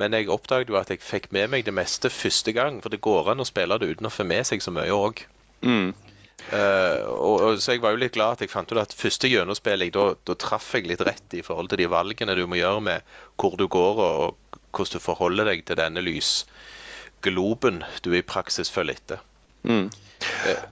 Men 0.00 0.16
jeg 0.16 0.30
oppdaget 0.32 0.70
jo 0.72 0.78
at 0.80 0.90
jeg 0.90 1.02
fikk 1.04 1.28
med 1.36 1.50
meg 1.52 1.66
det 1.66 1.74
meste 1.76 2.10
første 2.10 2.54
gang. 2.56 2.80
For 2.82 2.92
det 2.92 3.02
går 3.04 3.32
an 3.32 3.44
å 3.44 3.48
spille 3.48 3.78
det 3.78 3.90
uten 3.92 4.08
å 4.08 4.12
få 4.12 4.24
med 4.28 4.48
seg 4.48 4.64
så 4.64 4.72
mye 4.74 4.94
òg. 4.94 5.24
Mm. 5.62 5.92
Uh, 6.42 7.06
og, 7.06 7.34
og, 7.44 7.58
så 7.62 7.76
jeg 7.76 7.82
var 7.84 7.94
jo 7.94 8.00
litt 8.02 8.16
glad 8.16 8.34
at 8.34 8.40
jeg 8.42 8.50
fant 8.50 8.72
ut 8.72 8.80
at 8.80 8.94
første 8.98 9.28
gjennomspilling, 9.30 9.92
da, 9.94 10.08
da 10.26 10.34
traff 10.34 10.72
jeg 10.74 10.88
litt 10.90 11.04
rett 11.06 11.36
i 11.38 11.42
forhold 11.46 11.70
til 11.70 11.78
de 11.84 11.86
valgene 11.92 12.34
du 12.34 12.42
må 12.50 12.58
gjøre 12.58 12.82
med 12.82 13.12
hvor 13.38 13.54
du 13.60 13.68
går 13.70 14.00
og, 14.02 14.16
og 14.24 14.58
hvordan 14.74 14.98
du 14.98 15.04
forholder 15.04 15.52
deg 15.52 15.62
til 15.68 15.78
denne 15.78 16.02
lysgloben 16.02 17.84
du 18.02 18.10
i 18.16 18.24
praksis 18.26 18.72
følger 18.74 18.98
etter. 18.98 19.22
Mm. 19.68 19.86
Uh, 20.48 20.64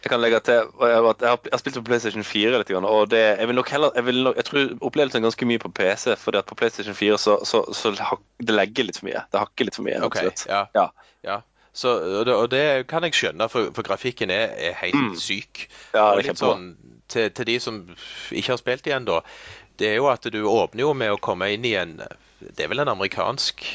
jeg 0.00 0.10
kan 0.10 0.20
legge 0.22 0.40
til 0.40 0.52
at 0.56 1.20
jeg 1.20 1.28
har, 1.28 1.58
spilt 1.60 1.76
på 1.76 1.84
PlayStation 1.84 2.24
4 2.24 2.58
litt, 2.58 2.70
og 2.78 3.10
det, 3.12 3.20
jeg 3.20 3.48
vil 3.50 3.58
nok 3.58 3.68
heller 3.68 3.90
jeg, 3.98 4.06
vil 4.06 4.22
nok, 4.24 4.36
jeg 4.40 4.46
tror 4.48 4.72
opplevelsen 4.88 5.20
er 5.20 5.26
ganske 5.26 5.48
mye 5.50 5.60
på 5.60 5.72
PC. 5.76 6.16
fordi 6.16 6.40
at 6.40 6.48
på 6.48 6.56
PlayStation 6.56 6.94
4 6.94 7.18
så, 7.18 7.36
så, 7.44 7.62
så 7.76 7.92
det 8.40 8.56
legger 8.56 8.88
litt 8.88 9.00
for 9.00 9.10
mye. 9.10 9.24
Det 9.28 9.42
hakker 9.42 9.68
litt 9.68 9.76
for 9.76 9.84
mye. 9.84 10.00
Okay, 10.08 10.30
ja. 10.48 10.62
Ja. 10.74 10.86
ja. 11.26 11.40
Så, 11.72 11.92
og, 12.18 12.24
det, 12.26 12.34
og, 12.34 12.48
det, 12.50 12.86
kan 12.88 13.04
jeg 13.04 13.14
skjønne, 13.14 13.48
for, 13.48 13.70
for 13.76 13.86
grafikken 13.86 14.32
er, 14.34 14.56
er 14.56 14.78
helt 14.80 15.12
mm. 15.12 15.12
syk. 15.20 15.66
Ja, 15.92 16.10
og 16.14 16.24
litt 16.24 16.40
sånn, 16.40 16.72
til, 17.10 17.28
til, 17.36 17.46
de 17.46 17.58
som 17.60 17.82
ikke 18.30 18.54
har 18.54 18.62
spilt 18.62 18.88
igjen, 18.88 19.06
da. 19.06 19.20
det 19.78 19.92
er 19.92 20.00
jo 20.00 20.08
at 20.10 20.26
du 20.32 20.40
åpner 20.48 20.86
jo 20.86 20.96
med 20.96 21.12
å 21.12 21.20
komme 21.22 21.52
inn 21.52 21.64
i 21.68 21.76
en 21.78 22.00
Det 22.40 22.64
er 22.64 22.72
vel 22.72 22.80
en 22.80 22.94
amerikansk 22.94 23.66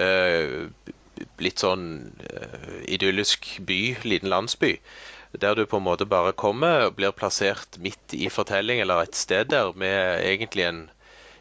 eh, 0.00 0.64
litt 1.44 1.62
sånn 1.62 1.86
eh, 2.24 2.76
idyllisk 2.96 3.48
by, 3.68 3.80
liten 4.08 4.32
landsby. 4.32 4.78
Der 5.40 5.54
du 5.54 5.64
på 5.66 5.78
en 5.80 5.86
måte 5.86 6.06
bare 6.06 6.34
kommer 6.36 6.86
og 6.86 6.96
blir 6.98 7.14
plassert 7.16 7.78
midt 7.80 8.12
i 8.12 8.28
fortelling 8.28 8.82
eller 8.82 9.02
et 9.02 9.16
sted 9.16 9.48
der 9.48 9.72
med 9.72 10.20
egentlig 10.20 10.66
en 10.68 10.82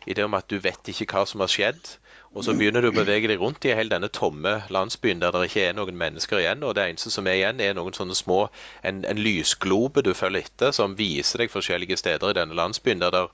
idé 0.07 0.23
om 0.23 0.33
at 0.33 0.47
du 0.49 0.57
vet 0.63 0.87
ikke 0.87 1.09
hva 1.11 1.25
som 1.27 1.43
har 1.43 1.51
skjedd. 1.51 1.97
Og 2.31 2.45
så 2.47 2.53
begynner 2.55 2.79
du 2.79 2.87
å 2.87 2.95
bevege 2.95 3.27
deg 3.27 3.41
rundt 3.41 3.65
i 3.67 3.73
hele 3.75 3.91
denne 3.91 4.07
tomme 4.07 4.53
landsbyen 4.71 5.19
der 5.19 5.35
det 5.35 5.49
ikke 5.49 5.65
er 5.67 5.73
noen 5.75 5.97
mennesker 5.99 6.39
igjen. 6.39 6.63
Og 6.63 6.77
det 6.77 6.85
eneste 6.87 7.11
som 7.11 7.27
er 7.27 7.35
igjen, 7.41 7.59
er 7.59 7.75
noen 7.75 7.95
sånne 7.97 8.15
små 8.15 8.45
En, 8.87 9.03
en 9.03 9.19
lysglobe 9.19 10.03
du 10.07 10.13
følger 10.15 10.45
etter, 10.47 10.71
som 10.71 10.95
viser 10.95 11.43
deg 11.43 11.51
forskjellige 11.51 11.99
steder 11.99 12.31
i 12.31 12.37
denne 12.39 12.55
landsbyen 12.55 13.03
der 13.03 13.11
det 13.17 13.25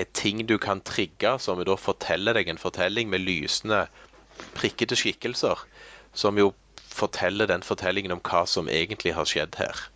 er 0.00 0.10
ting 0.12 0.42
du 0.48 0.56
kan 0.58 0.82
trigge, 0.82 1.36
som 1.38 1.62
da 1.62 1.76
forteller 1.78 2.34
deg 2.34 2.50
en 2.50 2.58
fortelling 2.58 3.08
med 3.12 3.22
lysende, 3.22 3.84
prikkete 4.58 4.98
skikkelser. 4.98 5.62
Som 6.14 6.38
jo 6.38 6.50
forteller 6.94 7.50
den 7.50 7.66
fortellingen 7.66 8.14
om 8.14 8.22
hva 8.24 8.44
som 8.46 8.70
egentlig 8.70 9.14
har 9.18 9.28
skjedd 9.28 9.58
her. 9.58 9.86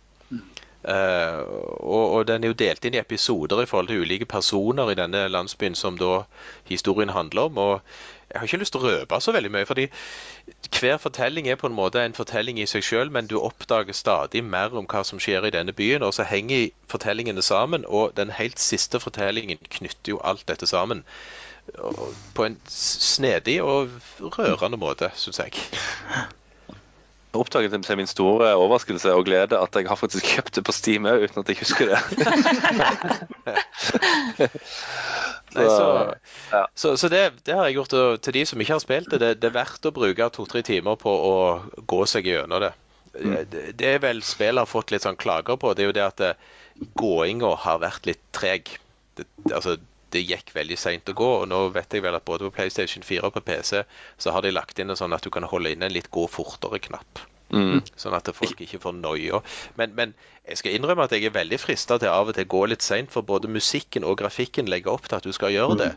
Uh, 0.79 1.43
og, 1.83 2.05
og, 2.13 2.21
den 2.27 2.43
er 2.43 2.53
jo 2.53 2.55
delt 2.55 2.85
inn 2.87 2.95
i 2.95 3.01
episoder 3.01 3.59
i 3.59 3.67
forhold 3.67 3.89
til 3.91 3.99
ulike 3.99 4.25
personer 4.31 4.87
i 4.91 4.95
denne 4.95 5.25
landsbyen 5.27 5.75
som 5.75 5.97
da 5.99 6.21
historien 6.69 7.11
handler 7.11 7.49
om. 7.49 7.57
og 7.57 7.81
jeg 8.29 8.39
har 8.39 8.45
ikke 8.45 8.57
lyst 8.61 8.73
til 8.75 8.83
å 8.83 8.89
røpe 8.91 9.17
så 9.25 9.33
veldig 9.33 9.49
mye, 9.51 9.65
fordi 9.65 9.87
hver 10.77 10.99
fortelling 11.01 11.47
er 11.49 11.57
på 11.57 11.67
en 11.67 11.75
måte 11.75 12.03
en 12.05 12.13
fortelling 12.13 12.59
i 12.61 12.67
seg 12.69 12.85
selv, 12.85 13.11
men 13.11 13.27
du 13.27 13.39
oppdager 13.41 13.97
stadig 13.97 14.43
mer 14.45 14.75
om 14.77 14.85
hva 14.85 15.01
som 15.03 15.19
skjer 15.19 15.47
i 15.49 15.53
denne 15.55 15.73
byen, 15.73 16.05
og 16.05 16.13
så 16.13 16.27
henger 16.29 16.69
fortellingene 16.93 17.41
sammen, 17.41 17.87
og 17.87 18.13
den 18.17 18.29
helt 18.37 18.61
siste 18.61 19.01
fortellingen 19.01 19.57
knytter 19.79 20.13
jo 20.13 20.21
alt 20.23 20.45
dette 20.47 20.69
sammen. 20.69 21.03
På 22.37 22.45
en 22.45 22.59
snedig 22.69 23.59
og 23.65 23.89
rørende 24.37 24.77
måte, 24.77 25.09
syns 25.17 25.41
jeg. 25.41 25.57
Oppdaget 27.37 27.75
til 27.85 27.97
min 27.99 28.07
store 28.09 28.55
overraskelse 28.57 29.11
og 29.13 29.25
glede 29.27 29.57
at 29.57 29.75
jeg 29.75 29.87
har 29.87 29.97
faktisk 29.99 30.25
kjøpt 30.33 30.55
det 30.55 30.63
på 30.65 30.73
Steam 30.73 31.05
òg, 31.05 31.27
uten 31.27 31.43
at 31.43 31.49
jeg 31.51 31.59
husker 31.61 31.91
det. 31.91 31.99
Nei, 35.49 35.65
så, 35.65 35.85
ja. 36.53 36.63
så, 36.77 36.95
så 36.97 37.09
det, 37.09 37.21
det, 37.45 37.55
har 37.57 37.65
jeg 37.65 37.79
gjort 37.79 38.21
til 38.21 38.35
de 38.35 38.45
som 38.45 38.61
ikke 38.61 38.75
har 38.75 38.83
spilt 38.83 39.11
det. 39.13 39.19
Det, 39.21 39.31
det 39.41 39.49
er 39.49 39.57
verdt 39.57 39.85
å 39.89 39.93
bruke 39.93 40.29
to-tre 40.33 40.61
timer 40.65 40.97
på 41.01 41.09
å 41.09 41.35
gå 41.89 42.01
seg 42.09 42.29
gjennom 42.29 42.61
det. 42.65 42.73
Mm. 43.17 43.35
det. 43.49 43.63
Det 43.77 43.93
er 43.95 44.03
vel 44.03 44.21
spillet 44.25 44.61
har 44.61 44.69
fått 44.69 44.93
litt 44.93 45.05
sånn 45.05 45.17
klager 45.19 45.57
på, 45.57 45.73
det 45.73 45.85
er 45.85 45.89
jo 45.89 45.97
det 45.97 46.05
at 46.05 46.19
gåinga 46.97 47.55
har 47.65 47.81
vært 47.81 48.09
litt 48.09 48.21
treg. 48.35 48.69
Det, 49.17 49.25
altså, 49.49 49.77
det 50.13 50.25
gikk 50.25 50.53
veldig 50.55 50.77
seint 50.79 51.09
å 51.11 51.17
gå. 51.17 51.31
og 51.41 51.49
Nå 51.51 51.65
vet 51.75 51.93
jeg 51.93 52.05
vel 52.05 52.17
at 52.17 52.25
både 52.27 52.47
på 52.47 52.55
PlayStation 52.59 53.05
4 53.05 53.27
og 53.27 53.35
på 53.37 53.45
PC 53.51 53.83
så 54.17 54.35
har 54.35 54.45
de 54.45 54.53
lagt 54.55 54.79
inn 54.79 54.89
en 54.89 54.99
sånn 54.99 55.15
at 55.15 55.25
du 55.25 55.31
kan 55.33 55.47
holde 55.47 55.73
inne 55.75 55.89
en 55.89 55.95
litt 55.95 56.11
gå 56.13 56.27
fortere-knapp. 56.29 57.25
Mm. 57.49 57.79
Sånn 57.97 58.13
at 58.13 58.29
folk 58.37 58.59
ikke 58.61 58.79
får 58.81 58.93
noia. 58.99 59.39
Men, 59.79 59.95
men, 59.97 60.13
jeg 60.45 60.61
skal 60.61 60.75
innrømme 60.77 61.05
at 61.05 61.13
jeg 61.13 61.25
er 61.25 61.33
veldig 61.33 61.59
frista 61.61 61.97
til 62.01 62.11
av 62.13 62.29
og 62.29 62.37
til 62.37 62.45
å 62.45 62.51
gå 62.53 62.61
litt 62.69 62.85
seint, 62.85 63.11
for 63.13 63.25
både 63.25 63.49
musikken 63.51 64.05
og 64.05 64.19
grafikken 64.21 64.69
legger 64.69 64.93
opp 64.93 65.09
til 65.09 65.17
at 65.17 65.25
du 65.25 65.33
skal 65.35 65.53
gjøre 65.53 65.77
det. 65.81 65.91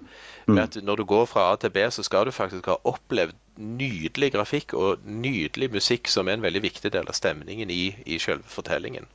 Mm. 0.46 0.54
Med 0.54 0.62
at 0.64 0.80
Når 0.84 1.02
du 1.02 1.04
går 1.12 1.26
fra 1.28 1.50
A 1.52 1.56
til 1.60 1.72
B, 1.72 1.84
så 1.90 2.04
skal 2.04 2.28
du 2.28 2.32
faktisk 2.32 2.68
ha 2.72 2.78
opplevd 2.88 3.36
nydelig 3.56 4.32
grafikk 4.32 4.74
og 4.74 5.04
nydelig 5.04 5.72
musikk, 5.72 6.08
som 6.08 6.28
er 6.28 6.38
en 6.38 6.44
veldig 6.44 6.64
viktig 6.64 6.92
del 6.92 7.08
av 7.08 7.16
stemningen 7.16 7.70
i, 7.70 7.94
i 8.06 8.18
selve 8.18 8.48
fortellingen. 8.48 9.08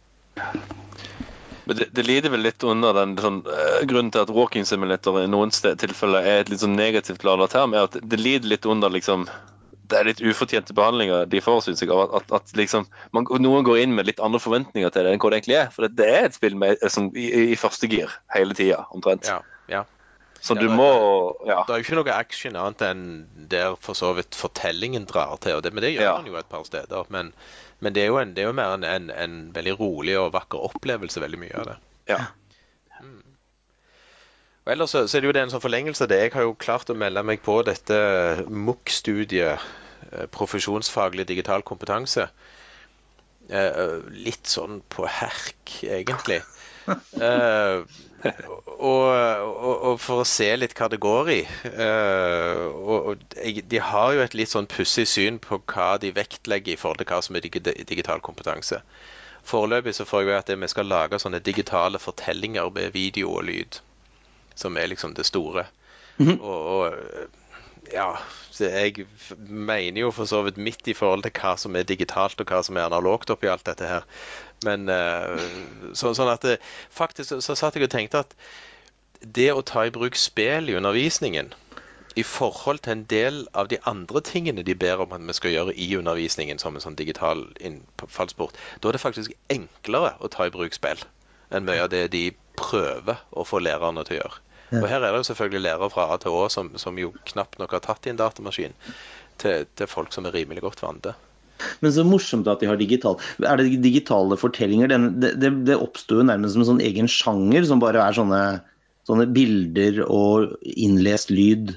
Men 1.67 1.75
det, 1.75 1.89
det, 1.91 2.05
lider 2.07 2.31
vel 2.31 2.45
litt 2.47 2.63
under 2.63 2.95
den 2.95 3.17
sånn, 3.19 3.41
uh, 3.47 3.81
grunnen 3.89 4.13
til 4.15 4.23
at 4.23 4.31
walking 4.33 4.65
simulator 4.67 5.19
i 5.19 5.27
noen 5.27 5.51
tilfeller 5.51 6.23
er 6.23 6.41
et 6.41 6.51
litt 6.53 6.63
sånn 6.63 6.77
negativt 6.79 7.27
ladet 7.27 7.51
term, 7.51 7.75
er 7.75 7.89
at 7.89 7.97
det 7.99 8.19
lider 8.21 8.47
litt 8.53 8.67
under 8.69 8.93
liksom 8.93 9.27
det 9.87 9.99
er 9.99 10.07
litt 10.09 10.21
ufortjente 10.23 10.75
behandlinger 10.75 11.27
de 11.31 11.39
får, 11.43 11.61
syns 11.63 11.83
jeg. 11.83 11.91
At, 11.91 12.15
at, 12.19 12.31
at 12.35 12.55
liksom, 12.59 12.87
man, 13.15 13.27
noen 13.43 13.63
går 13.67 13.83
inn 13.83 13.93
med 13.95 14.09
litt 14.09 14.19
andre 14.23 14.41
forventninger 14.43 14.91
til 14.91 15.07
det 15.07 15.13
enn 15.13 15.21
hva 15.23 15.31
det 15.31 15.37
egentlig 15.39 15.59
er. 15.61 15.69
For 15.71 15.87
det, 15.87 16.07
er 16.07 16.27
et 16.27 16.35
spill 16.35 16.57
med, 16.59 16.81
som, 16.91 17.07
i, 17.15 17.27
i, 17.53 17.59
første 17.59 17.87
gir 17.91 18.11
hele 18.35 18.57
tida, 18.57 18.81
omtrent. 18.95 19.29
Ja, 19.29 19.39
ja. 19.71 19.85
Så 20.43 20.53
ja, 20.53 20.61
du 20.61 20.69
må 20.69 20.89
ja. 21.47 21.63
Det 21.65 21.73
er 21.73 21.79
jo 21.79 21.85
ikke 21.87 21.95
noe 21.97 22.13
action 22.13 22.57
annet 22.59 22.83
enn 22.85 23.05
der 23.49 23.73
for 23.81 23.97
så 23.97 24.11
vidt 24.17 24.37
fortellingen 24.37 25.07
drar 25.09 25.39
til. 25.41 25.63
Det, 25.63 25.71
men 25.73 25.87
det 25.87 25.95
gjør 25.95 26.19
man 26.19 26.29
jo 26.29 26.37
et 26.37 26.51
par 26.51 26.67
steder. 26.67 27.07
Men, 27.13 27.31
men 27.79 27.93
det, 27.93 28.03
er 28.03 28.11
jo 28.11 28.17
en, 28.17 28.33
det 28.33 28.43
er 28.43 28.49
jo 28.49 28.57
mer 28.57 28.73
en, 28.73 28.85
en, 28.87 29.09
en, 29.13 29.37
veldig 29.53 29.75
rolig 29.79 30.17
og 30.17 30.31
vakker 30.33 30.63
opplevelse, 30.71 31.21
veldig 31.21 31.39
mye 31.41 31.57
av 31.61 31.67
det. 31.69 31.75
Ja. 32.09 32.19
Mm. 33.03 33.19
Og 34.65 34.71
ellers 34.73 34.95
så, 34.95 35.03
så, 35.05 35.17
er 35.17 35.23
det 35.23 35.29
jo 35.29 35.35
det 35.37 35.43
en 35.45 35.53
sånn 35.53 35.63
forlengelse 35.63 36.07
av 36.07 36.11
det. 36.11 36.21
Jeg 36.23 36.33
har 36.33 36.47
jo 36.47 36.55
klart 36.57 36.89
å 36.89 36.97
melde 36.97 37.23
meg 37.27 37.43
på 37.45 37.59
dette 37.67 37.99
MOOC-studiet, 38.49 39.67
eh, 40.09 40.25
profesjonsfaglig 40.33 41.27
digital 41.29 41.65
kompetanse. 41.67 42.25
Eh, 43.47 43.83
litt 44.25 44.49
sånn 44.49 44.81
på 44.91 45.05
herk, 45.07 45.77
egentlig. 45.85 46.41
Uh, 46.87 47.83
og, 48.77 49.03
og, 49.11 49.73
og, 49.73 49.95
for 50.01 50.23
å 50.23 50.27
se 50.27 50.47
litt 50.57 50.75
hva 50.77 50.87
det 50.91 50.99
går 51.03 51.31
i. 51.33 51.41
Uh, 51.67 52.63
og, 52.71 53.11
og, 53.11 53.25
De 53.35 53.81
har 53.83 54.13
jo 54.15 54.23
et 54.23 54.37
litt 54.37 54.51
sånn 54.53 54.69
pussig 54.71 55.07
syn 55.09 55.41
på 55.43 55.59
hva 55.67 55.95
de 56.01 56.13
vektlegger 56.15 56.75
i 56.75 56.79
forhold 56.79 57.03
til 57.03 57.11
hva 57.11 57.21
som 57.25 57.37
er 57.37 57.47
digital 57.47 58.23
kompetanse. 58.23 58.81
Foreløpig 59.47 59.95
så 59.95 60.07
får 60.07 60.25
jeg 60.25 60.39
at 60.39 60.55
vi 60.59 60.71
skal 60.71 60.89
lage 60.91 61.19
sånne 61.23 61.43
digitale 61.43 61.99
fortellinger 62.03 62.71
med 62.75 62.95
video 62.95 63.35
og 63.37 63.45
lyd 63.47 63.79
som 64.57 64.77
er 64.77 64.87
liksom 64.87 65.13
det 65.13 65.25
store. 65.25 65.65
Mm 66.17 66.27
-hmm. 66.27 66.41
og, 66.41 66.93
ja, 67.93 68.09
jeg 68.59 69.05
mener 69.37 70.01
jo 70.01 70.11
for 70.11 70.29
så 70.29 70.41
vidt 70.45 70.57
midt 70.57 70.87
i 70.87 70.95
forhold 70.97 71.23
til 71.25 71.33
hva 71.37 71.55
som 71.59 71.75
er 71.75 71.87
digitalt 71.87 72.39
og 72.41 72.49
hva 72.49 72.61
som 72.65 72.77
er 72.77 72.87
analogt 72.87 73.31
oppi 73.33 73.49
alt 73.51 73.65
dette 73.67 73.87
her. 73.87 74.07
Men 74.65 74.89
uh, 74.89 75.37
så, 75.93 76.13
sånn 76.17 76.31
at 76.31 76.45
det, 76.45 76.57
faktisk 76.89 77.29
så, 77.29 77.41
så 77.45 77.57
satt 77.59 77.77
jeg 77.77 77.87
og 77.87 77.93
tenkte 77.93 78.25
at 78.25 78.35
det 79.21 79.51
å 79.53 79.65
ta 79.65 79.85
i 79.87 79.93
bruk 79.93 80.17
spill 80.19 80.69
i 80.69 80.77
undervisningen 80.77 81.53
i 82.17 82.23
forhold 82.25 82.81
til 82.85 82.95
en 82.95 83.05
del 83.09 83.43
av 83.53 83.69
de 83.69 83.77
andre 83.89 84.21
tingene 84.25 84.65
de 84.65 84.73
ber 84.75 85.03
om 85.03 85.13
at 85.13 85.21
vi 85.21 85.35
skal 85.37 85.53
gjøre 85.53 85.75
i 85.77 85.91
undervisningen 85.99 86.57
som 86.61 86.75
en 86.75 86.81
sånn 86.81 86.97
digital 86.97 87.43
innfallsport, 87.61 88.57
da 88.81 88.89
er 88.89 88.97
det 88.97 89.03
faktisk 89.03 89.35
enklere 89.53 90.15
å 90.17 90.31
ta 90.33 90.47
i 90.47 90.53
bruk 90.53 90.73
spill 90.73 91.03
enn 91.53 91.67
mye 91.67 91.85
av 91.85 91.91
det 91.93 92.07
de 92.15 92.23
prøver 92.57 93.21
å 93.31 93.45
få 93.45 93.61
lærerne 93.61 94.03
til 94.07 94.17
å 94.17 94.21
gjøre. 94.23 94.41
Og 94.75 94.87
Her 94.89 94.99
er 94.99 95.13
det 95.13 95.21
jo 95.21 95.29
selvfølgelig 95.29 95.63
lærere 95.63 95.91
fra 95.93 96.09
A 96.11 96.17
til 96.19 96.35
Å 96.35 96.47
som, 96.51 96.73
som 96.81 96.97
jo 96.99 97.13
knapt 97.29 97.55
nok 97.61 97.77
har 97.77 97.85
tatt 97.85 98.07
i 98.07 98.11
en 98.11 98.19
datamaskin, 98.19 98.75
til, 99.39 99.67
til 99.79 99.89
folk 99.89 100.11
som 100.15 100.27
er 100.27 100.35
rimelig 100.35 100.65
godt 100.65 100.83
vante. 100.83 101.13
Men 101.81 101.93
så 101.93 102.05
morsomt 102.05 102.47
at 102.51 102.61
de 102.61 102.69
har 102.69 102.77
digital. 102.79 103.17
Er 103.41 103.59
det 103.59 103.79
digitale 103.81 104.37
fortellinger? 104.37 104.91
det, 104.91 105.33
det, 105.41 105.51
det 105.67 105.77
oppstår 105.79 106.21
jo 106.21 106.27
nærmest 106.29 106.55
som 106.55 106.65
en 106.65 106.71
sånn 106.73 106.83
egen 106.85 107.09
sjanger, 107.11 107.65
som 107.69 107.81
bare 107.81 108.03
er 108.03 108.17
sånne, 108.17 108.41
sånne 109.09 109.27
bilder 109.33 110.03
og 110.05 110.53
innlest 110.75 111.33
lyd. 111.33 111.73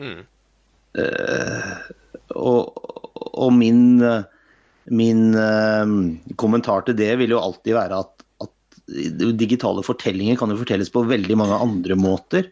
Mm. 0.00 0.22
Uh, 0.98 1.72
og, 2.38 2.78
og, 3.34 3.50
min, 3.54 4.00
min 4.88 5.24
uh, 5.36 5.96
kommentar 6.40 6.86
til 6.86 6.96
det 6.98 7.12
vil 7.20 7.36
jo 7.36 7.42
alltid 7.42 7.76
være 7.76 8.00
at 8.06 8.17
digitale 8.88 9.82
fortellinger 9.84 10.38
kan 10.40 10.52
jo 10.52 10.60
fortelles 10.60 10.90
på 10.92 11.04
veldig 11.08 11.36
mange 11.38 11.58
andre 11.60 11.96
måter. 11.98 12.50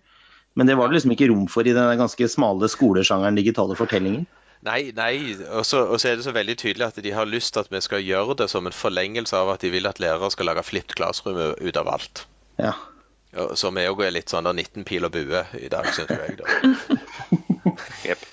Men 0.57 0.69
det 0.69 0.77
var 0.79 0.89
det 0.89 0.99
liksom 0.99 1.13
ikke 1.13 1.29
rom 1.31 1.47
for 1.53 1.69
i 1.69 1.75
den 1.77 2.01
ganske 2.01 2.29
smale 2.33 2.69
skolesjangeren 2.73 3.37
digitale 3.37 3.77
fortellinger. 3.77 4.25
Nei, 4.67 4.91
nei. 4.97 5.37
Og 5.53 5.67
så 5.69 5.83
er 5.85 6.17
det 6.17 6.25
så 6.25 6.33
veldig 6.35 6.57
tydelig 6.59 6.87
at 6.89 7.01
de 7.05 7.13
har 7.13 7.29
lyst 7.29 7.55
til 7.55 7.63
at 7.63 7.73
vi 7.73 7.83
skal 7.85 8.05
gjøre 8.05 8.39
det 8.41 8.49
som 8.51 8.67
en 8.67 8.75
forlengelse 8.75 9.37
av 9.37 9.53
at 9.53 9.65
de 9.65 9.71
vil 9.75 9.89
at 9.89 10.01
lærere 10.03 10.31
skal 10.33 10.49
lage 10.51 10.65
flipped 10.67 10.97
classroom 10.97 11.39
ut 11.61 11.77
av 11.77 11.91
alt. 11.93 12.25
Ja. 12.59 12.73
Som 13.55 13.77
er 13.77 13.91
jo 13.91 14.01
litt 14.09 14.33
sånn 14.33 14.49
der 14.49 14.57
19 14.57 14.87
pil 14.89 15.05
og 15.05 15.13
bue 15.13 15.45
i 15.61 15.69
dag, 15.69 15.91
syns 15.93 16.15
jeg. 16.15 16.41
da. 16.41 16.97
yep. 18.09 18.25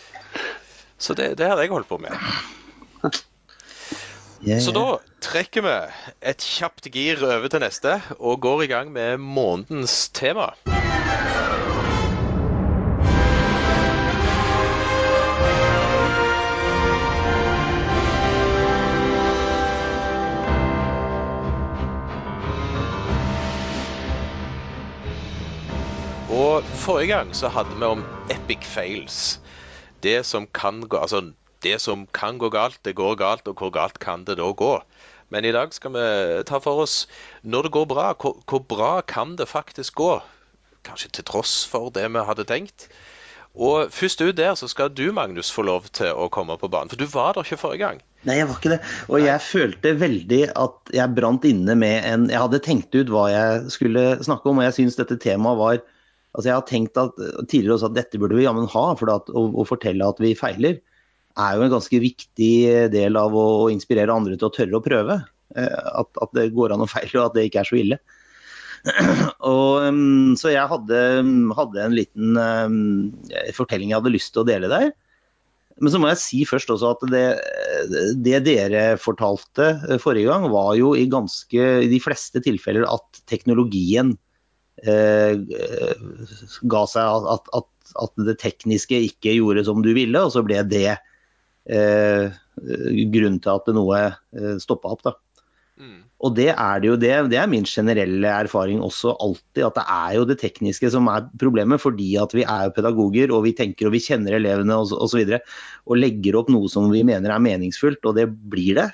Så 0.98 1.14
det, 1.20 1.34
det 1.42 1.52
har 1.52 1.60
jeg 1.60 1.74
holdt 1.76 1.92
på 1.92 2.00
med. 2.00 2.16
Yeah, 4.46 4.60
Så 4.60 4.74
da 4.76 4.98
trekker 5.24 5.64
vi 5.64 5.74
et 6.28 6.44
kjapt 6.44 6.90
gir 6.92 7.22
over 7.24 7.48
til 7.48 7.62
neste 7.64 7.94
og 8.20 8.42
går 8.44 8.66
i 8.66 8.68
gang 8.68 8.90
med 8.92 9.22
månedens 9.24 10.10
tema. 10.12 10.50
Og 26.34 26.68
Forrige 26.84 27.14
gang 27.14 27.32
så 27.32 27.48
hadde 27.48 27.78
vi 27.80 27.88
om 27.88 28.04
epic 28.28 28.68
fails. 28.68 29.40
Det 30.04 30.26
som 30.28 30.50
kan 30.52 30.84
gå 30.84 31.00
Altså 31.00 31.24
det 31.64 31.80
som 31.82 32.06
kan 32.16 32.38
gå 32.42 32.52
galt, 32.54 32.82
det 32.84 32.98
går 33.00 33.18
galt, 33.22 33.48
og 33.48 33.60
hvor 33.60 33.74
galt 33.74 34.00
kan 34.04 34.28
det 34.28 34.38
da 34.42 34.52
gå? 34.52 34.76
Men 35.34 35.48
i 35.48 35.56
dag 35.56 35.74
skal 35.74 35.96
vi 35.96 36.06
ta 36.46 36.60
for 36.62 36.84
oss 36.84 37.08
når 37.42 37.68
det 37.68 37.76
går 37.80 37.90
bra, 37.90 38.12
hvor, 38.20 38.38
hvor 38.46 38.62
bra 38.70 38.94
kan 39.02 39.38
det 39.40 39.50
faktisk 39.50 39.98
gå? 40.04 40.14
kanskje 40.88 41.12
til 41.18 41.28
tross 41.28 41.64
for 41.70 41.92
det 41.96 42.06
vi 42.12 42.28
hadde 42.28 42.48
tenkt. 42.50 42.88
Og 43.54 43.92
først 43.94 44.22
ut 44.24 44.34
der 44.38 44.56
så 44.58 44.68
skal 44.68 44.90
du, 44.90 45.12
Magnus, 45.14 45.52
få 45.54 45.62
lov 45.68 45.86
til 45.94 46.10
å 46.10 46.26
komme 46.34 46.56
på 46.58 46.70
banen. 46.74 46.90
For 46.90 46.98
du 46.98 47.06
var 47.10 47.36
der 47.36 47.46
ikke 47.46 47.62
forrige 47.62 47.84
gang. 47.84 48.00
Nei, 48.26 48.40
jeg 48.40 48.48
var 48.50 48.58
ikke 48.58 48.72
det. 48.72 48.80
Og 49.12 49.20
jeg 49.22 49.44
følte 49.46 49.92
veldig 50.00 50.42
at 50.58 50.94
jeg 50.96 51.16
brant 51.18 51.46
inne 51.46 51.76
med 51.78 52.08
en 52.08 52.30
Jeg 52.32 52.40
hadde 52.40 52.62
tenkt 52.66 52.96
ut 52.96 53.12
hva 53.14 53.28
jeg 53.30 53.74
skulle 53.76 54.06
snakke 54.26 54.50
om, 54.50 54.62
og 54.62 54.66
jeg 54.66 54.78
syns 54.80 54.98
dette 55.00 55.20
temaet 55.22 55.62
var 55.62 55.84
Altså 56.34 56.50
Jeg 56.50 56.56
har 56.56 56.66
tenkt 56.66 56.98
at, 56.98 57.20
tidligere 57.46 57.76
også 57.76 57.92
at 57.92 57.98
dette 58.00 58.18
burde 58.18 58.34
vi 58.34 58.48
jammen 58.48 58.66
ha, 58.66 58.86
for 58.98 59.12
at, 59.14 59.28
å, 59.30 59.44
å, 59.54 59.66
fortelle 59.70 60.08
at 60.08 60.18
vi 60.18 60.32
feiler 60.34 60.80
er 61.40 61.56
jo 61.58 61.66
en 61.66 61.74
ganske 61.74 62.02
viktig 62.02 62.56
del 62.94 63.18
av 63.18 63.36
å, 63.38 63.70
inspirere 63.74 64.14
andre 64.14 64.38
til 64.38 64.50
å 64.50 64.54
tørre 64.54 64.80
å 64.80 64.84
prøve. 64.86 65.22
Eh, 65.56 65.80
at, 66.02 66.10
at, 66.22 66.34
det 66.36 66.52
går 66.56 66.76
an 66.76 66.86
å 66.86 66.90
feile, 66.90 67.16
og 67.20 67.30
at 67.30 67.38
det 67.38 67.48
ikke 67.50 67.64
er 67.64 67.70
så 67.70 67.80
ille. 67.80 68.00
og, 69.54 69.86
um, 69.88 70.34
så 70.40 70.52
jeg 70.52 70.68
hadde, 70.70 71.00
hadde 71.56 71.86
en 71.86 71.96
liten 71.96 72.36
um, 72.36 72.78
fortelling 73.56 73.94
jeg 73.94 74.02
hadde 74.02 74.14
lyst 74.14 74.34
til 74.36 74.44
å 74.44 74.50
dele 74.50 74.72
der. 74.72 74.92
Men 75.82 75.90
så 75.90 76.00
må 76.00 76.10
jeg 76.12 76.22
si 76.22 76.42
først 76.46 76.70
også 76.70 76.92
at 76.94 77.06
det, 77.10 77.24
det, 78.22 78.44
dere 78.46 78.84
fortalte 79.02 79.72
eh, 79.88 80.02
forrige 80.02 80.30
gang, 80.30 80.46
var 80.54 80.76
jo 80.78 80.94
i 80.98 81.08
ganske 81.10 81.70
i 81.86 81.90
de 81.90 82.00
fleste 82.04 82.44
tilfeller 82.46 82.86
at 82.86 83.24
teknologien 83.30 84.14
eh, 84.86 85.34
ga 86.70 86.84
seg 86.92 87.26
at, 87.34 87.50
at, 87.58 87.72
at, 88.06 88.14
det 88.30 88.38
tekniske 88.44 89.02
ikke 89.10 89.34
gjorde 89.40 89.66
som 89.66 89.82
du 89.86 89.92
ville, 89.98 90.22
og 90.22 90.36
så 90.36 90.46
ble 90.46 90.62
det 90.70 91.00
eh, 91.70 92.34
grunnen 93.14 93.40
til 93.44 93.54
at 93.54 93.70
noe 93.76 94.00
eh, 94.08 94.56
stoppa 94.62 94.94
opp. 94.94 95.04
da. 95.06 95.14
Mm. 95.80 96.02
Og 96.24 96.36
det 96.38 96.50
er 96.54 96.80
det 96.80 96.88
jo 96.88 96.98
det. 97.00 97.12
Det 97.34 97.40
er 97.42 97.50
min 97.52 97.66
generelle 97.68 98.30
erfaring 98.46 98.80
også 98.84 99.16
alltid, 99.20 99.64
at 99.68 99.78
det 99.80 99.86
er 99.96 100.16
jo 100.20 100.26
det 100.30 100.40
tekniske 100.40 100.92
som 100.94 101.10
er 101.12 101.28
problemet. 101.42 101.82
Fordi 101.84 102.14
at 102.22 102.36
vi 102.36 102.46
er 102.48 102.74
pedagoger 102.76 103.34
og 103.34 103.44
vi 103.48 103.56
tenker 103.58 103.90
og 103.90 103.96
vi 103.98 104.04
kjenner 104.04 104.38
elevene 104.40 104.78
osv. 104.80 104.98
Og, 105.00 105.10
så 105.12 105.20
videre, 105.20 105.42
og 105.90 106.00
legger 106.00 106.40
opp 106.40 106.52
noe 106.54 106.72
som 106.72 106.92
vi 106.94 107.04
mener 107.08 107.34
er 107.34 107.44
meningsfullt, 107.44 108.04
og 108.06 108.20
det 108.20 108.30
blir 108.30 108.80
det. 108.80 108.90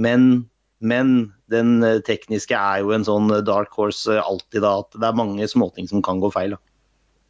Men, 0.00 0.46
men 0.80 1.30
den 1.52 1.80
tekniske 2.06 2.56
er 2.56 2.84
jo 2.84 2.92
en 2.96 3.06
sånn 3.06 3.32
dark 3.46 3.72
horse 3.78 4.20
alltid, 4.20 4.62
da. 4.66 4.76
At 4.84 5.00
det 5.00 5.08
er 5.08 5.20
mange 5.22 5.48
småting 5.48 5.88
som 5.90 6.04
kan 6.04 6.20
gå 6.20 6.32
feil. 6.34 6.58
Da. 6.58 6.62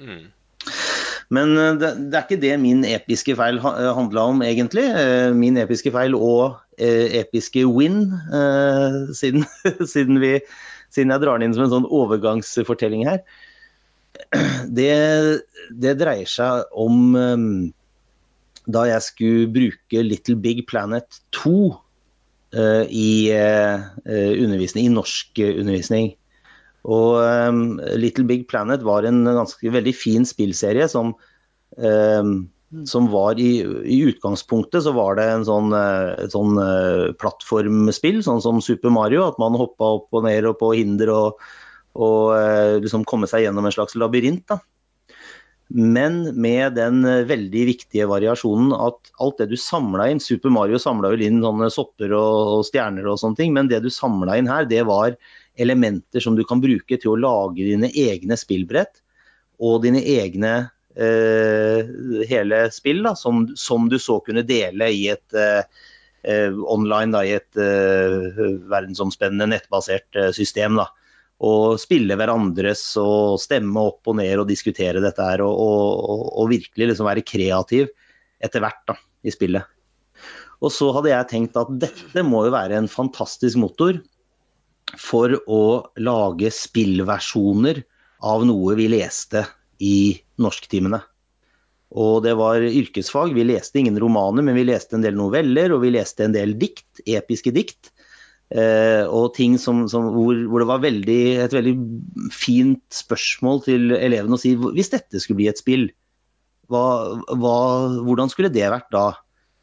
Mm. 0.01 0.29
Men 1.31 1.55
eh, 1.55 1.77
det, 1.79 1.93
det, 2.11 2.17
er 2.19 2.27
ikke 2.27 2.43
det 2.43 2.57
min 2.63 2.85
episke 2.89 3.37
feil 3.39 3.61
handla 3.63 4.27
om, 4.33 4.43
egentlig. 4.47 4.89
Eh, 4.91 5.31
min 5.37 5.61
episke 5.63 5.93
feil 5.95 6.17
og 6.19 6.59
Eh, 6.81 7.13
episke 7.21 7.67
win, 7.69 8.13
eh, 8.33 9.13
siden, 9.13 9.45
siden, 9.93 10.21
vi, 10.21 10.39
siden, 10.89 11.13
jeg 11.13 11.21
drar 11.21 11.37
den 11.37 11.51
inn 11.51 11.57
som 11.57 11.67
en 11.67 11.75
sånn 11.75 11.89
overgangsfortelling 11.93 13.05
her. 13.09 13.21
Det, 14.71 14.95
det 15.83 15.93
dreier 16.01 16.29
seg 16.31 16.73
om 16.73 17.19
eh, 17.21 17.45
da 18.71 18.87
jeg 18.89 19.05
skulle 19.05 19.53
bruke 19.53 20.05
Little 20.07 20.39
Big 20.41 20.65
Planet 20.71 21.21
2 21.37 21.55
i 22.91 23.31
i 23.31 24.87
norsk 24.91 25.39
undervisning. 25.39 26.09
Og 26.89 27.19
um, 27.21 27.81
Little 28.01 28.25
Big 28.29 28.47
Planet 28.49 28.85
var 28.87 29.05
en 29.05 29.25
ganske 29.27 29.75
veldig 29.75 29.93
fin 29.97 30.25
spillserie 30.29 30.89
som 30.89 31.13
um, 31.77 32.49
som 32.87 33.09
var 33.11 33.41
i, 33.43 33.65
i, 33.85 33.97
utgangspunktet 34.07 34.85
så 34.85 34.93
var 34.95 35.17
det 35.19 35.25
en 35.27 35.43
sånn, 35.47 35.73
et 35.75 36.31
sånn 36.31 36.55
uh, 36.55 37.11
plattformspill, 37.19 38.21
sånn 38.23 38.39
som 38.45 38.61
Super 38.63 38.93
Mario. 38.95 39.25
At 39.27 39.41
man 39.43 39.59
hoppa 39.59 39.97
opp 39.97 40.15
og 40.15 40.23
ned 40.29 40.47
og 40.47 40.55
på 40.61 40.71
hinder 40.79 41.11
og, 41.11 41.41
og 41.99 42.37
uh, 42.37 42.77
liksom 42.79 43.03
komme 43.11 43.27
seg 43.31 43.43
gjennom 43.43 43.67
en 43.67 43.75
slags 43.75 43.99
labyrint. 43.99 44.45
da. 44.47 44.61
Men 45.71 46.23
med 46.39 46.75
den 46.79 47.03
veldig 47.27 47.67
viktige 47.69 48.09
variasjonen 48.11 48.73
at 48.75 49.11
alt 49.23 49.43
det 49.43 49.51
du 49.53 49.59
samla 49.59 50.09
inn 50.11 50.23
Super 50.23 50.51
Mario 50.51 50.81
samla 50.83 51.13
inn 51.15 51.43
sånne 51.45 51.69
sopper 51.71 52.11
og, 52.11 52.39
og, 52.57 52.65
stjerner 52.67 53.07
og 53.07 53.21
sånne 53.23 53.39
ting, 53.39 53.55
men 53.55 53.71
det 53.71 53.79
du 53.85 53.91
samla 53.95 54.39
inn 54.39 54.51
her, 54.51 54.67
det 54.67 54.83
var 54.89 55.15
elementer 55.61 56.25
som 56.25 56.37
du 56.37 56.45
kan 56.49 56.63
bruke 56.63 56.97
til 56.97 57.13
å 57.13 57.21
lage 57.21 57.67
dine 57.69 57.91
egne 57.93 58.39
spillbrett 58.41 59.03
og 59.61 59.83
dine 59.85 60.01
egne 60.01 60.55
Eh, 61.01 61.87
hele 62.29 62.65
spill, 62.75 63.03
da, 63.07 63.15
som, 63.17 63.45
som, 63.57 63.89
du 63.89 63.99
så 63.99 64.19
kunne 64.27 64.43
dele 64.43 64.89
i 64.91 65.05
et 65.13 65.37
eh, 65.39 65.63
eh, 66.27 66.51
online, 66.51 67.15
da, 67.15 67.23
i 67.25 67.37
et 67.39 67.61
verdensomspennende 68.71 69.53
nettbasert 69.55 70.25
system. 70.37 70.81
da 70.83 70.91
og 71.41 71.79
spille 71.81 72.19
hverandres 72.21 72.83
og 73.01 73.39
stemme 73.41 73.81
opp 73.81 74.11
og 74.13 74.19
ned 74.19 74.43
og 74.43 74.51
diskutere 74.51 75.01
dette 75.01 75.25
her. 75.25 75.41
Og, 75.41 75.55
og, 75.57 76.27
og 76.37 76.51
virkelig 76.51 76.91
liksom 76.91 77.09
være 77.09 77.25
kreativ 77.25 77.87
etter 78.45 78.61
hvert 78.61 78.83
da, 78.91 78.99
i 79.25 79.33
spillet. 79.33 79.65
Og 80.61 80.69
så 80.69 80.91
hadde 80.93 81.09
jeg 81.15 81.31
tenkt 81.31 81.57
at 81.57 81.73
dette 81.81 82.27
må 82.29 82.43
jo 82.45 82.53
være 82.53 82.77
en 82.77 82.91
fantastisk 82.93 83.57
motor 83.57 84.03
for 84.99 85.37
å 85.47 85.63
lage 86.01 86.51
spillversjoner 86.55 87.83
av 88.27 88.45
noe 88.49 88.77
vi 88.79 88.89
leste 88.93 89.45
i 89.81 90.19
norsktimene. 90.41 91.01
Og 91.91 92.21
det 92.23 92.37
var 92.39 92.63
yrkesfag. 92.63 93.33
Vi 93.35 93.47
leste 93.49 93.81
ingen 93.81 93.99
romaner, 93.99 94.45
men 94.47 94.55
vi 94.59 94.67
leste 94.69 94.97
en 94.97 95.05
del 95.05 95.17
noveller, 95.19 95.73
og 95.75 95.83
vi 95.85 95.95
leste 95.97 96.27
en 96.27 96.37
del 96.37 96.55
dikt, 96.61 97.03
episke 97.07 97.53
dikt. 97.55 97.91
Eh, 98.51 99.07
og 99.07 99.33
ting 99.37 99.57
som, 99.63 99.85
som, 99.91 100.09
hvor, 100.15 100.35
hvor, 100.51 100.63
det 100.63 100.69
var 100.71 100.83
veldig, 100.83 101.23
et 101.45 101.55
veldig 101.55 101.75
fint 102.35 102.83
spørsmål 102.95 103.61
til 103.67 103.95
elevene 103.95 104.35
å 104.35 104.43
si 104.43 104.57
hvis 104.59 104.91
dette 104.91 105.23
skulle 105.23 105.39
bli 105.39 105.51
et 105.51 105.61
spill, 105.61 105.87
hva, 106.71 106.87
hva, 107.31 107.59
hvordan 108.07 108.31
skulle 108.31 108.51
det 108.55 108.67
vært 108.71 108.91
da? 108.95 109.13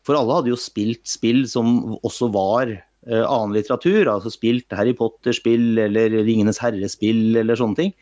For 0.08 0.16
alle 0.16 0.40
hadde 0.40 0.54
jo 0.54 0.60
spilt 0.60 1.04
spill 1.08 1.44
som 1.52 1.98
også 2.00 2.30
var 2.32 2.72
annen 3.08 3.56
litteratur. 3.56 4.10
Altså 4.12 4.32
spilt 4.34 4.74
Harry 4.76 4.96
Potter-spill 4.98 5.78
eller 5.88 6.14
Ringenes 6.28 6.60
herre-spill 6.64 7.40
eller 7.44 7.60
sånne 7.60 7.80
ting. 7.80 7.94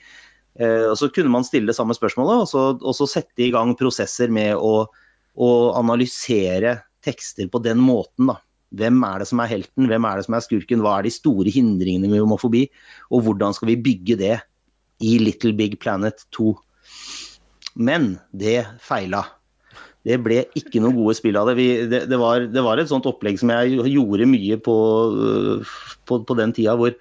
Eh, 0.59 0.87
og 0.89 0.97
Så 0.97 1.11
kunne 1.13 1.33
man 1.33 1.45
stille 1.47 1.71
det 1.71 1.77
samme 1.77 1.95
spørsmålet 1.97 2.45
og 2.45 2.49
så, 2.49 2.65
og 2.79 2.95
så 2.95 3.07
sette 3.11 3.43
i 3.43 3.51
gang 3.53 3.75
prosesser 3.77 4.31
med 4.31 4.55
å, 4.55 4.87
å, 5.35 5.49
analysere 5.75 6.79
tekster 7.05 7.49
på 7.51 7.61
den 7.63 7.81
måten. 7.83 8.31
da. 8.31 8.39
Hvem 8.75 9.03
er 9.07 9.21
det 9.21 9.29
som 9.29 9.41
er 9.43 9.51
helten, 9.51 9.87
hvem 9.91 10.07
er 10.07 10.19
det 10.19 10.27
som 10.27 10.35
er 10.35 10.43
skurken, 10.43 10.83
hva 10.83 10.97
er 10.97 11.07
de 11.07 11.13
store 11.13 11.51
hindringene 11.53 12.09
vi 12.11 12.23
må 12.27 12.39
forbi, 12.39 12.65
og 13.11 13.27
hvordan 13.27 13.55
skal 13.55 13.71
vi 13.71 13.81
bygge 13.83 14.17
det 14.19 14.35
i 15.03 15.17
Little 15.19 15.53
Big 15.55 15.77
Planet 15.79 16.25
2. 16.35 16.55
Men 17.75 18.15
det 18.31 18.63
feila. 18.83 19.25
Det 20.05 20.19
ble 20.21 20.43
ikke 20.57 20.81
noe 20.83 20.93
gode 20.93 21.15
spill 21.17 21.37
av 21.39 21.49
det. 21.49 21.57
Vi, 21.57 21.67
det, 21.89 22.05
det, 22.11 22.17
var, 22.21 22.45
det, 22.45 22.63
var, 22.65 22.77
et 22.77 22.91
sånt 22.91 23.07
opplegg 23.09 23.39
som 23.41 23.49
jeg 23.55 23.79
gjorde 23.95 24.29
mye 24.29 24.59
på, 24.61 24.75
på, 26.05 26.19
på 26.29 26.37
den 26.37 26.53
tida, 26.53 26.77
hvor 26.77 26.93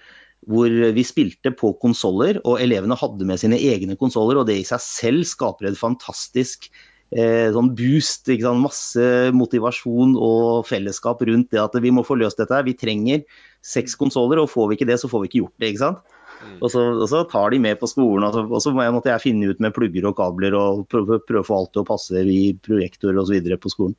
hvor 0.51 0.69
vi 0.69 1.05
spilte 1.07 1.53
på 1.57 1.73
konsoller, 1.81 2.41
og 2.45 2.61
elevene 2.63 2.99
hadde 3.01 3.29
med 3.29 3.41
sine 3.41 3.59
egne 3.61 3.97
konsoller. 4.01 4.41
Og 4.41 4.49
det 4.49 4.59
i 4.61 4.67
seg 4.69 4.83
selv 4.85 5.29
skaper 5.29 5.71
et 5.71 5.79
fantastisk 5.81 6.69
eh, 6.69 7.49
sånn 7.55 7.73
boost. 7.77 8.29
Masse 8.61 9.07
motivasjon 9.37 10.17
og 10.21 10.67
fellesskap 10.69 11.25
rundt 11.25 11.53
det 11.55 11.63
at 11.63 11.79
vi 11.81 11.95
må 11.95 12.05
få 12.07 12.19
løst 12.21 12.41
dette. 12.41 12.55
her. 12.55 12.67
Vi 12.69 12.77
trenger 12.79 13.25
seks 13.65 13.97
konsoller, 14.01 14.43
og 14.43 14.53
får 14.53 14.71
vi 14.71 14.81
ikke 14.81 14.91
det, 14.93 15.01
så 15.01 15.11
får 15.11 15.25
vi 15.25 15.33
ikke 15.33 15.43
gjort 15.45 15.59
det. 15.59 15.73
ikke 15.73 15.85
sant? 15.87 16.21
Mm. 16.43 16.57
Og, 16.61 16.69
så, 16.73 16.83
og, 16.93 17.05
så, 17.11 17.23
tar 17.31 17.53
de 17.55 17.61
med 17.63 17.79
på 17.81 17.89
skolen, 17.91 18.27
og 18.27 18.35
så, 18.37 18.45
og 18.49 18.63
så 18.65 18.73
måtte 18.75 19.13
jeg 19.13 19.23
finne 19.23 19.51
ut 19.51 19.61
med 19.63 19.75
plugger 19.77 20.09
og 20.11 20.17
kabler 20.19 20.57
og 20.59 20.85
prøve, 20.93 21.21
prøve 21.25 21.45
å 21.45 21.49
få 21.49 21.61
alt 21.61 21.75
til 21.75 21.85
å 21.85 21.89
passe 21.89 22.25
i 22.25 22.41
projektor 22.65 23.21
osv. 23.23 23.53
på 23.61 23.73
skolen. 23.73 23.97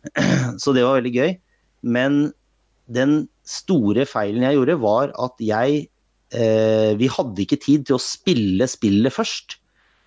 Så 0.62 0.74
det 0.74 0.84
var 0.86 0.98
veldig 0.98 1.14
gøy. 1.14 1.34
Men 1.82 2.22
den 2.92 3.26
store 3.46 4.06
feilen 4.08 4.44
jeg 4.46 4.58
gjorde, 4.58 4.78
var 4.82 5.12
at 5.20 5.42
jeg 5.42 5.86
eh, 6.34 6.92
Vi 6.98 7.08
hadde 7.10 7.44
ikke 7.44 7.60
tid 7.62 7.86
til 7.88 7.98
å 7.98 8.02
spille 8.02 8.68
spillet 8.70 9.14
først. 9.14 9.58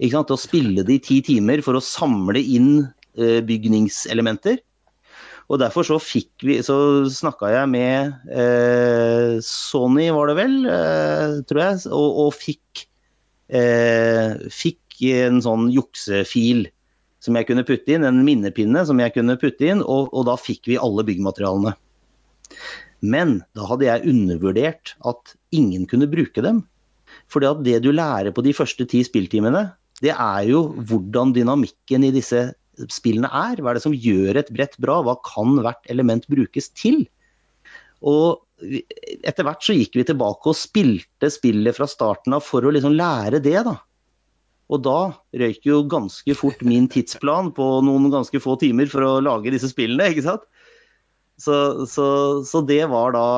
Til 0.01 0.17
å 0.19 0.39
spille 0.39 0.83
det 0.83 0.97
i 0.97 1.03
ti 1.03 1.21
timer 1.23 1.63
for 1.63 1.77
å 1.77 1.83
samle 1.83 2.41
inn 2.41 2.71
eh, 3.15 3.39
bygningselementer. 3.45 4.59
Og 5.45 5.59
derfor 5.61 5.85
så 5.85 5.99
fikk 6.01 6.45
vi 6.47 6.57
Så 6.65 6.75
snakka 7.13 7.51
jeg 7.53 7.69
med 7.69 8.29
eh, 8.33 9.37
Sony, 9.45 10.07
var 10.15 10.31
det 10.31 10.37
vel, 10.39 10.55
eh, 10.69 11.35
tror 11.49 11.61
jeg, 11.61 11.81
og, 11.93 12.21
og 12.25 12.31
fikk, 12.33 12.85
eh, 13.53 14.39
fikk 14.49 15.03
en 15.11 15.41
sånn 15.43 15.67
juksefil 15.73 16.65
som 17.25 17.37
jeg 17.37 17.49
kunne 17.49 17.65
putte 17.65 17.95
inn, 17.95 18.05
en 18.05 18.23
minnepinne 18.25 18.83
som 18.87 18.99
jeg 19.01 19.15
kunne 19.15 19.37
putte 19.41 19.69
inn, 19.69 19.81
og, 19.81 20.11
og 20.13 20.27
da 20.29 20.35
fikk 20.37 20.69
vi 20.69 20.81
alle 20.81 21.05
byggmaterialene. 21.07 21.73
Men 23.05 23.39
da 23.57 23.65
hadde 23.69 23.87
jeg 23.87 24.13
undervurdert 24.13 24.93
at 25.09 25.33
ingen 25.55 25.87
kunne 25.89 26.09
bruke 26.09 26.43
dem. 26.45 26.63
For 27.31 27.41
det 27.65 27.79
du 27.83 27.89
lærer 27.93 28.33
på 28.35 28.43
de 28.45 28.53
første 28.53 28.85
ti 28.89 29.01
spilltimene, 29.05 29.67
det 30.03 30.13
er 30.13 30.45
jo 30.49 30.67
hvordan 30.85 31.33
dynamikken 31.35 32.05
i 32.05 32.13
disse 32.13 32.49
spillene 32.91 33.29
er. 33.29 33.61
Hva 33.61 33.71
er 33.71 33.79
det 33.79 33.85
som 33.85 33.95
gjør 33.95 34.41
et 34.41 34.51
brett 34.55 34.77
bra? 34.81 35.01
Hva 35.05 35.17
kan 35.25 35.57
hvert 35.65 35.91
element 35.91 36.27
brukes 36.31 36.71
til? 36.75 37.03
Og 38.05 38.41
etter 39.25 39.45
hvert 39.45 39.65
så 39.65 39.75
gikk 39.75 39.97
vi 39.99 40.05
tilbake 40.07 40.51
og 40.51 40.57
spilte 40.57 41.29
spillet 41.33 41.75
fra 41.75 41.87
starten 41.89 42.35
av 42.37 42.43
for 42.45 42.65
å 42.65 42.71
liksom 42.73 42.95
lære 42.95 43.41
det, 43.43 43.57
da. 43.67 43.75
Og 44.71 44.81
da 44.81 44.99
røyk 45.37 45.67
jo 45.67 45.83
ganske 45.89 46.35
fort 46.37 46.63
min 46.65 46.87
tidsplan 46.89 47.51
på 47.55 47.65
noen 47.85 48.09
ganske 48.13 48.39
få 48.41 48.55
timer 48.61 48.89
for 48.89 49.05
å 49.05 49.17
lage 49.23 49.53
disse 49.53 49.69
spillene, 49.69 50.09
ikke 50.09 50.25
sant. 50.25 50.45
Så, 51.35 51.85
så, 51.91 52.05
så 52.47 52.61
det 52.63 52.85
var 52.87 53.11
da 53.11 53.29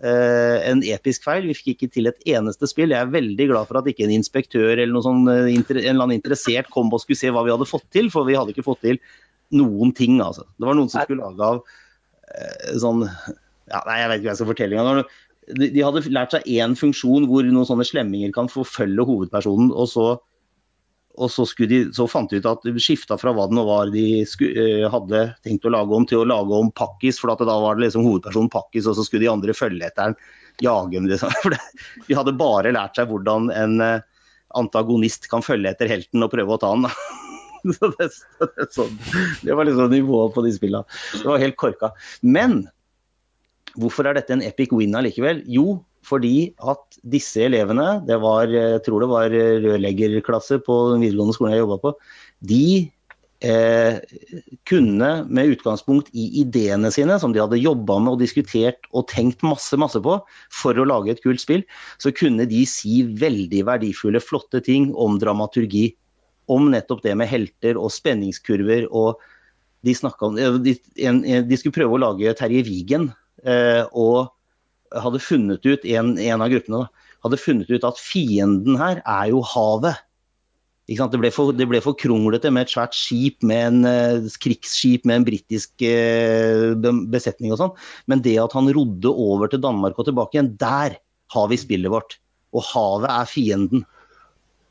eh, 0.00 0.62
en 0.70 0.80
episk 0.88 1.26
feil. 1.26 1.44
Vi 1.50 1.56
fikk 1.58 1.72
ikke 1.74 1.88
til 1.92 2.08
et 2.08 2.22
eneste 2.32 2.68
spill. 2.70 2.94
Jeg 2.94 3.04
er 3.04 3.12
veldig 3.12 3.48
glad 3.50 3.68
for 3.68 3.80
at 3.82 3.90
ikke 3.90 4.06
en 4.06 4.14
inspektør 4.14 4.72
eller 4.72 4.92
noe 4.94 5.04
sånn, 5.04 5.26
eh, 5.28 5.50
en 5.52 5.66
eller 5.68 5.92
annen 5.92 6.16
interessert 6.16 6.70
kom 6.72 6.88
og 6.88 7.02
skulle 7.02 7.20
se 7.20 7.32
hva 7.32 7.44
vi 7.44 7.52
hadde 7.52 7.68
fått 7.68 7.84
til, 7.92 8.08
for 8.14 8.28
vi 8.28 8.38
hadde 8.38 8.54
ikke 8.54 8.64
fått 8.70 8.80
til 8.86 9.00
noen 9.52 9.92
ting, 9.92 10.16
altså. 10.24 10.46
Det 10.56 10.64
var 10.64 10.78
noen 10.78 10.88
som 10.88 11.04
skulle 11.04 11.28
lage 11.28 11.50
av 11.50 11.60
eh, 12.32 12.72
sånn 12.80 13.04
ja, 13.04 13.82
Nei, 13.84 13.98
jeg 14.00 14.08
vet 14.08 14.16
ikke 14.16 14.24
hva 14.24 14.32
jeg 14.32 14.40
skal 14.40 14.50
fortelle 14.54 14.80
engang. 14.80 15.12
De, 15.52 15.68
de 15.74 15.84
hadde 15.84 16.04
lært 16.14 16.32
seg 16.32 16.48
én 16.56 16.78
funksjon 16.78 17.28
hvor 17.28 17.44
noen 17.44 17.68
sånne 17.68 17.84
slemminger 17.84 18.32
kan 18.32 18.48
forfølge 18.52 19.04
hovedpersonen, 19.08 19.74
og 19.76 19.92
så 19.92 20.06
og 21.20 21.28
så, 21.30 21.44
de, 21.68 21.82
så, 21.92 22.06
fant 22.08 22.30
de 22.30 22.40
ut 22.40 22.46
at 22.48 22.62
de 22.64 22.72
skifta 22.80 23.18
fra 23.20 23.34
hva 23.36 23.44
det 23.48 23.56
nå 23.56 23.64
var 23.68 23.90
de 23.92 24.22
skulle, 24.28 24.84
uh, 24.84 24.88
hadde 24.92 25.24
tenkt 25.44 25.66
å 25.68 25.72
lage 25.74 25.96
om, 25.96 26.06
til 26.08 26.22
å 26.22 26.28
lage 26.28 26.56
om 26.56 26.70
pakkis. 26.72 27.20
For 27.20 27.32
da 27.32 27.58
var 27.60 27.76
det 27.76 27.86
liksom 27.86 28.06
hovedpersonen 28.06 28.52
pakkis, 28.52 28.88
og 28.88 28.96
så 28.96 29.04
skulle 29.04 29.26
de 29.26 29.32
andre 29.32 29.56
følge 29.56 29.90
etter 29.90 30.12
den. 30.12 30.16
Jage 30.64 30.96
dem, 30.96 31.10
liksom. 31.10 31.34
For 31.44 31.52
det, 31.52 31.60
de 32.08 32.16
hadde 32.16 32.38
bare 32.40 32.72
lært 32.72 32.96
seg 32.96 33.12
hvordan 33.12 33.50
en 33.52 33.76
uh, 33.84 33.98
antagonist 34.56 35.28
kan 35.32 35.44
følge 35.44 35.72
etter 35.72 35.90
helten 35.90 36.24
og 36.24 36.32
prøve 36.32 36.56
å 36.56 36.62
ta 36.62 36.72
den. 36.76 36.88
så 37.76 37.92
det, 37.98 38.08
det, 38.56 38.68
sånn. 38.74 38.96
det, 39.44 39.52
var 39.52 39.68
liksom 39.68 39.92
nivået 39.92 40.32
på 40.34 40.46
de 40.46 40.56
spillene. 40.56 41.00
Det 41.18 41.28
var 41.28 41.44
helt 41.44 41.60
korka. 41.60 41.92
Men 42.24 42.62
hvorfor 43.76 44.08
er 44.08 44.16
dette 44.16 44.32
en 44.32 44.44
epic 44.44 44.72
win 44.72 44.96
allikevel? 44.96 45.44
Jo, 45.50 45.82
fordi 46.06 46.52
at 46.58 46.98
disse 47.06 47.44
elevene, 47.46 48.00
det 48.06 48.18
var, 48.22 48.50
jeg 48.50 48.82
tror 48.86 49.04
det 49.04 49.10
var 49.12 49.36
rørleggerklasse 49.66 50.58
på 50.66 50.78
den 50.92 51.04
videregående 51.04 51.36
skolen 51.36 51.54
jeg 51.54 51.62
jobba 51.62 51.78
på, 51.84 51.92
de 52.52 52.66
eh, 53.42 53.98
kunne 54.68 55.10
med 55.28 55.54
utgangspunkt 55.54 56.10
i 56.14 56.28
ideene 56.42 56.90
sine, 56.94 57.18
som 57.22 57.34
de 57.34 57.42
hadde 57.42 57.60
jobba 57.60 57.98
med 58.02 58.16
og 58.16 58.22
diskutert 58.22 58.86
og 58.90 59.06
tenkt 59.12 59.44
masse, 59.46 59.78
masse 59.78 60.02
på 60.02 60.18
for 60.52 60.78
å 60.78 60.88
lage 60.88 61.14
et 61.14 61.22
kult 61.24 61.42
spill, 61.42 61.64
så 62.02 62.14
kunne 62.14 62.48
de 62.50 62.64
si 62.68 63.02
veldig 63.06 63.64
verdifulle, 63.70 64.22
flotte 64.22 64.62
ting 64.64 64.90
om 64.94 65.18
dramaturgi. 65.22 65.92
Om 66.50 66.72
nettopp 66.72 67.04
det 67.04 67.14
med 67.16 67.30
helter 67.30 67.78
og 67.78 67.92
spenningskurver. 67.94 68.88
og 68.90 69.20
de, 69.82 69.94
om, 70.20 70.36
de, 70.62 70.74
de 71.46 71.56
skulle 71.58 71.74
prøve 71.74 71.96
å 71.96 72.02
lage 72.02 72.34
Terje 72.38 72.62
Vigen. 72.66 73.08
Eh, 73.46 73.82
og 73.98 74.30
hadde 75.00 75.20
funnet 75.22 75.66
ut, 75.66 75.84
en, 75.84 76.16
en, 76.18 76.44
av 76.44 76.52
gruppene 76.52 76.82
da, 76.84 77.10
hadde 77.26 77.40
funnet 77.40 77.70
ut 77.70 77.84
at 77.86 78.00
fienden 78.00 78.78
her 78.80 79.02
er 79.02 79.30
jo 79.32 79.42
havet. 79.46 80.00
Det 80.92 81.20
ble, 81.20 81.30
for, 81.32 81.54
det 81.56 81.68
ble 81.70 81.78
for 81.80 81.96
kronglete 81.96 82.50
med 82.52 82.66
et 82.66 82.72
svært 82.74 82.96
skip, 82.98 83.38
med 83.46 83.68
en 83.68 83.86
uh, 83.86 84.34
krigsskip 84.42 85.06
med 85.08 85.20
en 85.20 85.26
britisk 85.28 85.84
uh, 85.86 86.74
besetning 87.12 87.54
og 87.54 87.60
sånn. 87.62 87.72
Men 88.10 88.24
det 88.24 88.34
at 88.42 88.52
han 88.58 88.68
rodde 88.74 89.08
over 89.08 89.48
til 89.48 89.62
Danmark 89.62 89.96
og 89.96 90.10
tilbake 90.10 90.36
igjen, 90.36 90.52
der 90.60 90.98
har 91.32 91.48
vi 91.48 91.60
spillet 91.60 91.92
vårt. 91.92 92.18
Og 92.52 92.66
havet 92.74 93.08
er 93.14 93.30
fienden. 93.30 93.86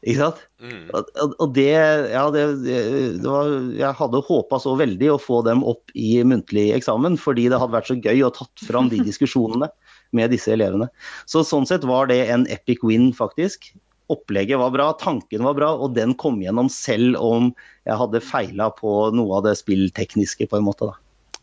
Ikke 0.02 0.18
sant? 0.18 0.40
Mm. 0.62 0.86
Og, 0.98 1.10
og, 1.32 1.48
det, 1.54 1.70
ja, 2.12 2.24
det, 2.34 2.44
det 2.66 3.26
var, 3.26 3.52
Jeg 3.78 3.98
hadde 4.00 4.24
håpa 4.26 4.58
så 4.62 4.74
veldig 4.78 5.12
å 5.14 5.20
få 5.22 5.42
dem 5.46 5.62
opp 5.68 5.94
i 5.94 6.16
muntlig 6.26 6.72
eksamen, 6.76 7.18
fordi 7.22 7.48
det 7.54 7.60
hadde 7.62 7.76
vært 7.76 7.90
så 7.92 7.98
gøy 8.02 8.26
å 8.26 8.34
tatt 8.34 8.66
fram 8.66 8.90
de 8.92 9.02
diskusjonene 9.06 9.70
med 10.16 10.34
disse 10.34 10.54
elevene. 10.54 10.90
Så 11.30 11.46
Sånn 11.48 11.68
sett 11.70 11.88
var 11.88 12.10
det 12.12 12.24
en 12.34 12.48
epic 12.52 12.84
win, 12.86 13.12
faktisk. 13.16 13.72
Opplegget 14.12 14.60
var 14.60 14.74
bra, 14.74 14.90
tanken 15.00 15.46
var 15.48 15.56
bra, 15.56 15.72
og 15.78 15.96
den 15.96 16.16
kom 16.20 16.42
gjennom 16.44 16.72
selv 16.72 17.20
om 17.22 17.54
jeg 17.88 18.00
hadde 18.02 18.24
feila 18.26 18.72
på 18.76 18.96
noe 19.16 19.40
av 19.40 19.48
det 19.48 19.56
spilltekniske, 19.62 20.50
på 20.52 20.60
en 20.60 20.68
måte. 20.68 20.92
da. 20.92 21.00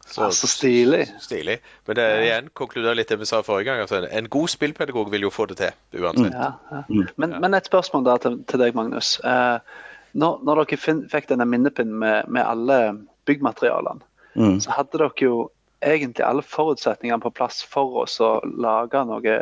Så, 0.08 0.30
så 0.30 0.46
stilig. 0.46 1.06
stilig. 1.20 1.58
Men 1.86 1.96
det 1.98 2.04
er 2.04 2.22
igjen 2.24 2.46
konkluderer 2.56 2.96
litt 2.96 3.10
det 3.12 3.18
vi 3.20 3.28
sa 3.28 3.42
forrige 3.44 3.68
gang. 3.68 3.82
Altså, 3.84 4.00
en 4.08 4.30
god 4.32 4.48
spillpedagog 4.48 5.10
vil 5.12 5.26
jo 5.26 5.32
få 5.32 5.44
det 5.50 5.58
til, 5.60 5.74
uansett. 6.00 6.32
Ja, 6.32 6.52
ja. 6.72 6.80
Mm. 6.88 7.10
Men, 7.20 7.36
men, 7.42 7.56
et 7.58 7.68
spørsmål 7.68 8.06
da 8.06 8.16
til, 8.22 8.38
til 8.48 8.62
deg, 8.62 8.76
Magnus. 8.78 9.18
Eh, 9.20 9.58
når, 10.16 10.40
når, 10.48 10.62
dere 10.62 10.80
fin, 10.80 11.04
fikk 11.12 11.28
denne 11.28 11.44
minnepinnen 11.48 12.00
med, 12.00 12.30
med 12.32 12.44
alle 12.44 12.78
byggmaterialene, 13.28 14.00
mm. 14.32 14.56
så 14.64 14.78
hadde 14.78 14.96
dere 14.96 15.12
jo 15.26 15.36
egentlig 15.84 16.24
alle 16.26 16.42
forutsetningene 16.42 17.22
på 17.22 17.32
plass 17.34 17.62
for 17.62 18.02
oss 18.04 18.18
å 18.24 18.38
lage 18.58 19.02
noe 19.06 19.38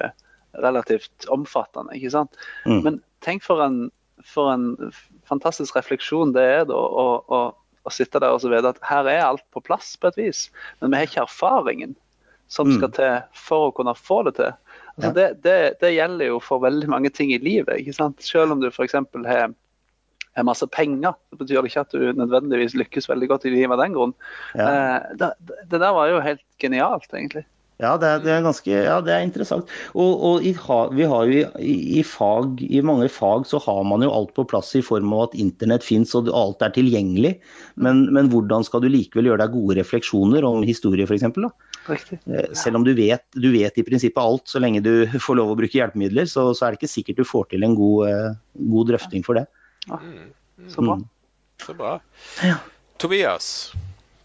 relativt 0.56 1.28
omfattende. 1.32 1.94
ikke 1.96 2.12
sant? 2.12 2.40
Mm. 2.64 2.80
Men 2.84 2.98
tenk 3.24 3.44
for 3.44 3.62
en, 3.64 3.86
for 4.24 4.52
en, 4.52 4.72
fantastisk 5.26 5.74
refleksjon 5.76 6.34
det 6.36 6.42
er 6.42 6.66
da 6.70 6.76
å, 6.78 7.06
å, 7.26 7.40
å 7.82 7.92
sitte 7.92 8.20
der 8.22 8.36
og 8.36 8.44
så 8.44 8.50
vite 8.52 8.70
at 8.70 8.82
her 8.86 9.08
er 9.10 9.24
alt 9.24 9.42
på 9.50 9.62
plass 9.64 9.96
på 9.98 10.12
et 10.12 10.20
vis, 10.20 10.44
men 10.80 10.92
vi 10.92 11.00
har 11.00 11.08
ikke 11.08 11.24
erfaringen 11.24 11.96
som 12.46 12.70
skal 12.70 12.92
mm. 12.92 12.94
til 12.94 13.40
for 13.48 13.68
å 13.68 13.74
kunne 13.74 13.96
få 13.98 14.20
det 14.28 14.36
til. 14.38 14.52
Altså, 14.94 15.08
ja. 15.08 15.14
det, 15.16 15.26
det, 15.42 15.56
det, 15.80 15.94
gjelder 15.96 16.30
jo 16.30 16.36
for 16.40 16.62
veldig 16.62 16.88
mange 16.92 17.10
ting 17.10 17.32
i 17.34 17.40
livet. 17.42 17.80
ikke 17.80 17.96
sant? 17.96 18.22
Selv 18.22 18.54
om 18.54 18.62
du 18.62 18.68
f.eks. 18.70 18.94
har 19.26 19.50
masse 20.44 20.66
penger, 20.68 21.16
så 21.30 21.40
betyr 21.40 21.62
det 21.62 21.70
ikke 21.70 21.84
at 21.86 21.96
du 21.96 22.20
nødvendigvis 22.20 22.76
lykkes 22.76 23.08
veldig 23.08 23.28
godt 23.32 23.46
i 23.48 23.54
livet 23.54 23.72
av 23.72 23.84
den 23.84 23.96
grunn. 23.96 24.16
Ja. 24.58 24.66
Eh, 24.68 25.12
det, 25.20 25.32
det, 25.46 25.80
der 25.80 25.92
var 25.96 26.10
jo 26.12 26.20
helt 26.24 26.44
genialt, 26.60 27.08
egentlig. 27.14 27.46
Ja, 27.76 27.90
det 28.00 28.08
er, 28.08 28.20
det 28.24 28.30
er 28.32 28.44
ganske, 28.44 28.72
ja, 28.72 28.94
det 29.04 29.12
er 29.12 29.24
interessant. 29.26 29.68
Og, 29.92 30.22
og 30.24 30.44
i, 30.48 30.54
vi 30.96 31.08
har 31.10 31.26
jo 31.28 31.40
i, 31.60 31.74
i, 32.00 32.04
fag, 32.08 32.62
i 32.64 32.80
mange 32.80 33.10
fag 33.12 33.44
så 33.50 33.60
har 33.60 33.82
man 33.84 34.04
jo 34.04 34.12
alt 34.16 34.32
på 34.36 34.46
plass 34.48 34.70
i 34.78 34.84
form 34.84 35.12
av 35.12 35.26
at 35.26 35.36
internett 35.36 35.84
fins 35.84 36.14
og 36.16 36.30
alt 36.32 36.64
er 36.64 36.72
tilgjengelig. 36.72 37.34
Men, 37.76 38.06
men, 38.16 38.30
hvordan 38.32 38.64
skal 38.64 38.80
du 38.80 38.88
likevel 38.88 39.28
gjøre 39.28 39.42
deg 39.44 39.58
gode 39.58 39.76
refleksjoner 39.76 40.48
om 40.48 40.64
historie 40.64 41.04
f.eks.? 41.04 41.28
Riktig. 41.86 42.22
Eh, 42.24 42.48
selv 42.56 42.80
om 42.80 42.86
du 42.86 42.94
vet, 42.96 43.26
du 43.36 43.50
vet, 43.52 43.76
i 43.76 43.84
prinsippet 43.84 44.24
alt, 44.24 44.48
så 44.48 44.62
lenge 44.62 44.80
du 44.80 45.04
får 45.26 45.36
lov 45.42 45.52
å 45.52 45.60
bruke 45.60 45.76
hjelpemidler, 45.76 46.32
så, 46.32 46.48
så 46.56 46.64
er 46.64 46.72
det 46.72 46.80
ikke 46.80 46.94
sikkert 46.94 47.20
du 47.20 47.28
får 47.28 47.52
til 47.52 47.68
en 47.68 47.76
god, 47.76 48.08
eh, 48.08 48.32
god 48.72 48.94
drøfting 48.94 49.26
for 49.26 49.36
det. 49.36 49.44
Ja. 49.86 50.00
Mm. 50.02 50.32
Så 50.72 50.82
bra. 50.82 50.96
Mm. 50.96 51.08
Så 51.66 51.74
bra. 51.74 51.98
Tobias, 52.98 53.72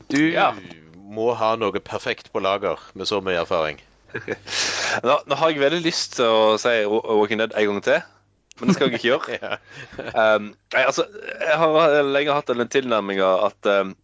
du 0.08 0.32
ja. 0.32 0.52
må 0.95 1.32
ha 1.36 1.56
noe 1.60 1.80
perfekt 1.84 2.32
på 2.32 2.43
lager 2.43 2.80
med 2.93 3.10
så 3.10 3.21
mye 3.24 3.41
erfaring. 3.43 3.82
nå, 5.06 5.17
nå, 5.28 5.36
har 5.39 5.52
jeg 5.52 5.62
veldig 5.62 5.84
lyst 5.86 6.17
til 6.19 6.28
å 6.28 6.58
si 6.60 6.82
Walking 6.88 7.39
Dead 7.41 7.56
en 7.56 7.69
gang 7.71 7.82
til. 7.86 8.02
Men 8.60 8.69
det 8.69 8.78
skal 8.78 8.91
jeg 8.91 9.00
ikke 9.00 9.10
gjøre. 9.10 9.58
um, 10.36 10.52
jeg, 10.74 10.86
altså, 10.86 11.08
jeg 11.41 11.58
har 11.63 12.00
lenge 12.06 12.38
hatt 12.38 12.52
den 12.52 12.71
tilnærminga 12.71 13.30
at 13.47 13.69
um, 13.82 13.95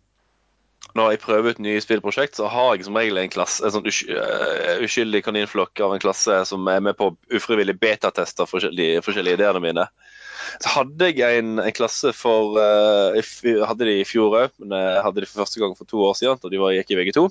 når 0.98 1.12
jeg 1.14 1.22
prøver 1.22 1.54
ut 1.54 1.60
nye 1.62 1.82
spillprosjekt, 1.84 2.40
så 2.40 2.48
har 2.50 2.76
jeg 2.76 2.88
som 2.88 2.98
regel 2.98 3.20
en, 3.22 3.32
klasse, 3.32 3.62
en 3.68 3.76
sånn 3.76 3.86
uh, 3.86 4.80
uskyldig 4.86 5.22
kaninflokk 5.28 5.84
av 5.86 5.94
en 5.94 6.02
klasse 6.02 6.40
som 6.50 6.66
er 6.72 6.82
med 6.84 6.98
på 6.98 7.12
ufrivillig 7.34 7.78
betatester 7.82 8.50
forskjellige, 8.50 9.04
forskjellige 9.06 9.38
ideene 9.38 9.62
mine. 9.64 9.88
Så 10.64 10.72
hadde 10.74 11.10
jeg 11.12 11.42
en, 11.42 11.58
en 11.62 11.76
klasse 11.76 12.12
for 12.16 12.58
uh, 12.58 13.68
hadde 13.70 13.88
de 13.88 14.00
i 14.02 14.08
fjor 14.08 14.36
òg, 14.40 14.56
men 14.62 14.76
jeg 14.78 15.04
hadde 15.06 15.24
de 15.24 15.30
for 15.30 15.44
første 15.44 15.62
gang 15.62 15.76
for 15.78 15.90
to 15.90 16.02
år 16.08 16.18
siden. 16.20 16.40
Da 16.42 16.52
de 16.52 16.62
var, 16.62 16.76
gikk 16.76 16.94
i 16.94 17.00
VG2. 17.00 17.28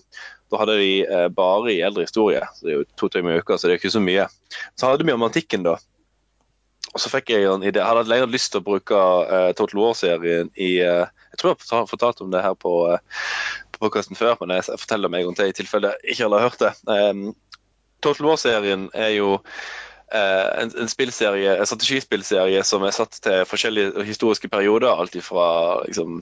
Da 0.53 0.63
hadde 0.63 0.79
de 0.81 0.91
uh, 1.09 1.27
bare 1.35 1.75
i 1.75 1.83
eldre 1.87 2.07
historie. 2.07 2.43
så 2.55 2.67
Det 2.67 2.73
er 2.73 2.81
jo 2.81 2.89
to 2.99 3.11
timer 3.13 3.37
i 3.37 3.43
uka, 3.43 3.59
så 3.59 3.69
det 3.69 3.77
er 3.77 3.83
ikke 3.83 3.95
så 3.97 4.03
mye. 4.05 4.29
Så 4.75 4.91
hadde 4.91 5.07
vi 5.07 5.15
om 5.15 5.27
antikken, 5.27 5.67
da. 5.67 5.77
Og 6.93 7.03
så 7.03 7.11
fikk 7.13 7.35
jeg 7.35 7.49
en 7.51 7.65
idé. 7.67 7.81
Jeg 7.83 7.89
hadde 7.91 8.09
lenge 8.09 8.31
lyst 8.33 8.55
til 8.55 8.63
å 8.63 8.69
bruke 8.69 9.01
uh, 9.31 9.51
Total 9.59 9.83
War-serien 9.83 10.53
i 10.55 10.77
Jeg 10.79 11.41
tror 11.41 11.53
jeg 11.53 11.73
har 11.73 11.91
fortalt 11.91 12.23
om 12.25 12.31
det 12.33 12.45
her 12.45 12.55
på, 12.57 12.73
på 13.75 13.83
podkasten 13.83 14.17
før, 14.17 14.39
men 14.41 14.57
jeg 14.57 14.71
forteller 14.71 15.13
meg 15.13 15.27
gang 15.27 15.37
til 15.37 15.51
i 15.51 15.57
tilfelle 15.57 15.97
ikke 16.07 16.29
alle 16.29 16.41
har 16.41 16.49
hørt 16.49 16.63
det. 16.63 16.73
Um, 16.89 17.27
Total 18.05 18.31
War-serien 18.31 18.87
er 18.95 19.13
jo 19.19 19.35
Eh, 19.37 19.86
en, 20.15 20.71
en, 20.79 20.89
spillserie, 20.89 21.57
en 21.57 21.67
strategispillserie 21.67 22.63
som 22.65 22.85
er 22.87 22.95
satt 22.95 23.19
til 23.25 23.45
forskjellige 23.49 24.05
historiske 24.07 24.49
perioder. 24.49 24.93
Alt 24.95 25.17
fra 25.25 25.47
liksom, 25.87 26.21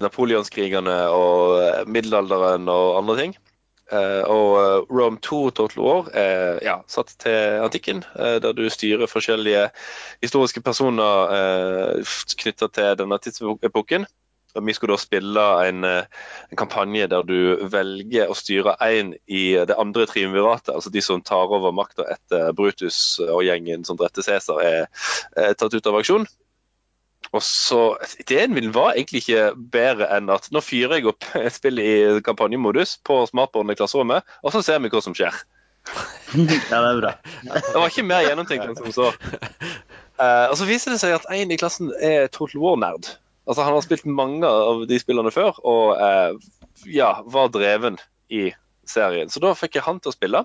napoleonskrigene 0.00 0.98
og 1.12 1.58
eh, 1.60 1.80
middelalderen 1.86 2.68
og 2.72 2.98
andre 3.02 3.18
ting. 3.20 3.36
Uh, 3.92 4.24
og 4.24 4.86
Rome 4.88 5.18
2 5.20 5.50
Total 5.50 5.82
War 5.84 6.06
er 6.16 6.62
ja, 6.64 6.78
satt 6.88 7.10
til 7.20 7.58
antikken, 7.60 8.00
der 8.16 8.54
du 8.56 8.62
styrer 8.72 9.10
forskjellige 9.10 9.66
historiske 10.22 10.62
personer 10.64 11.34
uh, 12.00 12.14
knytta 12.40 12.70
til 12.72 12.96
denne 13.02 13.18
tidsepoken. 13.20 14.08
Vi 14.60 14.74
skulle 14.76 14.96
da 14.96 15.00
spille 15.00 15.44
en, 15.66 15.84
eh, 15.84 16.04
en, 16.50 16.58
kampanje 16.60 17.08
der 17.08 17.24
du 17.24 17.64
velger 17.72 18.28
å 18.28 18.36
styre 18.36 18.76
én 18.84 19.14
i 19.26 19.44
det 19.68 19.78
andre 19.78 20.06
triumviratet, 20.10 20.74
altså 20.74 20.92
de 20.92 21.02
som 21.04 21.22
tar 21.24 21.48
over 21.48 21.72
makta 21.72 22.04
etter 22.12 22.52
Brutus 22.56 23.20
og 23.24 23.44
gjengen 23.46 23.86
som 23.88 23.96
drepte 23.96 24.24
Cæsar, 24.26 24.60
er, 24.60 24.88
er, 25.36 25.54
tatt 25.56 25.74
ut 25.74 25.88
av 25.88 25.96
aksjon. 26.02 26.28
Og 27.32 27.40
så, 27.46 27.80
Ideen 28.20 28.52
min 28.52 28.74
var 28.74 28.92
egentlig 28.92 29.22
ikke 29.22 29.54
bedre 29.72 30.10
enn 30.12 30.28
at 30.34 30.50
nå 30.52 30.60
fyrer 30.60 30.98
jeg 30.98 31.08
opp 31.14 31.24
et 31.40 31.54
spill 31.54 31.80
i 31.80 32.20
kampanjemodus 32.24 32.98
på 33.06 33.22
smartboarden 33.30 33.72
i 33.72 33.78
klasserommet, 33.78 34.28
og 34.44 34.52
så 34.52 34.60
ser 34.66 34.82
vi 34.84 34.92
hva 34.92 35.04
som 35.04 35.16
skjer. 35.16 35.32
Ja, 36.32 36.78
det 36.80 36.88
er 36.88 37.00
bra. 37.00 37.10
Det 37.44 37.74
var 37.74 37.90
ikke 37.90 38.06
mer 38.06 38.22
gjennomtenkt 38.24 38.68
enn 38.68 38.76
som 38.78 38.92
så. 38.94 39.08
Uh, 40.20 40.46
og 40.52 40.54
så 40.56 40.68
viser 40.68 40.94
det 40.94 41.00
seg 41.02 41.16
at 41.16 41.26
en 41.34 41.52
i 41.52 41.58
klassen 41.60 41.90
er 42.00 42.30
Total 42.32 42.62
War-nerd. 42.62 43.10
Altså 43.46 43.66
Han 43.66 43.74
har 43.74 43.84
spilt 43.84 44.06
mange 44.06 44.46
av 44.46 44.84
de 44.86 44.98
spillene 45.02 45.32
før 45.34 45.56
og 45.66 45.96
eh, 45.98 46.34
ja, 46.94 47.14
var 47.26 47.50
dreven 47.54 47.98
i 48.32 48.50
serien. 48.88 49.30
Så 49.30 49.42
da 49.42 49.54
fikk 49.58 49.78
jeg 49.78 49.86
han 49.86 50.00
til 50.02 50.12
å 50.12 50.16
spille. 50.16 50.44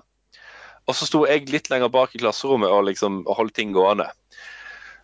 Og 0.88 0.96
så 0.96 1.06
sto 1.08 1.24
jeg 1.28 1.50
litt 1.52 1.68
lenger 1.70 1.92
bak 1.92 2.14
i 2.16 2.20
klasserommet 2.22 2.72
og 2.72 2.86
liksom 2.88 3.22
holdt 3.28 3.56
ting 3.58 3.74
gående. 3.76 4.08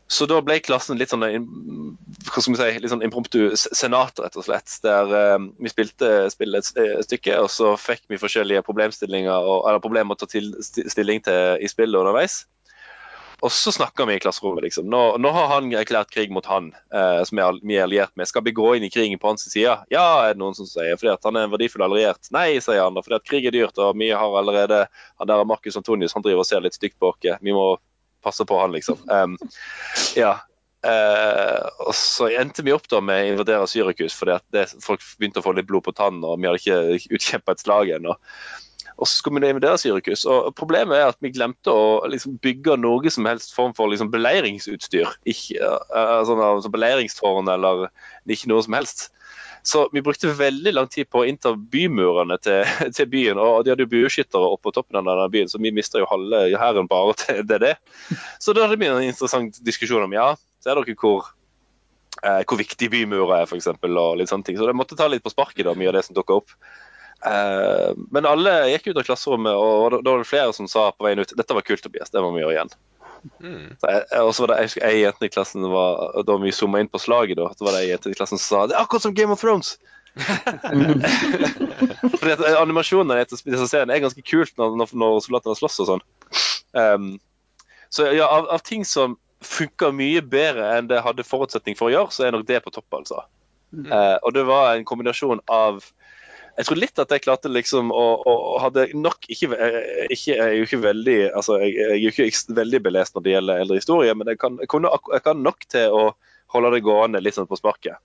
Så 0.07 0.27
da 0.29 0.37
ble 0.45 0.59
klassen 0.61 0.99
litt 1.01 1.13
sånn, 1.13 1.25
hva 1.25 2.43
skal 2.43 2.53
vi 2.53 2.59
si, 2.59 2.81
litt 2.83 2.93
sånn 2.93 3.05
impromptu 3.07 3.55
senat, 3.57 4.21
rett 4.21 4.37
og 4.37 4.45
slett. 4.47 4.77
Der 4.85 5.15
eh, 5.17 5.47
vi 5.65 5.73
spilte 5.73 6.11
spillet 6.33 6.69
et 6.75 6.81
eh, 6.83 6.99
stykke, 7.07 7.39
og 7.41 7.49
så 7.53 7.73
fikk 7.81 8.05
vi 8.13 8.21
forskjellige 8.21 8.65
problemstillinger 8.67 9.33
og, 9.33 9.65
eller 9.65 9.85
problemer 9.85 10.17
å 10.17 10.21
ta 10.21 10.29
til, 10.29 10.53
stilling 10.61 11.25
til 11.25 11.57
i 11.57 11.71
spillet 11.73 12.01
underveis. 12.01 12.43
Og 13.45 13.53
så 13.53 13.73
snakker 13.77 14.07
vi 14.09 14.15
i 14.17 14.21
klasserommet, 14.25 14.65
liksom. 14.65 14.87
Nå, 14.89 15.03
nå 15.21 15.31
har 15.37 15.51
han 15.51 15.67
erklært 15.77 16.13
krig 16.15 16.31
mot 16.33 16.47
han, 16.49 16.71
eh, 16.95 17.21
som 17.29 17.41
vi 17.61 17.77
er 17.77 17.85
alliert 17.85 18.15
med. 18.17 18.29
Skal 18.31 18.45
vi 18.47 18.55
gå 18.57 18.71
inn 18.79 18.87
i 18.87 18.93
krigen 18.93 19.21
på 19.21 19.29
hans 19.29 19.45
side? 19.45 19.75
Ja, 19.93 20.05
er 20.25 20.33
det 20.33 20.41
noen 20.41 20.57
som 20.57 20.69
sier. 20.69 20.97
Fordi 20.97 21.13
at 21.13 21.29
han 21.29 21.37
er 21.37 21.45
en 21.45 21.53
verdifull 21.53 21.85
alliert. 21.85 22.31
Nei, 22.33 22.47
sier 22.65 22.81
han. 22.81 22.97
Fordi 22.97 23.19
at 23.19 23.27
krig 23.29 23.51
er 23.51 23.53
dyrt, 23.53 23.77
og 23.77 24.01
vi 24.01 24.09
har 24.17 24.39
allerede 24.41 24.87
Han 25.21 25.29
der 25.29 25.45
Marcus 25.45 25.77
Antonius, 25.77 26.17
han 26.17 26.25
driver 26.25 26.41
og 26.41 26.49
ser 26.49 26.65
litt 26.65 26.79
stygt 26.79 26.97
på 26.99 27.13
oss. 27.13 27.21
Vi 27.21 27.53
må 27.53 27.75
passe 28.25 28.49
på 28.49 28.59
han, 28.63 28.73
liksom. 28.73 29.05
Um, 29.13 29.37
ja. 30.17 30.39
Uh, 30.85 31.69
og 31.87 31.95
så 31.97 32.29
endte 32.37 32.65
vi 32.65 32.73
opp 32.75 32.89
da 32.93 33.01
med 33.05 33.23
å 33.23 33.29
invadere 33.35 33.69
Syrikus, 33.69 34.17
fordi 34.17 34.35
at 34.37 34.45
det, 34.53 34.67
folk 34.85 35.05
begynte 35.19 35.41
å 35.41 35.47
få 35.47 35.55
litt 35.57 35.69
blod 35.69 35.85
på 35.87 35.95
tannen, 35.97 36.25
og 36.25 36.41
vi 36.41 36.49
hadde 36.49 36.61
ikke 36.99 37.17
utkjempa 37.19 37.55
et 37.55 37.65
slag 37.65 37.93
ennå. 37.97 38.17
Så 39.03 39.19
skulle 39.19 39.43
vi 39.43 39.51
invadere 39.51 39.79
Syrikus. 39.81 40.23
Og 40.31 40.53
problemet 40.59 40.99
er 40.99 41.11
at 41.11 41.19
vi 41.25 41.33
glemte 41.35 41.73
å 41.73 42.05
liksom, 42.11 42.39
bygge 42.45 42.77
noe 42.81 43.11
som 43.11 43.27
helst 43.29 43.55
form 43.57 43.75
for 43.77 43.91
liksom, 43.91 44.13
beleiringsutstyr. 44.15 45.11
Ikke 45.31 45.75
uh, 45.91 46.21
sånn, 46.29 46.43
altså, 46.43 46.71
beleiringstårn 46.75 47.51
eller 47.57 47.89
ikke 48.31 48.53
noe 48.53 48.63
som 48.67 48.79
helst. 48.79 49.09
Så 49.65 49.89
vi 49.93 50.03
brukte 50.05 50.29
veldig 50.29 50.75
lang 50.75 50.89
tid 50.93 51.09
på 51.09 51.23
å 51.23 51.29
innta 51.29 51.55
bymurene 51.57 52.37
til, 52.45 52.69
til 52.97 53.09
byen. 53.11 53.41
Og 53.41 53.65
de 53.65 53.73
hadde 53.73 53.87
jo 53.87 53.93
bueskyttere 53.95 54.51
oppå 54.57 54.75
toppen 54.77 55.01
av 55.01 55.09
denne 55.09 55.31
byen, 55.33 55.49
så 55.49 55.61
vi 55.63 55.73
mista 55.75 56.03
jo 56.03 56.11
halve 56.11 56.47
hæren 56.61 56.91
bare 56.91 57.17
til 57.23 57.41
det. 57.49 57.77
Så 58.39 58.53
da 58.53 58.69
hadde 58.69 58.79
vi 58.81 58.91
en 58.91 59.01
interessant 59.03 59.59
diskusjon 59.65 60.05
om 60.05 60.15
ja, 60.15 60.35
ser 60.63 60.77
dere 60.77 60.97
hvor, 61.01 61.33
eh, 62.21 62.43
hvor 62.45 62.61
viktig 62.61 62.91
bymurer 62.93 63.41
er, 63.41 63.49
f.eks. 63.49 63.73
Og 63.73 64.19
litt 64.21 64.31
sånne 64.31 64.47
ting. 64.51 64.61
Så 64.61 64.69
det 64.69 64.77
måtte 64.77 65.01
ta 65.01 65.09
litt 65.09 65.25
på 65.25 65.33
sparket, 65.33 65.65
da, 65.65 65.75
mye 65.79 65.91
av 65.91 65.97
det 65.97 66.05
som 66.07 66.19
dukka 66.19 66.43
opp. 66.43 66.59
Eh, 67.25 67.93
men 68.11 68.27
alle 68.29 68.53
gikk 68.75 68.91
ut 68.91 68.99
av 69.01 69.07
klasserommet, 69.07 69.55
og 69.57 69.97
da 70.05 70.11
var 70.13 70.21
det 70.21 70.29
flere 70.29 70.53
som 70.57 70.69
sa 70.69 70.91
på 70.93 71.07
veien 71.07 71.23
ut 71.23 71.33
dette 71.37 71.57
var 71.57 71.65
kult, 71.65 71.83
Tobias, 71.85 72.13
det 72.13 72.21
må 72.21 72.35
vi 72.35 72.43
gjøre 72.45 72.57
igjen. 72.59 72.75
Mm. 73.41 73.67
Og 74.21 74.35
så 74.37 74.45
var 74.45 74.53
det 74.53 74.59
jeg 74.67 74.83
ei 74.85 75.01
jente 75.01 75.25
i 75.25 75.33
klassen 75.33 75.65
var, 75.73 76.13
Da 76.29 76.35
vi 76.43 76.53
zooma 76.53 76.83
inn 76.83 76.91
på 76.93 77.01
slaget, 77.01 77.39
da, 77.41 77.49
så 77.57 77.65
var 77.65 77.73
det 77.77 77.85
ei 77.87 77.93
jente 77.95 78.13
i 78.13 78.19
klassen 78.19 78.37
som 78.37 78.45
sa 78.45 78.67
det 78.69 78.77
er 78.77 78.85
akkurat 78.85 79.07
som 79.07 79.15
Game 79.17 79.33
of 79.33 79.41
Thrones. 79.41 79.79
Fordi 82.19 82.35
at 82.37 82.45
animasjonen 82.61 83.17
etter 83.17 83.41
disse 83.41 83.71
seriene 83.71 83.97
er 83.97 84.05
ganske 84.05 84.23
kult 84.29 84.53
når, 84.61 84.77
når, 84.79 84.93
når 85.01 85.17
soldatene 85.25 85.57
slåss 85.59 85.81
og 85.83 85.91
sånn. 85.95 86.05
Um, 86.77 87.09
så 87.95 88.11
ja, 88.13 88.29
av, 88.29 88.51
av, 88.53 88.63
ting 88.67 88.85
som 88.87 89.17
funka 89.45 89.91
mye 89.95 90.21
bedre 90.21 90.69
enn 90.77 90.89
det 90.91 91.03
hadde 91.05 91.27
forutsetning 91.27 91.79
for 91.79 91.89
å 91.89 91.95
gjøre, 91.95 92.13
så 92.15 92.27
er 92.27 92.37
nok 92.37 92.47
det 92.49 92.61
på 92.65 92.73
topp, 92.75 92.91
altså. 93.01 93.25
Mm. 93.75 93.89
Uh, 93.89 94.17
og 94.21 94.37
det 94.37 94.45
var 94.47 94.75
en 94.75 94.87
kombinasjon 94.87 95.41
av 95.51 95.83
jeg 96.55 96.69
tror 96.69 96.79
litt 96.79 97.01
at 97.03 97.11
jeg 97.11 97.23
klarte 97.25 97.51
liksom 97.51 97.91
å, 97.91 98.05
å 98.31 98.35
hadde 98.63 98.87
nok 98.95 99.27
ikke, 99.27 99.51
eh, 99.59 99.79
ikke, 100.15 100.35
Jeg 100.37 100.43
er 100.45 100.53
jo 100.55 100.67
ikke 100.69 100.83
veldig 100.85 101.17
altså 101.33 101.59
jeg, 101.63 101.75
jeg 101.75 101.89
er 101.91 102.03
jo 102.03 102.13
ikke 102.29 102.59
veldig 102.61 102.81
belest 102.85 103.17
når 103.17 103.25
det 103.25 103.35
gjelder 103.35 103.63
eldre 103.65 103.79
historie, 103.81 104.15
men 104.15 104.31
jeg 104.31 104.41
kan, 104.43 104.61
jeg, 104.63 104.71
kunne, 104.71 104.93
jeg 105.13 105.25
kan, 105.25 105.43
nok 105.43 105.67
til 105.75 105.95
å 105.95 106.05
holde 106.55 106.75
det 106.77 106.85
gående 106.87 107.23
litt 107.25 107.35
sånn 107.35 107.51
på 107.51 107.59
sparket. 107.59 107.99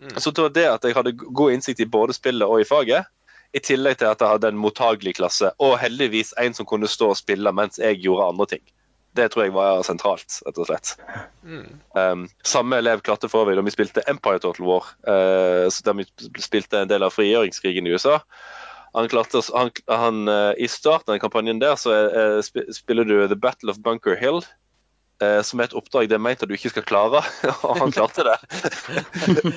Mm. 0.00 0.16
Så 0.20 0.32
tror 0.32 0.48
jeg 0.48 0.56
det 0.56 0.66
at 0.70 0.88
jeg 0.88 0.96
hadde 0.96 1.16
god 1.18 1.52
innsikt 1.52 1.82
i 1.84 1.88
både 1.88 2.16
spillet 2.16 2.48
og 2.48 2.62
i 2.62 2.68
faget, 2.68 3.10
i 3.56 3.62
tillegg 3.64 4.00
til 4.00 4.08
at 4.08 4.24
jeg 4.24 4.36
hadde 4.36 4.50
en 4.52 4.60
mottagelig 4.60 5.16
klasse, 5.18 5.52
og 5.62 5.76
heldigvis 5.80 6.32
en 6.40 6.56
som 6.56 6.68
kunne 6.68 6.88
stå 6.90 7.12
og 7.12 7.20
spille 7.20 7.52
mens 7.56 7.80
jeg 7.80 8.00
gjorde 8.04 8.30
andre 8.32 8.48
ting. 8.56 8.64
Det 9.16 9.30
tror 9.32 9.46
jeg 9.46 9.54
var 9.56 9.82
sentralt, 9.86 10.40
rett 10.46 10.60
og 10.60 10.68
slett. 10.68 10.92
Mm. 11.46 11.66
Um, 11.96 12.26
samme 12.46 12.80
elev 12.82 13.02
klarte 13.06 13.30
for 13.32 13.48
meg 13.48 13.58
da 13.58 13.64
vi 13.66 13.74
spilte 13.74 14.04
Empire 14.10 14.42
Total 14.42 14.66
War, 14.66 14.92
uh, 15.08 15.66
der 15.66 15.98
vi 15.98 16.06
spilte 16.42 16.82
en 16.82 16.92
del 16.92 17.06
av 17.06 17.14
frigjøringskrigen 17.16 17.88
i 17.88 17.96
USA. 17.96 18.20
Han 18.96 19.08
klarte, 19.12 19.42
han, 19.52 19.72
han, 19.92 20.22
uh, 20.28 20.52
I 20.56 20.68
starten 20.72 21.16
av 21.16 21.20
kampanjen 21.20 21.60
der 21.60 21.76
så 21.80 21.96
uh, 22.12 22.38
spiller 22.72 23.08
du 23.08 23.18
The 23.26 23.38
Battle 23.40 23.72
of 23.72 23.82
Bunker 23.84 24.16
Hill 24.20 24.42
som 25.16 25.60
er 25.60 25.70
et 25.70 25.74
oppdrag 25.78 26.10
det 26.10 26.16
er 26.18 26.20
ment 26.20 26.42
at 26.44 26.50
du 26.50 26.54
ikke 26.56 26.70
skal 26.74 26.84
klare, 26.84 27.22
og 27.66 27.78
han 27.80 27.92
klarte 27.94 28.24
det. 28.26 28.34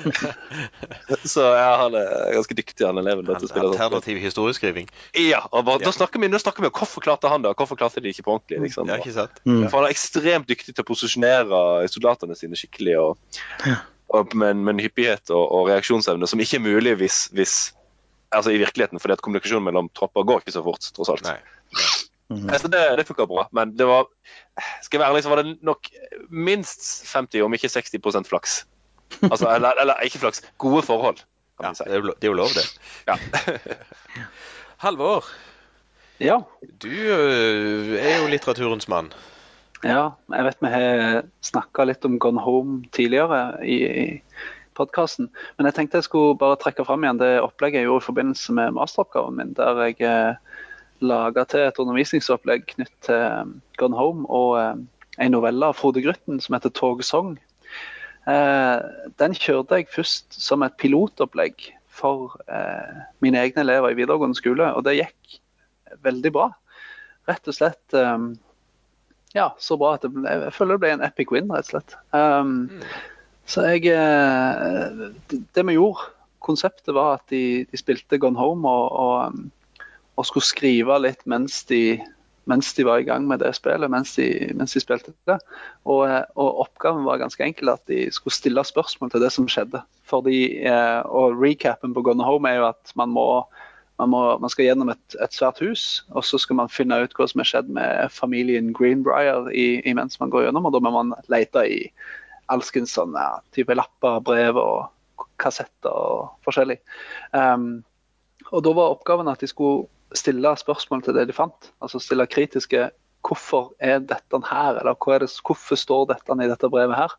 så 1.32 1.44
ja, 1.52 1.74
han 1.82 1.96
er 1.98 2.32
ganske 2.38 2.56
dyktig, 2.56 2.86
han 2.86 3.00
eleven. 3.02 3.28
Alternativ 3.28 4.20
historieskriving? 4.22 4.88
Ja. 5.18 5.42
og 5.50 5.66
bare, 5.68 5.82
ja. 5.82 5.90
Da 5.90 5.94
snakker 5.98 6.22
vi, 6.22 6.30
nå 6.32 6.40
snakker 6.40 6.64
vi 6.64 6.70
om 6.70 6.76
hvorfor 6.78 7.04
klarte 7.04 7.28
han 7.32 7.44
det, 7.44 7.52
og 7.52 7.60
hvorfor 7.60 7.76
klarte 7.80 8.00
de 8.00 8.12
ikke 8.14 8.24
på 8.26 8.36
ordentlig. 8.38 8.62
Liksom. 8.66 8.88
Ja, 8.88 8.98
ikke 9.02 9.14
sant? 9.16 9.42
Mm. 9.44 9.66
For 9.68 9.80
han 9.80 9.88
er 9.88 9.96
ekstremt 9.96 10.48
dyktig 10.48 10.74
til 10.74 10.84
å 10.84 10.88
posisjonere 10.88 11.62
soldatene 11.92 12.38
sine 12.38 12.58
skikkelig, 12.58 12.96
og, 13.02 13.40
og 14.16 14.36
med, 14.40 14.64
en 14.72 14.82
hyppighet 14.82 15.32
og, 15.34 15.44
og, 15.44 15.68
reaksjonsevne 15.70 16.28
som 16.30 16.40
ikke 16.42 16.60
er 16.60 16.66
mulig 16.66 16.96
hvis, 17.02 17.26
hvis 17.36 17.56
altså 18.32 18.54
i 18.54 18.62
virkeligheten, 18.62 19.02
fordi 19.02 19.18
at 19.18 19.24
kommunikasjonen 19.24 19.68
mellom 19.68 19.90
tropper 19.96 20.24
går 20.24 20.44
ikke 20.44 20.56
så 20.56 20.64
fort, 20.64 20.92
tross 20.96 21.12
alt. 21.12 21.26
Nei. 21.26 21.36
Nei. 21.76 21.88
Mm 22.30 22.36
-hmm. 22.36 22.68
det, 22.68 22.96
det 22.96 23.06
funka 23.06 23.26
bra, 23.26 23.48
men 23.52 23.78
det 23.78 23.86
var 23.86 24.06
skal 24.82 24.98
jeg 24.98 25.00
være 25.00 25.10
ærlig, 25.10 25.22
så 25.22 25.28
var 25.28 25.42
det 25.42 25.58
nok 25.62 25.88
minst 26.30 27.12
50, 27.12 27.42
om 27.42 27.54
ikke 27.54 27.66
60% 27.66 28.28
flaks. 28.28 28.66
Altså, 29.22 29.48
eller, 29.54 29.72
eller, 29.80 29.94
ikke 30.04 30.18
flaks, 30.18 30.42
gode 30.58 30.82
forhold. 30.82 31.16
kan 31.60 31.68
Ja, 31.68 31.74
si. 31.74 31.84
det, 31.84 31.92
er 31.92 31.96
jo, 31.96 32.02
det 32.06 32.24
er 32.24 32.28
jo 32.28 32.32
lov, 32.32 32.46
det. 32.46 32.80
Ja. 33.08 33.16
Halvor, 34.84 35.24
ja. 36.20 36.38
du 36.82 36.88
øh, 36.88 37.98
er 37.98 38.22
jo 38.22 38.28
litteraturens 38.28 38.88
mann. 38.88 39.12
Ja, 39.84 40.08
jeg 40.32 40.44
vet 40.44 40.56
vi 40.60 40.68
har 40.68 41.22
snakka 41.40 41.84
litt 41.84 42.04
om 42.04 42.18
Gone 42.18 42.40
Home 42.40 42.84
tidligere 42.92 43.58
i, 43.64 43.76
i 43.84 44.22
podkasten. 44.76 45.30
Men 45.56 45.66
jeg 45.66 45.74
tenkte 45.74 46.00
jeg 46.00 46.04
skulle 46.04 46.38
bare 46.38 46.58
trekke 46.60 46.84
fram 46.84 47.04
igjen 47.04 47.20
det 47.20 47.40
opplegget 47.40 47.80
jeg 47.80 47.88
gjorde 47.88 48.04
i 48.04 48.08
forbindelse 48.08 48.52
med 48.52 48.76
masteroppgaven 48.76 49.36
min, 49.36 49.54
der 49.56 49.80
jeg 49.86 50.00
eh, 50.04 50.36
laga 51.04 51.44
til 51.48 51.66
et 51.66 51.78
undervisningsopplegg 51.80 52.66
knytt 52.74 52.96
til 53.06 53.20
um, 53.42 53.54
Gone 53.80 53.96
Home 53.98 54.26
og 54.28 54.56
um, 54.60 54.86
en 55.20 55.34
novelle 55.34 55.66
av 55.66 55.76
Frode 55.78 56.02
Grytten 56.04 56.40
som 56.40 56.56
heter 56.56 56.72
'Togsong'. 56.72 57.38
Eh, 58.28 58.78
den 59.18 59.34
kjørte 59.36 59.80
jeg 59.80 59.88
først 59.90 60.36
som 60.36 60.62
et 60.62 60.76
pilotopplegg 60.80 61.70
for 61.88 62.36
eh, 62.52 63.00
mine 63.24 63.40
egne 63.40 63.64
elever 63.64 63.92
i 63.92 63.98
videregående 63.98 64.38
skole, 64.38 64.68
og 64.76 64.84
det 64.84 64.98
gikk 64.98 65.40
veldig 66.04 66.32
bra. 66.34 66.50
Rett 67.28 67.48
og 67.48 67.56
slett 67.56 67.96
um, 67.96 68.32
ja, 69.36 69.50
så 69.58 69.76
bra 69.80 69.94
at 69.96 70.04
det 70.04 70.12
ble, 70.14 70.26
jeg 70.28 70.54
føler 70.56 70.76
det 70.76 70.84
ble 70.84 70.92
en 70.96 71.06
epic 71.06 71.32
win, 71.34 71.50
rett 71.52 71.68
og 71.68 71.74
slett. 71.74 71.96
Um, 72.12 72.54
mm. 72.70 72.84
Så 73.50 73.64
jeg 73.66 73.90
eh, 73.94 75.06
det, 75.30 75.40
det, 75.56 75.66
vi 75.66 75.76
gjorde, 75.78 76.10
konseptet 76.44 76.94
var 76.96 77.18
at 77.18 77.26
de, 77.32 77.64
de 77.68 77.78
spilte 77.78 78.18
Gone 78.20 78.38
Home 78.38 78.68
og, 78.68 78.92
og 78.92 79.40
og 80.20 80.26
skulle 80.28 80.46
skrive 80.46 80.98
litt 81.00 81.22
mens 81.30 81.62
de, 81.70 81.98
mens 82.50 82.74
de 82.76 82.84
var 82.84 83.00
i 83.00 83.06
gang 83.08 83.24
med 83.28 83.40
det 83.40 83.54
spillet, 83.56 83.90
mens 83.92 84.12
de, 84.18 84.28
mens 84.58 84.76
de 84.76 84.82
spilte 84.82 85.14
det. 85.28 85.38
Og, 85.88 86.04
og, 86.36 86.60
oppgaven 86.66 87.06
var 87.06 87.22
ganske 87.22 87.44
enkel, 87.44 87.72
at 87.72 87.82
de 87.90 88.04
skulle 88.12 88.36
stille 88.36 88.64
spørsmål 88.66 89.14
til 89.14 89.24
det 89.24 89.32
som 89.32 89.48
skjedde. 89.50 89.82
Fordi, 90.10 90.40
eh, 90.68 91.00
og 91.08 91.40
recapen 91.40 91.94
på 91.96 92.04
Gone 92.04 92.26
Home 92.26 92.50
er 92.50 92.60
jo 92.60 92.70
at 92.72 92.94
man 93.00 93.12
må 93.16 93.26
man, 94.00 94.08
må, 94.14 94.20
man, 94.40 94.48
skal 94.48 94.64
gjennom 94.64 94.88
et, 94.94 95.16
et, 95.20 95.34
svært 95.36 95.58
hus, 95.60 96.06
og 96.16 96.24
så 96.24 96.38
skal 96.40 96.56
man 96.56 96.72
finne 96.72 96.96
ut 97.02 97.12
hva 97.18 97.26
som 97.28 97.42
har 97.42 97.50
skjedd 97.50 97.68
med 97.76 98.08
familien 98.14 98.70
Greenbrier 98.72 99.50
i, 99.52 99.82
imens 99.90 100.16
man 100.22 100.32
går 100.32 100.46
gjennom. 100.46 100.64
og 100.64 100.72
Da 100.72 100.80
må 100.80 100.92
man 100.94 101.12
lete 101.28 101.66
i 101.68 101.82
alskens 102.48 102.94
sånne 102.96 103.26
type 103.52 103.76
lapper, 103.76 104.22
brev 104.24 104.56
og 104.56 105.26
kassetter 105.40 105.92
og 105.92 106.30
forskjellig. 106.46 106.78
Um, 107.36 107.82
og 108.50 108.64
Da 108.64 108.72
var 108.76 108.94
oppgaven 108.96 109.28
at 109.28 109.44
de 109.44 109.50
skulle 109.50 109.90
stille 110.16 110.56
spørsmål 110.58 111.04
til 111.04 111.16
det 111.16 111.28
de 111.30 111.36
fant. 111.36 111.70
Altså 111.82 112.00
stille 112.02 112.26
kritiske 112.30 112.88
hvorfor 113.26 113.74
er 113.78 114.00
dette 114.00 114.40
her, 114.48 114.78
eller 114.80 114.96
det, 115.20 115.28
hvorfor 115.44 115.76
står 115.76 116.06
dette 116.14 116.32
i 116.32 116.48
dette 116.48 116.70
brevet 116.72 116.96
her? 116.96 117.12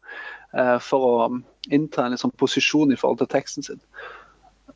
Eh, 0.57 0.79
for 0.81 1.05
å 1.05 1.41
innta 1.69 2.05
en 2.05 2.15
liksom 2.15 2.33
posisjon 2.37 2.91
i 2.91 2.97
forhold 2.97 3.21
til 3.21 3.31
teksten 3.31 3.63
sin. 3.63 3.81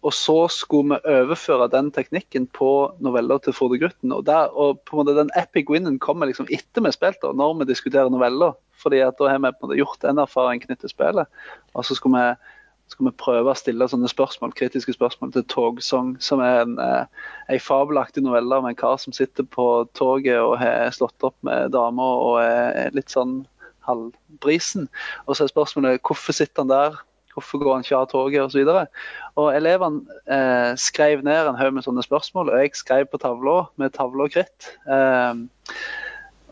Og 0.05 0.13
så 0.13 0.35
skulle 0.53 0.99
vi 0.99 1.15
overføre 1.15 1.69
den 1.73 1.89
teknikken 1.91 2.45
på 2.53 2.69
noveller 3.01 3.39
til 3.41 3.55
Frode 3.57 3.79
Grutten. 3.81 4.11
Og, 4.13 4.25
der, 4.27 4.51
og 4.53 4.83
på 4.85 4.95
en 4.95 5.01
måte 5.01 5.17
den 5.17 5.31
epic 5.39 5.71
winnen 5.71 5.97
kommer 5.99 6.29
liksom 6.29 6.49
etter 6.53 6.83
vi 6.85 6.91
spilte, 6.93 7.31
når 7.33 7.61
vi 7.61 7.71
diskuterer 7.71 8.13
noveller. 8.13 8.53
fordi 8.75 8.99
at 8.99 9.15
da 9.17 9.29
har 9.31 9.39
vi 9.39 9.49
på 9.49 9.65
en 9.65 9.69
måte 9.69 9.77
gjort 9.79 10.03
en 10.03 10.19
erfaring 10.19 10.59
knyttet 10.61 10.83
til 10.83 10.91
spillet. 10.91 11.25
Og 11.73 11.85
så 11.85 11.95
skulle 11.95 12.19
vi 12.19 12.54
skal 12.91 13.07
vi 13.07 13.15
prøve 13.17 13.51
å 13.51 13.57
stille 13.57 13.87
sånne 13.89 14.09
spørsmål, 14.11 14.53
kritiske 14.55 14.93
spørsmål 14.93 15.33
til 15.33 15.43
'Togsong', 15.49 16.15
som 16.21 16.39
er 16.39 16.61
en, 16.61 16.77
eh, 16.79 17.05
en 17.49 17.59
fabelaktig 17.59 18.23
novelle 18.23 18.55
om 18.55 18.65
en 18.65 18.75
kar 18.75 18.97
som 18.97 19.13
sitter 19.13 19.43
på 19.43 19.89
toget 19.93 20.39
og 20.39 20.59
har 20.59 20.91
slått 20.91 21.23
opp 21.23 21.35
med 21.41 21.71
damer 21.71 22.21
og 22.27 22.39
er 22.43 22.91
litt 22.93 23.09
sånn 23.09 23.47
halvbrisen. 23.87 24.87
Og 25.27 25.35
så 25.35 25.45
er 25.45 25.53
spørsmålet 25.53 26.01
hvorfor 26.05 26.33
sitter 26.33 26.63
han 26.63 26.69
der, 26.69 26.97
hvorfor 27.35 27.59
går 27.61 27.73
han 27.73 27.85
ikke 27.85 27.99
av 27.99 28.09
toget. 28.11 28.55
Og, 28.55 28.87
og 29.35 29.51
elevene 29.55 30.05
eh, 30.27 30.73
skrev 30.79 31.23
ned 31.25 31.49
en 31.49 31.59
haug 31.59 31.73
med 31.73 31.83
sånne 31.83 32.05
spørsmål, 32.05 32.49
og 32.49 32.63
jeg 32.63 32.75
skrev 32.79 33.09
på 33.11 33.21
tavla 33.21 33.65
med 33.81 33.95
tavle 33.97 34.27
og 34.27 34.35
kritt. 34.35 34.71
Eh, 34.87 35.45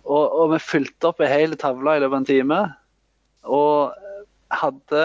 og, 0.03 0.25
og, 0.27 0.47
vi 0.51 0.59
fylte 0.59 1.13
opp 1.13 1.21
ei 1.23 1.31
hel 1.31 1.55
tavle 1.55 1.95
i 1.95 2.01
løpet 2.03 2.11
av 2.11 2.19
en 2.19 2.27
time. 2.27 2.63
Og 3.43 4.02
hadde 4.59 5.01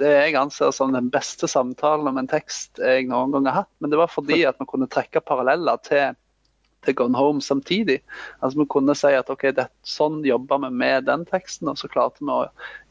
det 0.00 0.12
jeg 0.12 0.36
anser 0.40 0.72
som 0.74 0.94
den 0.94 1.10
beste 1.12 1.48
samtalen 1.50 2.08
om 2.10 2.18
en 2.20 2.30
tekst 2.30 2.80
jeg 2.82 3.08
noen 3.10 3.34
gang 3.34 3.48
har 3.48 3.62
hatt. 3.62 3.72
Men 3.82 3.92
det 3.92 4.00
var 4.00 4.12
fordi 4.12 4.42
at 4.48 4.58
vi 4.60 4.68
kunne 4.70 4.90
trekke 4.90 5.24
paralleller 5.24 5.80
til, 5.86 6.18
til 6.86 6.98
Gone 6.98 7.18
Home 7.18 7.44
samtidig. 7.44 8.00
Altså 8.40 8.62
Vi 8.62 8.68
kunne 8.74 8.96
si 8.98 9.14
at 9.14 9.30
ok, 9.32 9.48
det, 9.56 9.68
sånn 9.86 10.20
jobber 10.26 10.62
vi 10.66 10.72
med 10.84 11.08
den 11.10 11.26
teksten, 11.28 11.70
og 11.70 11.80
så 11.80 11.90
klarte 11.92 12.24
vi 12.24 12.34
å 12.34 12.44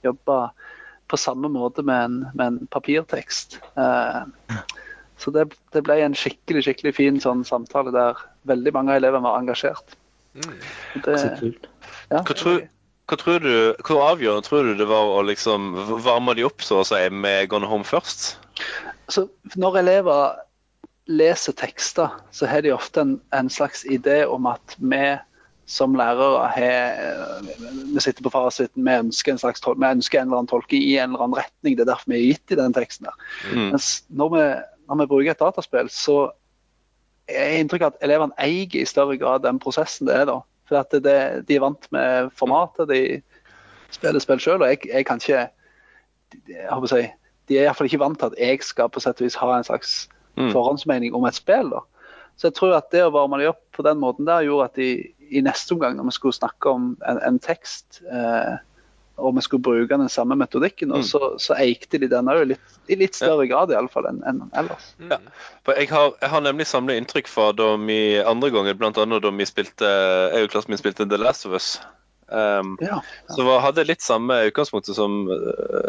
jobbe 0.07 0.41
på 1.07 1.19
samme 1.19 1.49
måte 1.51 1.83
med 1.87 2.03
en, 2.03 2.17
med 2.33 2.47
en 2.47 2.71
papirtekst. 2.71 3.59
Eh, 3.79 4.57
så 5.17 5.31
det, 5.31 5.47
det, 5.73 5.83
ble 5.87 6.01
en 6.03 6.17
skikkelig 6.17 6.65
skikkelig 6.67 6.93
fin 6.97 7.21
sånn 7.23 7.45
samtale 7.47 7.93
der 7.95 8.19
veldig 8.49 8.73
mange 8.75 8.93
av 8.93 8.99
elevene 8.99 9.25
var 9.25 9.39
engasjert. 9.39 9.95
Mm. 10.37 10.57
Det, 11.05 11.15
ja, 12.11 12.19
hva, 12.19 12.35
tror, 12.35 12.59
hva, 13.07 13.15
tror, 13.15 13.39
du, 13.39 13.53
hvor 13.87 14.03
avgjørende 14.09 14.43
tror 14.43 14.67
du 14.67 14.73
det 14.79 14.89
var 14.89 15.13
å 15.15 15.23
liksom 15.27 15.71
varme 16.03 16.35
de 16.35 16.43
opp 16.47 16.63
så 16.65 16.81
å 16.81 16.87
si, 16.87 16.99
med 17.09 17.47
Gone 17.51 17.69
Home 17.69 17.87
først? 17.87 18.33
Så 19.07 19.29
når 19.55 19.79
elever 19.83 20.43
leser 21.07 21.55
tekster, 21.55 22.17
så 22.35 22.49
har 22.51 22.65
de 22.65 22.73
ofte 22.75 23.03
en, 23.03 23.15
en 23.31 23.49
slags 23.49 23.85
idé 23.87 24.25
om 24.27 24.49
at 24.51 24.75
vi 24.77 25.15
som 25.67 25.95
lærere 25.99 26.47
har 26.55 27.41
Vi 27.93 27.99
sitter 27.99 28.23
på 28.23 28.31
fasiten, 28.31 28.85
vi 28.85 28.95
ønsker 29.03 29.33
en 29.33 29.39
slags 29.41 29.63
vi 29.67 29.87
ønsker 29.87 30.21
en 30.21 30.29
eller 30.29 30.41
annen 30.41 30.51
tolke 30.51 30.79
i 30.79 30.95
en 30.95 31.11
eller 31.11 31.25
annen 31.25 31.39
retning. 31.41 31.75
Det 31.75 31.83
er 31.83 31.91
derfor 31.91 32.11
vi 32.11 32.19
er 32.19 32.27
gitt 32.31 32.55
i 32.55 32.59
den 32.59 32.75
teksten. 32.75 33.07
der. 33.07 33.15
Mm. 33.51 33.71
Mens 33.75 33.89
når 34.07 34.29
vi, 34.35 34.43
når 34.87 35.01
vi, 35.01 35.07
bruker 35.11 35.31
et 35.31 35.43
dataspill, 35.43 35.89
så 35.91 36.17
er 37.27 37.59
inntrykket 37.59 37.97
at 37.97 38.07
elevene 38.07 38.35
eier 38.39 38.79
i 38.79 38.85
større 38.87 39.17
grad 39.19 39.43
den 39.43 39.59
prosessen 39.59 40.07
det 40.07 40.15
er. 40.15 40.25
da. 40.31 40.39
For 40.67 40.81
at 40.81 40.91
det, 40.91 41.47
De 41.47 41.55
er 41.55 41.63
vant 41.63 41.91
med 41.95 42.31
formatet, 42.35 42.89
de 42.91 43.01
spiller 43.93 44.23
spill 44.23 44.41
sjøl. 44.43 44.61
Og 44.61 44.73
jeg, 44.73 44.83
jeg, 44.91 45.07
kan 45.07 45.21
ikke 45.21 45.47
jeg 46.51 46.69
håper 46.71 46.91
si, 46.91 47.03
De 47.47 47.57
er 47.57 47.67
iallfall 47.67 47.87
ikke 47.87 48.01
vant 48.03 48.19
til 48.19 48.33
at 48.33 48.39
jeg 48.41 48.63
skal 48.67 48.89
på 48.91 49.03
sett 49.03 49.21
og 49.21 49.27
vis 49.29 49.39
ha 49.39 49.53
en 49.55 49.67
slags 49.67 50.09
mm. 50.35 50.51
forhåndsmening 50.51 51.15
om 51.15 51.27
et 51.29 51.37
spill. 51.39 51.71
da. 51.71 51.83
Så 52.37 52.49
jeg 52.49 52.57
tror 52.59 52.75
at 52.77 52.91
det 52.93 53.05
å 53.05 53.13
varme 53.13 53.39
dem 53.41 53.53
opp 53.53 53.63
på 53.73 53.85
den 53.85 54.01
måten 54.01 54.27
der 54.27 54.45
gjorde 54.45 54.69
at 54.69 54.75
de 54.77 54.89
i 55.27 55.41
neste 55.43 55.73
omgang, 55.75 55.97
når 55.97 56.07
vi 56.07 56.15
skulle 56.15 56.37
snakke 56.37 56.71
om 56.71 56.91
en, 57.07 57.19
en 57.25 57.39
tekst, 57.43 58.01
eh, 58.07 58.59
og 59.17 59.35
vi 59.35 59.41
skulle 59.41 59.65
bruke 59.65 59.97
den 59.97 60.09
samme 60.13 60.37
metodikken, 60.37 60.93
mm. 60.93 61.03
så, 61.03 61.33
så 61.41 61.57
eikte 61.57 61.99
de 62.01 62.09
den 62.11 62.29
òg 62.29 62.53
i 62.53 62.97
litt 62.99 63.17
større 63.17 63.47
grad 63.49 63.73
i 63.73 63.77
alle 63.77 63.91
fall 63.91 64.05
enn 64.09 64.21
en 64.29 64.43
ellers. 64.57 64.91
Mm. 65.01 65.15
Ja. 65.15 65.19
Jeg 65.73 65.89
har, 65.91 66.11
jeg, 66.21 66.31
har, 66.31 66.43
nemlig 66.45 66.67
samlet 66.69 67.01
inntrykk 67.01 67.31
fra 67.31 67.49
da 67.57 67.73
vi 67.81 67.99
andre 68.21 68.51
ganger, 68.53 68.77
bl.a. 68.77 68.91
da 68.93 69.33
vi 69.33 69.49
spilte 69.49 69.89
jeg 69.89 70.47
og 70.47 70.53
klassen 70.53 70.73
min 70.73 70.81
spilte 70.81 71.09
The 71.09 71.19
Last 71.21 71.49
of 71.49 71.57
Us. 71.57 71.77
Um, 72.27 72.75
ja, 72.83 72.99
ja. 72.99 73.35
Så 73.35 73.43
var, 73.47 73.61
hadde 73.63 73.87
litt 73.87 74.03
samme 74.03 74.35
utgangspunkt 74.49 74.89
som, 74.91 75.19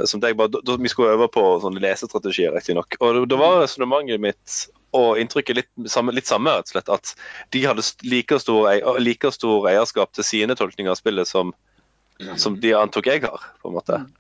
som 0.07 0.21
deg. 0.23 0.37
bare 0.39 0.53
da, 0.55 0.63
da, 0.63 0.77
Vi 0.79 0.91
skulle 0.93 1.17
øve 1.17 1.27
på 1.35 1.45
sånne 1.65 1.83
lesestrategier, 1.83 2.55
riktignok. 2.55 2.95
Og 3.03 3.25
da 3.29 3.39
var 3.41 3.61
resonnementet 3.65 4.23
mitt 4.23 4.59
og 4.97 5.19
inntrykket 5.21 5.59
litt 5.59 5.91
samme, 5.91 6.15
litt 6.17 6.31
samme, 6.31 6.55
rett 6.55 6.71
og 6.71 6.77
slett. 6.77 6.93
At 6.95 7.13
de 7.53 7.65
hadde 7.67 7.85
like 8.09 8.39
stor, 8.41 8.71
like 9.03 9.33
stor 9.35 9.67
eierskap 9.69 10.15
til 10.17 10.27
sine 10.27 10.57
tolkninger 10.59 10.95
av 10.95 11.01
spillet 11.01 11.29
som, 11.29 11.53
som 12.37 12.59
de 12.61 12.75
antok 12.77 13.11
jeg 13.11 13.25
har, 13.25 13.49
på 13.63 13.71
en 13.71 13.77
måte. 13.79 14.03
Mm. 14.03 14.15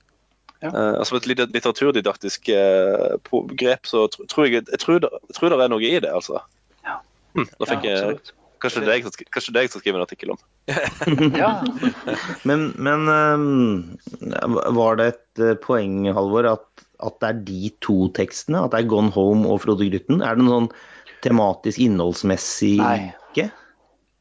Ja. 0.58 0.72
Uh, 0.74 1.02
som 1.06 1.20
et 1.20 1.28
litteraturdidaktisk 1.30 2.50
uh, 2.50 3.44
grep, 3.54 3.86
så 3.86 4.08
tror 4.10 4.48
jeg, 4.48 4.64
jeg, 4.66 4.80
tror 4.82 5.04
det, 5.04 5.12
jeg 5.30 5.38
tror 5.38 5.54
det 5.54 5.60
er 5.62 5.70
noe 5.70 5.86
i 5.86 5.94
det, 6.02 6.10
altså. 6.10 6.42
Ja. 6.86 6.98
Hm, 7.36 7.46
da 7.54 7.70
fikk 7.70 7.88
ja, 7.88 8.02
jeg 8.10 8.34
Kanskje 8.58 8.80
det 8.82 8.90
er 8.90 8.96
jeg, 8.98 9.70
som 9.70 9.78
skriver 9.78 10.00
en 10.00 10.02
artikkel 10.02 10.32
om. 10.34 10.38
Men, 12.48 12.64
men 12.74 13.04
um, 13.06 13.84
var 14.74 14.98
det 14.98 15.06
et 15.12 15.60
poeng, 15.62 16.08
Halvor, 16.10 16.48
at 16.56 16.66
at 17.04 17.18
det 17.22 17.28
er 17.28 17.42
de 17.46 17.70
to 17.84 18.08
tekstene? 18.14 18.64
At 18.64 18.72
det 18.72 18.82
er 18.82 18.88
'Gone 18.90 19.12
Home' 19.14 19.46
og 19.46 19.60
'Frode 19.62 19.86
Grytten'? 19.86 20.22
Er 20.22 20.34
det 20.34 20.44
noe 20.44 20.56
sånn 20.56 20.70
tematisk, 21.22 21.78
innholdsmessig 21.82 22.78
Nei. 22.78 23.12
ikke? 23.30 23.50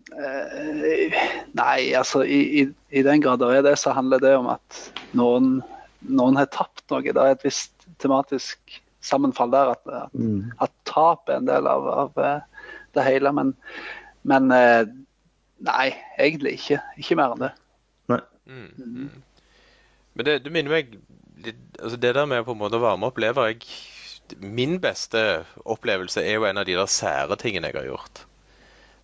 Uh, 0.08 1.16
nei, 1.58 1.92
altså 1.98 2.24
i, 2.24 2.40
i, 2.62 2.66
i, 2.96 3.04
den 3.04 3.24
grad 3.24 3.42
det 3.42 3.50
er 3.58 3.66
det, 3.66 3.76
så 3.82 3.92
handler 3.96 4.22
det 4.24 4.34
om 4.38 4.48
at 4.54 4.80
noen, 5.18 5.58
noen 6.08 6.40
har 6.40 6.50
tapt 6.54 6.86
noe. 6.94 7.04
Det 7.04 7.16
er 7.16 7.36
et 7.36 7.46
visst 7.48 7.88
tematisk 8.02 8.80
sammenfall 9.04 9.52
der. 9.54 9.74
At, 9.76 9.84
at, 10.06 10.16
mm. 10.16 10.54
at 10.64 10.74
tap 10.88 11.30
er 11.30 11.42
en 11.42 11.50
del 11.50 11.68
av, 11.70 11.90
av 12.06 12.24
eh, 12.24 12.72
det 12.96 13.08
hele. 13.08 13.34
Men, 13.36 13.54
men 14.28 14.52
uh, 14.54 14.88
nei, 15.68 15.90
egentlig 16.20 16.58
ikke. 16.62 16.82
Ikke 17.02 17.20
mer 17.20 17.36
enn 17.36 17.46
det. 17.48 17.54
Nei. 18.14 18.24
Mm. 18.48 18.72
Mm. 18.78 19.12
Men 20.18 20.30
det, 20.30 20.40
det 20.46 20.56
minner 20.56 20.80
meg 20.80 20.98
altså 21.78 21.98
det 22.02 22.16
der 22.16 22.26
med 22.26 22.46
på 22.48 22.56
en 22.56 22.60
måte 22.60 22.80
å 22.80 22.82
varme 22.82 23.06
opp 23.10 23.20
lever 23.22 23.52
jeg, 23.52 23.68
Min 24.42 24.80
beste 24.84 25.22
opplevelse 25.64 26.20
er 26.20 26.36
jo 26.36 26.48
en 26.50 26.58
av 26.60 26.66
de 26.68 26.74
der 26.76 26.90
sære 26.92 27.38
tingene 27.40 27.70
jeg 27.70 27.78
har 27.78 27.86
gjort. 27.88 28.26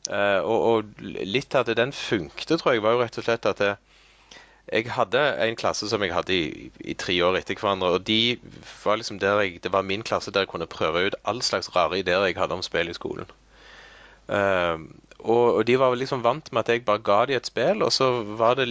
Uh, 0.10 0.44
og, 0.44 0.60
og, 0.68 1.02
litt 1.02 1.56
at 1.56 1.70
den 1.78 1.94
funkte, 1.96 2.58
tror 2.58 2.76
jeg, 2.76 2.84
var 2.84 2.98
jo 2.98 3.04
rett 3.04 3.18
og 3.22 3.28
slett 3.28 3.46
at 3.48 3.62
det, 3.64 3.76
jeg 4.72 4.88
hadde 4.96 5.22
en 5.44 5.58
klasse 5.60 5.88
som 5.92 6.04
jeg 6.04 6.14
hadde 6.16 6.36
i, 6.36 6.70
i, 6.80 6.96
tre 6.96 7.16
år 7.24 7.38
etter 7.40 7.60
hverandre. 7.60 7.90
og 7.98 8.06
de 8.08 8.38
var 8.84 9.00
liksom 9.00 9.20
jeg, 9.20 9.60
Det 9.64 9.72
var 9.72 9.84
min 9.84 10.04
klasse 10.04 10.32
der 10.32 10.46
jeg 10.46 10.52
kunne 10.54 10.68
prøve 10.68 11.08
ut 11.08 11.16
all 11.24 11.42
slags 11.42 11.76
rare 11.76 12.00
ideer 12.00 12.26
jeg 12.26 12.40
hadde 12.40 12.56
om 12.56 12.64
spill 12.64 12.90
i 12.90 12.96
skolen. 12.96 13.28
Uh, 14.28 14.80
og, 15.20 15.56
og, 15.56 15.68
de 15.68 15.80
var 15.80 15.96
liksom 15.96 16.24
vant 16.24 16.52
med 16.52 16.64
at 16.64 16.70
jeg 16.70 16.86
bare 16.86 17.00
ga 17.00 17.26
dem 17.26 17.38
et 17.38 17.48
spill, 17.48 17.84
og 17.84 17.92
så 17.92 18.24
var 18.24 18.56
det 18.60 18.68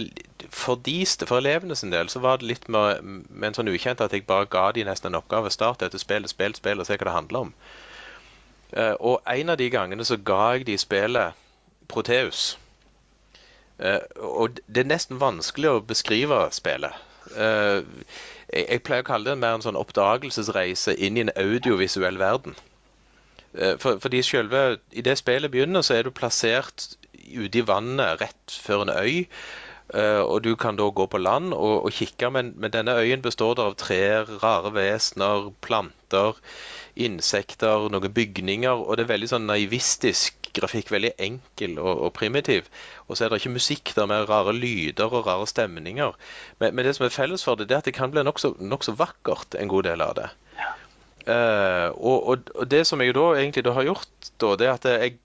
for, 0.49 0.75
de, 0.75 1.05
for 1.25 1.37
elevene 1.37 1.75
sin 1.75 1.93
del 1.93 2.09
så 2.09 2.19
var 2.19 2.37
det 2.37 2.49
litt 2.49 2.67
med, 2.69 3.01
med 3.29 3.47
en 3.47 3.57
sånn 3.57 3.71
ukjent 3.73 4.01
at 4.01 4.13
jeg 4.13 4.27
bare 4.29 4.45
ga 4.45 4.71
dem 4.71 4.89
nesten 4.89 5.09
en 5.09 5.21
oppgave. 5.21 5.49
Start 5.49 5.81
dette 5.81 6.01
spillet, 6.01 6.29
spill, 6.29 6.53
spill, 6.57 6.81
og 6.81 6.89
se 6.89 6.97
hva 6.97 7.09
det 7.09 7.17
handler 7.17 7.47
om. 7.47 7.53
Uh, 8.73 8.95
og 8.99 9.21
en 9.29 9.53
av 9.53 9.57
de 9.61 9.69
gangene 9.69 10.05
så 10.05 10.17
ga 10.17 10.55
jeg 10.55 10.67
de 10.67 10.77
spillet 10.81 11.39
Proteus. 11.87 12.57
Uh, 13.79 13.99
og 14.17 14.59
det 14.67 14.83
er 14.83 14.89
nesten 14.89 15.21
vanskelig 15.21 15.69
å 15.69 15.83
beskrive 15.85 16.39
spillet. 16.55 16.93
Uh, 17.33 17.85
jeg, 18.53 18.83
pleier 18.85 19.05
å 19.05 19.07
kalle 19.07 19.31
det 19.31 19.41
mer 19.41 19.57
en 19.57 19.65
sånn 19.65 19.79
oppdagelsesreise 19.79 20.95
inn 20.97 21.17
i 21.17 21.25
en 21.25 21.33
audiovisuell 21.37 22.19
verden. 22.21 22.57
Eh, 23.53 23.77
for, 23.79 23.99
fordi 24.01 24.21
selve, 24.21 24.77
I 24.91 25.01
det 25.01 25.17
spillet 25.17 25.51
begynner, 25.51 25.81
så 25.81 25.93
er 25.93 26.03
du 26.03 26.11
plassert 26.11 26.87
ute 27.13 27.59
i 27.59 27.65
vannet 27.67 28.21
rett 28.21 28.57
før 28.65 28.85
en 28.85 28.93
øy. 28.93 29.25
Uh, 29.93 30.23
og 30.25 30.39
du 30.41 30.55
kan 30.57 30.77
da 30.79 30.87
gå 30.89 31.05
på 31.05 31.19
land 31.21 31.53
og, 31.53 31.85
og 31.85 31.91
kikke, 31.93 32.31
men, 32.33 32.53
men, 32.57 32.71
denne 32.73 32.95
øyen 32.97 33.21
består 33.21 33.59
av 33.61 33.75
trær, 33.77 34.25
rare 34.41 34.71
vesener, 34.73 35.51
planter, 35.61 36.39
insekter, 36.97 37.89
noen 37.93 38.13
bygninger. 38.13 38.73
Og 38.73 38.97
det 38.97 39.05
er 39.05 39.11
veldig 39.13 39.29
sånn 39.35 39.45
naivistisk 39.49 40.49
grafikk. 40.57 40.89
Veldig 40.93 41.13
enkel 41.27 41.77
og, 41.77 42.07
og 42.07 42.13
primitiv. 42.17 42.69
Og 43.07 43.17
så 43.17 43.25
er 43.25 43.33
det 43.33 43.43
ikke 43.43 43.53
musikk 43.53 43.93
der 43.97 44.09
med 44.09 44.25
rare 44.29 44.55
lyder 44.57 45.13
og 45.13 45.27
rare 45.29 45.45
stemninger. 45.49 46.17
Men, 46.57 46.73
men 46.73 46.87
det 46.87 46.95
som 46.97 47.05
er 47.05 47.13
felles 47.13 47.45
for 47.45 47.59
det, 47.59 47.69
det 47.69 47.77
er 47.77 47.85
at 47.85 47.91
det 47.91 47.97
kan 47.97 48.13
bli 48.13 48.25
nokså 48.25 48.55
nok 48.65 48.89
vakkert, 48.97 49.59
en 49.59 49.69
god 49.69 49.91
del 49.91 50.05
av 50.05 50.17
det. 50.17 50.29
Uh, 51.23 51.87
og, 51.95 52.17
og, 52.27 52.49
og, 52.55 52.65
det 52.67 52.81
som 52.89 52.99
jeg 52.99 53.13
da 53.15 53.29
egentlig 53.37 53.63
da 53.63 53.77
har 53.77 53.85
gjort, 53.87 54.31
da, 54.41 54.55
det 54.59 54.67
er 54.67 54.73
at 54.73 54.87
jeg 54.89 55.19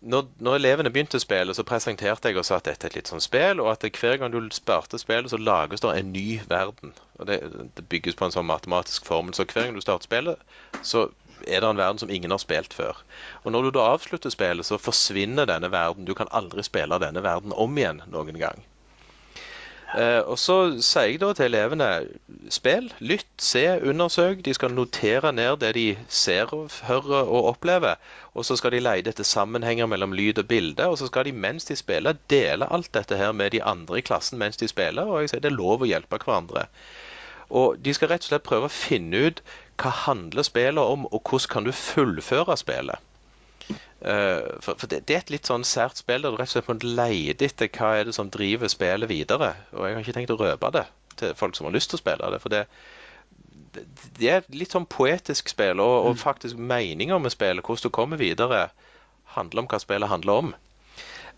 når, 0.00 0.26
når, 0.38 0.54
elevene 0.60 0.90
begynte 0.94 1.18
å 1.18 1.22
spille, 1.22 1.54
så 1.54 1.64
presenterte 1.66 2.30
jeg 2.30 2.38
og 2.38 2.46
sa 2.46 2.58
at 2.60 2.68
dette 2.68 2.86
er 2.86 2.92
et 2.92 2.98
litt 3.00 3.10
sånn 3.10 3.22
spill, 3.22 3.62
og 3.62 3.72
at 3.72 3.86
hver 3.98 4.20
gang 4.20 4.30
du 4.30 4.38
starter 4.54 5.00
spillet, 5.00 5.32
så 5.32 5.40
lages 5.40 5.82
det 5.82 5.94
en 5.94 6.12
ny 6.14 6.40
verden. 6.50 6.92
Og 7.18 7.26
det, 7.26 7.40
det, 7.74 7.86
bygges 7.90 8.18
på 8.18 8.28
en 8.28 8.34
sånn 8.34 8.46
matematisk 8.46 9.08
formel. 9.08 9.34
Så 9.34 9.48
hver 9.48 9.66
gang 9.66 9.74
du 9.74 9.82
starter 9.82 10.06
spillet, 10.06 10.44
så 10.86 11.08
er 11.46 11.62
det 11.62 11.70
en 11.70 11.82
verden 11.82 11.98
som 11.98 12.10
ingen 12.14 12.30
har 12.30 12.42
spilt 12.42 12.74
før. 12.74 13.02
Og 13.42 13.52
når 13.54 13.68
du 13.68 13.78
da 13.78 13.88
avslutter 13.96 14.30
spillet, 14.30 14.66
så 14.66 14.78
forsvinner 14.78 15.50
denne 15.50 15.70
verden. 15.74 16.06
Du 16.06 16.14
kan 16.18 16.30
aldri 16.30 16.62
spille 16.66 17.02
denne 17.02 17.24
verden 17.26 17.54
om 17.54 17.78
igjen 17.78 18.04
noen 18.12 18.38
gang. 18.38 18.62
Eh, 19.96 20.20
og 20.20 20.38
Så 20.38 20.54
sier 20.84 21.06
jeg 21.08 21.20
da 21.22 21.30
til 21.32 21.48
elevene 21.48 21.86
spill, 22.52 22.90
lytt, 23.00 23.28
se, 23.40 23.64
undersøk. 23.80 24.44
De 24.44 24.54
skal 24.54 24.74
notere 24.76 25.32
ned 25.32 25.60
det 25.62 25.74
de 25.74 25.86
ser, 26.08 26.52
hører 26.84 27.22
og 27.22 27.48
opplever. 27.54 27.96
Og 28.34 28.44
så 28.44 28.56
skal 28.56 28.76
de 28.76 28.82
lete 28.84 29.14
etter 29.14 29.24
sammenhenger 29.24 29.86
mellom 29.86 30.12
lyd 30.12 30.38
og 30.38 30.48
bilde. 30.48 30.86
Og 30.86 30.98
så 30.98 31.08
skal 31.08 31.24
de 31.24 31.32
mens 31.32 31.64
de 31.64 31.76
spiller, 31.76 32.20
dele 32.30 32.68
alt 32.72 32.92
dette 32.94 33.16
her 33.16 33.32
med 33.32 33.50
de 33.50 33.62
andre 33.62 33.98
i 33.98 34.04
klassen 34.04 34.38
mens 34.38 34.56
de 34.56 34.68
spiller. 34.68 35.08
Og 35.08 35.20
jeg 35.20 35.32
sier 35.32 35.40
det 35.40 35.52
er 35.52 35.60
lov 35.60 35.82
å 35.82 35.88
hjelpe 35.88 36.20
hverandre. 36.20 36.68
Og 37.48 37.80
de 37.80 37.94
skal 37.96 38.12
rett 38.12 38.26
og 38.26 38.28
slett 38.28 38.44
prøve 38.44 38.68
å 38.68 38.72
finne 38.72 39.24
ut 39.28 39.42
hva 39.80 39.90
handler 40.04 40.44
spillet 40.44 40.84
om, 40.84 41.06
og 41.06 41.22
hvordan 41.22 41.52
kan 41.52 41.64
du 41.64 41.72
fullføre 41.72 42.56
spillet. 42.60 43.07
Eh, 44.00 44.60
for 44.62 44.78
for 44.78 44.86
det, 44.86 45.00
det 45.08 45.16
er 45.16 45.24
et 45.24 45.32
litt 45.34 45.48
sånn 45.50 45.64
sært 45.66 45.98
spill 45.98 46.22
der 46.22 46.30
du 46.30 46.38
rett 46.38 46.52
og 46.52 46.54
slett 46.54 46.68
må 46.70 46.76
lete 46.82 47.48
etter 47.48 47.70
hva 47.74 47.96
er 47.98 48.06
det 48.06 48.14
som 48.14 48.30
driver 48.30 48.70
spillet 48.70 49.10
videre. 49.10 49.54
Og 49.74 49.86
jeg 49.86 49.96
har 49.96 50.04
ikke 50.04 50.16
tenkt 50.20 50.34
å 50.34 50.38
røpe 50.38 50.70
det 50.76 50.86
til 51.18 51.34
folk 51.38 51.58
som 51.58 51.66
har 51.66 51.74
lyst 51.74 51.90
til 51.90 51.98
å 51.98 52.02
spille 52.04 52.30
det. 52.34 52.38
For 52.44 52.54
det, 52.54 52.62
det, 53.74 53.84
det 54.20 54.30
er 54.30 54.40
et 54.42 54.54
litt 54.54 54.76
sånn 54.76 54.86
poetisk 54.86 55.50
spill, 55.50 55.82
og, 55.82 55.96
og 56.06 56.20
faktisk 56.20 56.60
meninger 56.60 57.18
med 57.18 57.34
spillet, 57.34 57.64
hvordan 57.64 57.90
du 57.90 57.94
kommer 57.94 58.22
videre, 58.22 58.68
handler 59.34 59.64
om 59.64 59.70
hva 59.72 59.82
spillet 59.82 60.12
handler 60.14 60.44
om. 60.44 60.54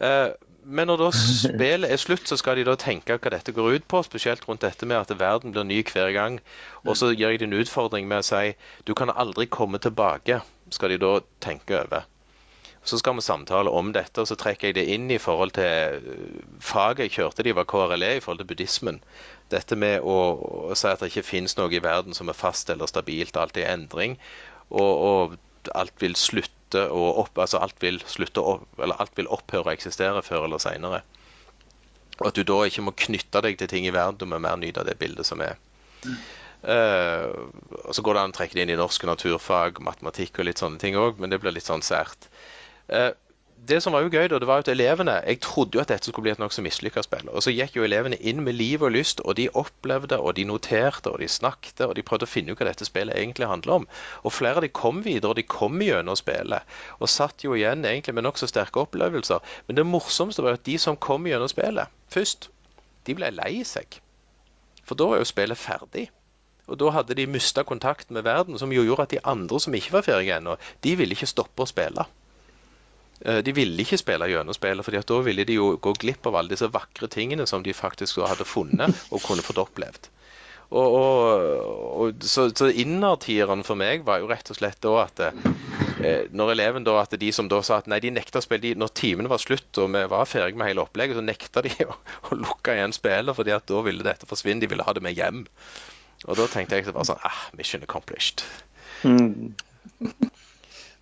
Uh, 0.00 0.36
men 0.64 0.88
når 0.90 1.00
da 1.00 1.10
spillet 1.46 1.88
er 1.88 2.00
slutt, 2.00 2.28
så 2.28 2.36
skal 2.36 2.60
de 2.60 2.68
da 2.68 2.76
tenke 2.76 3.16
hva 3.16 3.32
dette 3.32 3.56
går 3.56 3.80
ut 3.80 3.88
på. 3.88 4.04
Spesielt 4.04 4.44
rundt 4.48 4.64
dette 4.66 4.84
med 4.84 5.00
at 5.00 5.16
verden 5.16 5.56
blir 5.56 5.64
ny 5.64 5.80
hver 5.88 6.12
gang. 6.12 6.40
Og 6.84 6.96
så 7.00 7.14
gir 7.14 7.32
jeg 7.32 7.40
dem 7.40 7.54
en 7.54 7.64
utfordring 7.64 8.08
med 8.10 8.20
å 8.20 8.28
si 8.30 8.52
du 8.84 8.92
kan 8.92 9.12
aldri 9.12 9.48
komme 9.48 9.80
tilbake, 9.80 10.42
skal 10.70 10.92
de 10.92 11.00
da 11.00 11.18
tenke 11.40 11.80
over. 11.80 12.04
Så 12.84 12.98
skal 12.98 13.18
vi 13.18 13.22
samtale 13.24 13.70
om 13.76 13.90
dette, 13.92 14.22
og 14.22 14.28
så 14.28 14.36
trekker 14.40 14.70
jeg 14.70 14.78
det 14.78 14.86
inn 14.94 15.10
i 15.12 15.18
forhold 15.20 15.52
til 15.58 16.00
øh, 16.00 16.38
faget 16.64 17.04
jeg 17.04 17.16
kjørte. 17.18 17.44
De 17.44 17.52
var 17.56 17.68
KRLE 17.68 18.14
i 18.16 18.22
forhold 18.24 18.40
til 18.40 18.48
buddhismen. 18.48 19.02
Dette 19.52 19.76
med 19.76 20.00
å, 20.00 20.16
å 20.70 20.78
si 20.78 20.88
at 20.88 21.02
det 21.02 21.10
ikke 21.10 21.26
finnes 21.28 21.58
noe 21.58 21.68
i 21.76 21.82
verden 21.84 22.16
som 22.16 22.32
er 22.32 22.38
fast 22.38 22.72
eller 22.72 22.88
stabilt, 22.88 23.36
alt 23.36 23.60
er 23.60 23.68
endring. 23.74 24.16
Og, 24.70 24.90
og 25.10 25.70
alt 25.76 25.96
vil 26.00 26.16
slutte 26.16 26.86
å 26.88 27.06
opp, 27.20 27.36
altså 27.38 27.60
alt 27.60 27.76
vil 27.84 28.00
slutte 28.08 28.40
opp, 28.40 28.66
eller 28.80 29.00
alt 29.02 29.16
vil 29.18 29.28
opphøre 29.28 29.68
å 29.68 29.74
eksistere 29.74 30.22
før 30.24 30.46
eller 30.48 30.62
seinere. 30.62 31.02
Og 32.20 32.28
at 32.30 32.36
du 32.36 32.44
da 32.44 32.62
ikke 32.68 32.84
må 32.84 32.96
knytte 32.96 33.42
deg 33.44 33.58
til 33.60 33.68
ting 33.68 33.88
i 33.88 33.94
verden, 33.94 34.20
du 34.20 34.28
må 34.28 34.40
mer 34.40 34.56
nyte 34.60 34.82
av 34.82 34.88
det 34.88 34.98
bildet 35.00 35.28
som 35.28 35.40
er. 35.44 35.56
Uh, 36.60 37.48
og 37.86 37.94
Så 37.96 38.04
går 38.04 38.16
det 38.16 38.22
an 38.22 38.34
å 38.34 38.36
trekke 38.36 38.56
det 38.56 38.66
inn 38.66 38.74
i 38.74 38.80
norsk 38.80 39.06
naturfag, 39.08 39.80
matematikk 39.84 40.40
og 40.40 40.50
litt 40.50 40.60
sånne 40.60 40.80
ting 40.80 40.98
òg, 41.00 41.20
men 41.20 41.32
det 41.32 41.40
blir 41.40 41.56
litt 41.56 41.68
sånn 41.68 41.84
sært. 41.84 42.28
Eh, 42.90 43.10
det 43.68 43.82
som 43.84 43.92
var 43.92 44.02
jo 44.02 44.10
gøy, 44.10 44.26
da, 44.32 44.38
det 44.40 44.46
var 44.48 44.62
at 44.62 44.68
elevene 44.72 45.18
Jeg 45.26 45.40
trodde 45.44 45.76
jo 45.76 45.80
at 45.82 45.90
dette 45.92 46.08
skulle 46.08 46.24
bli 46.24 46.32
et 46.32 46.40
nokså 46.40 46.62
mislykka 46.64 47.02
spill. 47.04 47.28
Og 47.28 47.42
så 47.44 47.52
gikk 47.52 47.76
jo 47.76 47.84
elevene 47.84 48.16
inn 48.16 48.40
med 48.44 48.56
liv 48.56 48.82
og 48.82 48.94
lyst, 48.94 49.20
og 49.20 49.36
de 49.36 49.48
opplevde, 49.62 50.18
og 50.18 50.34
de 50.38 50.46
noterte, 50.48 51.10
og 51.12 51.20
de 51.20 51.28
snakket, 51.28 51.82
og 51.84 51.92
de 51.96 52.04
prøvde 52.06 52.26
å 52.26 52.30
finne 52.30 52.54
ut 52.54 52.60
hva 52.60 52.70
dette 52.70 52.88
spillet 52.88 53.18
egentlig 53.20 53.50
handler 53.50 53.82
om. 53.82 53.88
Og 54.24 54.32
flere 54.32 54.62
av 54.62 54.64
de 54.66 54.72
kom 54.80 55.02
videre, 55.04 55.30
og 55.30 55.36
de 55.38 55.44
kom 55.44 55.76
gjennom 55.84 56.16
spillet. 56.18 56.78
Og 56.98 57.12
satt 57.12 57.44
jo 57.44 57.54
igjen 57.54 57.84
egentlig 57.84 58.16
med 58.16 58.26
nokså 58.26 58.48
sterke 58.48 58.80
opplevelser. 58.82 59.44
Men 59.68 59.78
det 59.78 59.86
morsomste 59.86 60.46
var 60.46 60.56
at 60.56 60.64
de 60.66 60.78
som 60.80 60.96
kom 60.96 61.28
gjennom 61.28 61.50
spillet 61.52 61.92
først, 62.10 62.48
de 63.06 63.16
ble 63.16 63.28
lei 63.34 63.60
seg. 63.64 64.00
For 64.88 64.98
da 64.98 65.12
var 65.12 65.20
jo 65.20 65.28
spillet 65.28 65.60
ferdig. 65.60 66.08
Og 66.70 66.78
da 66.80 66.90
hadde 66.94 67.16
de 67.18 67.26
mista 67.26 67.62
kontakten 67.66 68.16
med 68.16 68.24
verden, 68.24 68.58
som 68.58 68.72
jo 68.72 68.82
gjorde 68.86 69.06
at 69.06 69.14
de 69.14 69.22
andre 69.26 69.60
som 69.60 69.74
ikke 69.74 69.98
var 69.98 70.06
ferdige 70.06 70.40
ennå, 70.40 70.56
de 70.82 70.96
ville 70.96 71.14
ikke 71.14 71.28
stoppe 71.28 71.66
å 71.66 71.68
spille. 71.68 72.06
Eh, 73.20 73.42
de 73.44 73.52
ville 73.52 73.84
ikke 73.84 73.98
spille 74.00 74.28
gjennom 74.30 74.56
spillet, 74.56 74.86
for 74.86 74.96
da 74.96 75.18
ville 75.26 75.44
de 75.44 75.58
jo 75.58 75.74
gå 75.82 75.92
glipp 76.00 76.28
av 76.30 76.38
alle 76.40 76.54
disse 76.54 76.70
vakre 76.72 77.10
tingene 77.12 77.46
som 77.48 77.64
de 77.64 77.76
faktisk 77.76 78.22
hadde 78.24 78.48
funnet 78.48 78.96
og 79.14 79.22
kunne 79.26 79.44
fått 79.44 79.60
opplevd. 79.60 80.08
Og, 80.70 80.94
og, 80.94 81.42
og 82.00 82.26
Så, 82.30 82.46
så 82.54 82.68
innertieren 82.70 83.64
for 83.66 83.78
meg 83.78 84.04
var 84.06 84.20
jo 84.22 84.28
rett 84.30 84.52
og 84.52 84.58
slett 84.60 84.78
da 84.84 84.92
at 85.02 85.22
eh, 85.26 86.28
når 86.30 86.52
eleven 86.54 86.86
da, 86.86 86.94
at 87.02 87.16
de 87.18 87.32
som 87.34 87.48
da 87.50 87.58
sa 87.66 87.80
at 87.80 87.90
nei, 87.90 87.98
de 88.00 88.12
nekta 88.14 88.38
å 88.38 88.44
spille 88.44 88.62
de, 88.62 88.76
Når 88.78 88.92
timene 88.94 89.32
var 89.32 89.42
slutt 89.42 89.80
og 89.82 89.90
vi 89.90 90.04
var 90.12 90.30
ferdig 90.30 90.60
med 90.60 90.70
hele 90.70 90.84
opplegget, 90.86 91.18
så 91.18 91.26
nekta 91.26 91.64
de 91.66 91.74
å, 91.90 91.98
å 92.30 92.38
lukke 92.38 92.78
igjen 92.78 92.94
spillet, 92.96 93.34
fordi 93.36 93.56
at 93.56 93.66
da 93.68 93.82
ville 93.86 94.06
dette 94.06 94.30
forsvinne. 94.30 94.62
De 94.62 94.70
ville 94.70 94.86
ha 94.86 94.94
det 94.96 95.04
med 95.04 95.18
hjem. 95.18 95.42
Og 96.28 96.36
da 96.38 96.46
tenkte 96.52 96.78
jeg 96.78 96.92
bare 96.92 97.08
sånn 97.08 97.26
ah, 97.26 97.44
Mission 97.58 97.84
accomplished. 97.84 98.44
Mm. 99.02 99.56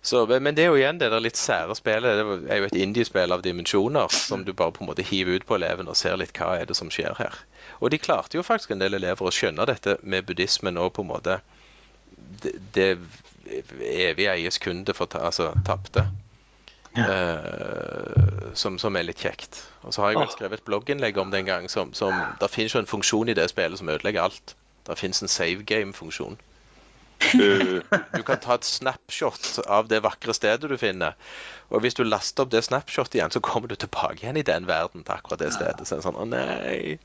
Så, 0.09 0.23
men 0.25 0.55
det 0.57 0.63
er 0.63 0.71
jo 0.71 0.77
igjen 0.79 0.97
det 0.97 1.11
der 1.13 1.21
litt 1.21 1.37
sære 1.37 1.75
spillet. 1.77 2.17
Det 2.17 2.49
er 2.49 2.63
jo 2.63 2.67
et 2.69 2.77
indiespill 2.81 3.35
av 3.35 3.43
dimensjoner 3.45 4.09
som 4.15 4.41
du 4.45 4.55
bare 4.57 4.73
på 4.73 4.81
en 4.81 4.89
måte 4.89 5.05
hiver 5.05 5.37
ut 5.37 5.45
på 5.45 5.59
eleven 5.59 5.91
og 5.91 5.97
ser 5.99 6.17
litt 6.17 6.33
hva 6.33 6.55
er 6.57 6.65
det 6.69 6.77
som 6.79 6.89
skjer 6.93 7.13
her. 7.19 7.35
Og 7.77 7.93
de 7.93 7.99
klarte 8.01 8.39
jo 8.39 8.45
faktisk 8.45 8.73
en 8.73 8.81
del 8.81 8.97
elever 8.97 9.29
å 9.29 9.33
skjønne 9.33 9.67
dette 9.69 9.99
med 10.01 10.25
buddhismen 10.25 10.81
og 10.81 10.95
på 10.95 11.05
en 11.05 11.11
måte 11.11 11.37
det, 12.41 12.55
det 12.73 12.89
evige 13.85 14.33
eies 14.33 14.57
kunde 14.63 14.97
for 14.97 15.11
ta, 15.13 15.21
altså 15.29 15.51
tapte. 15.67 16.07
Ja. 16.97 17.05
Uh, 17.05 18.49
som, 18.57 18.79
som, 18.81 18.97
er 18.97 19.05
litt 19.05 19.21
kjekt. 19.21 19.61
Og 19.85 19.93
så 19.93 20.01
har 20.01 20.15
jeg 20.15 20.23
vel 20.23 20.33
skrevet 20.33 20.63
et 20.63 20.65
blogginnlegg 20.65 21.21
om 21.21 21.29
det 21.29 21.43
en 21.43 21.51
gang. 21.53 21.69
Som, 21.69 21.93
som, 21.93 22.17
det 22.41 22.49
finnes 22.49 22.73
jo 22.73 22.81
en 22.81 22.89
funksjon 22.89 23.29
i 23.29 23.37
det 23.37 23.45
spillet 23.53 23.77
som 23.77 23.93
ødelegger 23.93 24.25
alt. 24.25 24.55
Det 24.89 24.97
finnes 24.97 25.21
en 25.21 25.29
save 25.29 25.61
game-funksjon. 25.69 26.39
Du, 27.19 28.23
kan 28.25 28.39
ta 28.39 28.55
et 28.55 28.65
snapshot 28.65 29.59
av 29.67 29.89
det 29.91 29.99
vakre 30.05 30.33
stedet 30.33 30.69
du 30.71 30.77
finner. 30.79 31.17
Og 31.69 31.83
hvis 31.83 31.97
du 31.97 32.01
laster 32.07 32.45
opp 32.45 32.53
det 32.53 32.63
snapshotet 32.65 33.19
igjen, 33.19 33.33
så 33.33 33.41
kommer 33.43 33.69
du 33.69 33.75
tilbake 33.77 34.23
igjen 34.23 34.39
i 34.39 34.45
den 34.45 34.65
verden 34.69 35.03
til 35.03 35.13
akkurat 35.13 35.41
det 35.43 35.51
stedet. 35.53 35.85
Så 35.85 35.97
er 35.97 35.99
det 35.99 36.07
sånn, 36.07 36.17
å 36.17 36.25
nei. 36.29 36.97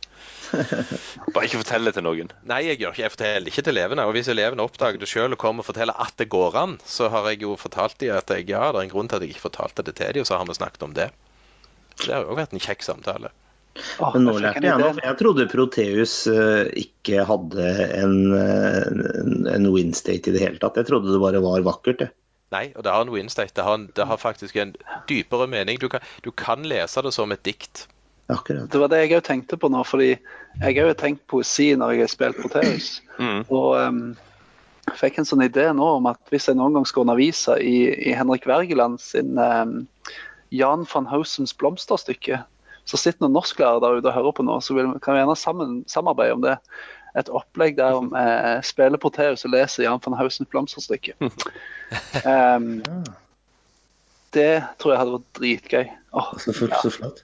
Bare 1.35 1.49
ikke 1.49 1.61
fortell 1.61 1.91
det 1.91 1.97
til 1.99 2.07
noen. 2.07 2.33
Nei, 2.49 2.62
jeg 2.69 2.81
gjør 2.81 2.95
ikke 2.95 3.05
Jeg 3.05 3.15
forteller 3.17 3.53
ikke 3.53 3.67
til 3.67 3.75
elevene. 3.75 4.09
Og 4.09 4.17
hvis 4.17 4.31
elevene 4.33 4.65
oppdager 4.65 5.03
det 5.03 5.11
sjøl 5.11 5.37
og 5.37 5.43
kommer 5.43 5.67
og 5.67 5.71
forteller 5.73 5.99
at 6.07 6.17
det 6.21 6.31
går 6.33 6.59
an, 6.62 6.79
så 6.87 7.11
har 7.12 7.29
jeg 7.33 7.43
jo 7.45 7.59
fortalt 7.61 7.99
dem 8.01 8.17
at 8.17 8.31
jeg, 8.31 8.49
ja, 8.55 8.71
det 8.71 8.81
er 8.81 8.89
en 8.89 8.95
grunn 8.95 9.11
til 9.11 9.21
at 9.21 9.27
jeg 9.27 9.35
ikke 9.35 9.49
fortalte 9.51 9.85
det 9.85 9.99
til 10.01 10.15
dem, 10.15 10.25
og 10.25 10.31
så 10.31 10.41
har 10.41 10.49
vi 10.49 10.61
snakket 10.62 10.89
om 10.89 10.97
det. 10.97 11.11
Det 12.01 12.12
har 12.15 12.25
jo 12.25 12.39
vært 12.39 12.55
en 12.55 12.62
kjekk 12.62 12.87
samtale. 12.87 13.35
Men 14.01 14.27
nå 14.29 14.37
lærte 14.39 14.62
jeg 14.62 14.81
noe, 14.81 14.95
jeg 15.03 15.18
trodde 15.18 15.47
Proteus 15.51 16.12
uh, 16.31 16.66
ikke 16.79 17.25
hadde 17.27 17.70
en, 17.99 18.18
en, 18.35 19.49
en 19.51 19.70
win-state 19.75 20.31
i 20.31 20.37
det 20.37 20.45
hele 20.45 20.61
tatt. 20.62 20.79
Jeg 20.79 20.91
trodde 20.91 21.11
det 21.11 21.22
bare 21.22 21.43
var 21.43 21.64
vakkert. 21.66 22.05
Det. 22.05 22.11
Nei, 22.55 22.68
og 22.77 22.85
det 22.87 22.93
har 22.95 23.03
en 23.03 23.12
win-state. 23.14 23.57
Det, 23.57 23.95
det, 23.97 24.07
har 24.07 24.20
faktisk 24.20 24.57
en 24.62 24.77
dypere 25.11 25.49
mening. 25.51 25.81
Du 25.83 25.89
kan, 25.91 26.05
du 26.22 26.31
kan 26.31 26.62
lese 26.68 27.03
det 27.03 27.14
som 27.16 27.35
et 27.35 27.43
dikt. 27.47 27.89
Akkurat. 28.33 28.70
Det 28.72 28.81
var 28.81 28.89
det 28.89 29.03
jeg 29.03 29.18
òg 29.18 29.25
tenkte 29.27 29.59
på 29.61 29.68
nå, 29.68 29.83
fordi 29.85 30.14
jeg 30.14 30.77
har 30.79 30.87
jo 30.89 30.95
tenkt 30.97 31.27
poesi 31.29 31.75
når 31.77 31.97
jeg 31.97 32.07
har 32.07 32.14
spilt 32.14 32.45
Proteus. 32.45 32.93
Mm. 33.14 33.45
Og 33.47 33.77
um, 33.79 33.99
jeg 34.89 34.97
fikk 34.99 35.20
en 35.20 35.29
sånn 35.29 35.45
idé 35.45 35.68
nå 35.70 35.85
om 36.01 36.09
at 36.11 36.18
hvis 36.35 36.49
jeg 36.49 36.57
noen 36.59 36.75
gang 36.75 36.87
skal 36.91 37.05
undervise 37.05 37.55
i, 37.62 37.77
i 37.95 38.14
Henrik 38.18 38.49
Wergeland 38.51 38.99
sin 38.99 39.39
um, 39.39 39.85
Jan 40.51 40.83
van 40.91 41.07
Hausens 41.07 41.55
blomsterstykke, 41.55 42.41
så 42.85 43.01
sitter 43.01 43.24
noen 43.24 43.37
norsklærere 43.39 43.80
der 43.82 43.99
ute 43.99 44.11
og 44.11 44.16
hører 44.18 44.37
på 44.37 44.45
nå, 44.45 44.59
så 44.61 44.76
kan 44.76 45.16
vi 45.16 45.22
gjerne 45.22 45.37
sammen, 45.41 45.76
samarbeide 45.91 46.37
om 46.37 46.45
det. 46.45 46.57
Et 47.18 47.30
opplegg 47.30 47.76
der 47.78 47.97
vi 47.97 48.20
eh, 48.20 48.59
spiller 48.66 49.01
Proteus 49.01 49.47
og 49.47 49.55
leser 49.55 49.87
Jan 49.87 50.03
van 50.05 50.18
Hausens 50.18 50.51
blomsterstykke. 50.53 51.16
Um, 52.24 52.80
det 54.35 54.64
tror 54.80 54.95
jeg 54.95 54.99
hadde 54.99 55.12
vært 55.12 55.37
dritgøy. 55.39 55.91
Oh, 56.16 56.30
så, 56.41 56.55
ja. 56.64 56.78
så 56.80 56.91
flott. 56.91 57.20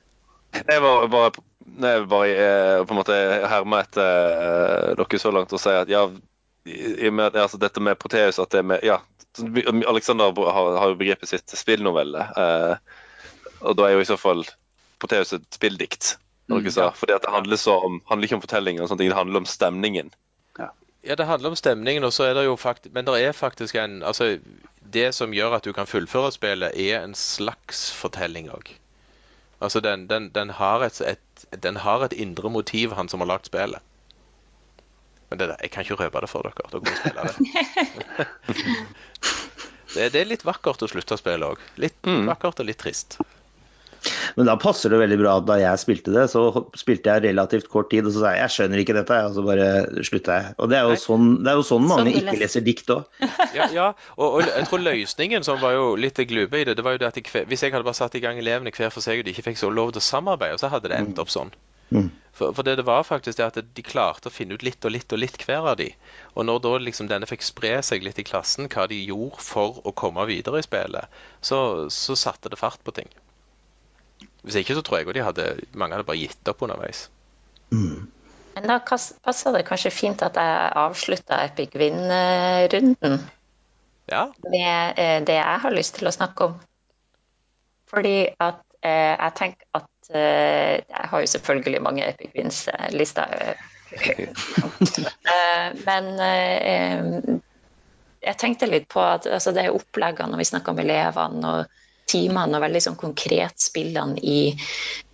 Jeg 0.54 0.82
var 0.84 1.08
bare 1.10 1.32
jeg 1.80 2.06
bare 2.10 2.28
eh, 2.34 2.82
på 2.84 2.94
en 2.94 2.98
måte 3.00 3.16
herma 3.50 3.80
etter 3.84 4.36
uh, 4.92 4.92
dere 4.98 5.20
så 5.22 5.32
langt 5.34 5.54
og 5.54 5.62
sier 5.62 5.82
at 5.82 5.90
ja, 5.90 6.04
i, 6.68 7.10
med, 7.10 7.34
altså, 7.34 7.58
dette 7.58 7.82
med 7.82 7.98
Proteus 7.98 8.38
at 8.42 8.52
det 8.54 8.62
med, 8.66 8.84
ja, 8.86 9.00
Alexander 9.88 10.34
har, 10.34 10.72
har 10.78 10.92
jo 10.92 10.98
begrepet 11.00 11.30
sitt 11.30 11.54
spillnovelle. 11.56 12.26
Uh, 12.36 12.74
og 13.60 13.78
da 13.78 13.86
er 13.86 13.96
jo 13.96 14.04
i 14.04 14.08
så 14.08 14.18
fall 14.20 14.44
Proteus 15.00 15.32
et 15.36 15.46
spilldikt. 15.54 16.16
Mm, 16.50 16.66
ja. 16.66 16.90
Fordi 16.96 17.12
det 17.12 17.30
handler, 17.30 17.68
om, 17.68 18.00
handler, 18.08 18.26
ikke 18.26 18.38
om 18.40 18.42
fortellinger, 18.42 18.82
og 18.82 18.90
sånne 18.90 19.06
det 19.06 19.14
handler 19.14 19.42
om 19.44 19.46
stemningen. 19.46 20.10
Ja. 20.58 20.70
ja, 21.06 21.14
det 21.14 21.26
handler 21.28 21.52
om 21.52 21.58
stemningen, 21.58 22.04
og 22.04 22.12
så 22.12 22.26
er 22.26 22.34
det 22.34 22.44
jo 22.48 22.56
faktisk, 22.58 22.94
men 22.94 23.06
det 23.06 23.20
er 23.22 23.32
faktisk 23.32 23.78
en 23.78 24.02
altså, 24.02 24.38
Det 24.80 25.12
som 25.14 25.30
gjør 25.30 25.54
at 25.60 25.64
du 25.64 25.72
kan 25.72 25.86
fullføre 25.86 26.32
spillet, 26.34 26.74
er 26.74 27.04
en 27.04 27.14
slags 27.14 27.92
fortelling 27.94 28.50
òg. 28.50 28.72
Altså, 29.60 29.80
den, 29.80 30.08
den, 30.10 30.30
den, 30.34 30.50
har 30.50 30.82
et, 30.82 31.00
et, 31.00 31.46
den 31.62 31.76
har 31.76 32.02
et 32.04 32.12
indre 32.12 32.50
motiv, 32.50 32.92
han 32.98 33.08
som 33.08 33.20
har 33.20 33.30
lagd 33.30 33.46
spillet. 33.46 33.78
Men 35.30 35.38
det, 35.38 35.50
jeg 35.62 35.70
kan 35.70 35.86
ikke 35.86 36.00
røpe 36.00 36.20
det 36.24 36.30
for 36.30 36.42
dere. 36.42 36.70
Dere 36.72 36.82
må 36.82 36.94
spille 36.98 37.22
det. 37.28 37.34
det. 39.94 40.08
det. 40.10 40.20
er 40.20 40.30
litt 40.32 40.46
vakkert 40.48 40.82
å 40.82 40.88
slutte 40.90 41.14
å 41.14 41.20
spille 41.20 41.52
òg. 41.52 41.62
Litt 41.78 42.02
mm. 42.02 42.24
vakkert 42.26 42.64
og 42.64 42.66
litt 42.66 42.80
trist. 42.82 43.20
Men 44.38 44.48
da 44.48 44.56
passer 44.60 44.92
det 44.92 45.00
veldig 45.00 45.18
bra 45.20 45.36
at 45.40 45.46
da 45.48 45.56
jeg 45.60 45.82
spilte 45.82 46.14
det, 46.14 46.26
så 46.32 46.44
spilte 46.78 47.12
jeg 47.12 47.24
relativt 47.26 47.68
kort 47.72 47.90
tid, 47.92 48.06
og 48.06 48.14
så 48.14 48.24
sa 48.24 48.34
jeg 48.34 48.44
jeg 48.44 48.54
skjønner 48.56 48.82
ikke 48.82 48.96
dette, 48.96 49.18
og 49.28 49.36
så 49.36 49.44
bare 49.46 49.68
slutta 50.06 50.38
jeg. 50.38 50.54
Og 50.58 50.70
det 50.72 50.78
er 50.78 50.88
jo 50.88 50.98
sånn, 51.02 51.28
det 51.44 51.52
er 51.52 51.60
jo 51.60 51.66
sånn 51.70 51.88
mange 51.88 52.06
sånn 52.08 52.20
ikke 52.22 52.38
leser 52.40 52.66
dikt 52.66 52.94
òg. 52.96 53.20
Ja, 53.56 53.66
ja 53.74 53.88
og, 54.14 54.26
og, 54.26 54.44
jeg 54.46 54.68
tror 54.68 54.82
løsningen 54.84 55.44
som 55.46 55.58
var 55.62 55.74
jo 55.74 55.94
litt 56.00 56.20
glube 56.30 56.60
i 56.60 56.66
det, 56.68 56.76
det 56.78 56.86
var 56.86 56.94
jo 56.94 57.02
det 57.02 57.10
at 57.10 57.18
jeg, 57.18 57.44
hvis 57.50 57.64
jeg 57.64 57.74
hadde 57.74 57.86
bare 57.86 57.98
satt 57.98 58.16
i 58.16 58.22
gang 58.22 58.38
elevene 58.40 58.72
hver 58.74 58.92
for 58.94 59.04
seg, 59.04 59.20
og 59.20 59.26
de 59.26 59.34
ikke 59.34 59.50
fikk 59.50 59.60
så 59.60 59.72
lov 59.72 59.94
til 59.94 60.02
å 60.02 60.06
samarbeide, 60.06 60.60
så 60.60 60.70
hadde 60.72 60.92
det 60.92 61.00
endt 61.00 61.20
opp 61.22 61.32
sånn. 61.32 61.52
Mm. 61.90 62.10
For, 62.32 62.54
for 62.54 62.64
det, 62.64 62.76
det, 62.78 62.86
var 62.86 63.02
faktisk 63.04 63.36
det 63.38 63.46
at 63.46 63.58
de 63.76 63.82
klarte 63.84 64.30
å 64.30 64.32
finne 64.32 64.56
ut 64.56 64.64
litt 64.64 64.84
og 64.86 64.94
litt 64.94 65.12
og 65.12 65.20
litt 65.20 65.36
hver 65.42 65.66
av 65.72 65.76
de. 65.80 65.90
Og 66.38 66.46
når 66.46 66.62
da 66.64 66.74
liksom 66.80 67.10
denne 67.10 67.28
fikk 67.28 67.44
spre 67.44 67.72
seg 67.84 68.06
litt 68.06 68.20
i 68.22 68.24
klassen, 68.24 68.70
hva 68.72 68.86
de 68.88 69.00
gjorde 69.02 69.42
for 69.44 69.82
å 69.84 69.92
komme 69.92 70.24
videre 70.30 70.62
i 70.62 70.66
spillet, 70.66 71.20
så, 71.44 71.90
så 71.92 72.16
satte 72.16 72.52
det 72.52 72.60
fart 72.60 72.80
på 72.86 72.94
ting. 72.96 73.10
Hvis 74.42 74.56
ikke 74.60 74.76
så 74.78 74.84
tror 74.84 75.00
jeg 75.00 75.14
de 75.14 75.24
hadde, 75.24 75.50
mange 75.76 75.96
hadde 75.96 76.08
bare 76.08 76.20
gitt 76.20 76.48
opp 76.48 76.62
underveis. 76.64 77.08
Mm. 77.70 78.08
Men 78.54 78.66
da 78.66 78.78
passer 78.82 79.54
det 79.54 79.66
kanskje 79.68 79.92
fint 79.94 80.22
at 80.26 80.38
jeg 80.38 80.72
avslutta 80.80 81.38
Epic 81.46 81.76
Win-runden 81.78 83.20
ja. 84.10 84.24
med 84.50 84.98
eh, 84.98 85.20
det 85.26 85.36
jeg 85.38 85.62
har 85.64 85.74
lyst 85.76 85.98
til 85.98 86.10
å 86.10 86.14
snakke 86.14 86.50
om. 86.50 86.56
Fordi 87.90 88.16
at 88.38 88.62
eh, 88.82 89.14
jeg 89.14 89.36
tenker 89.38 89.80
at 89.80 90.10
eh, 90.14 90.82
Jeg 90.82 91.10
har 91.12 91.22
jo 91.22 91.30
selvfølgelig 91.34 91.82
mange 91.82 92.08
Epic 92.08 92.34
Wins-lister. 92.36 93.54
Eh, 93.90 95.72
men 95.82 96.04
eh, 96.22 97.38
jeg 98.22 98.38
tenkte 98.38 98.68
litt 98.68 98.86
på 98.92 99.02
at 99.02 99.26
altså, 99.26 99.50
det 99.50 99.64
er 99.64 99.74
oppleggene 99.74 100.30
når 100.30 100.38
vi 100.44 100.46
snakker 100.46 100.70
om 100.70 100.78
elevene 100.78 101.50
og 101.50 101.80
timene 102.10 102.58
og 102.58 102.64
veldig 102.64 102.82
sånn 102.84 102.98
konkret 103.00 103.62
spillene 103.62 104.20
i, 104.20 104.40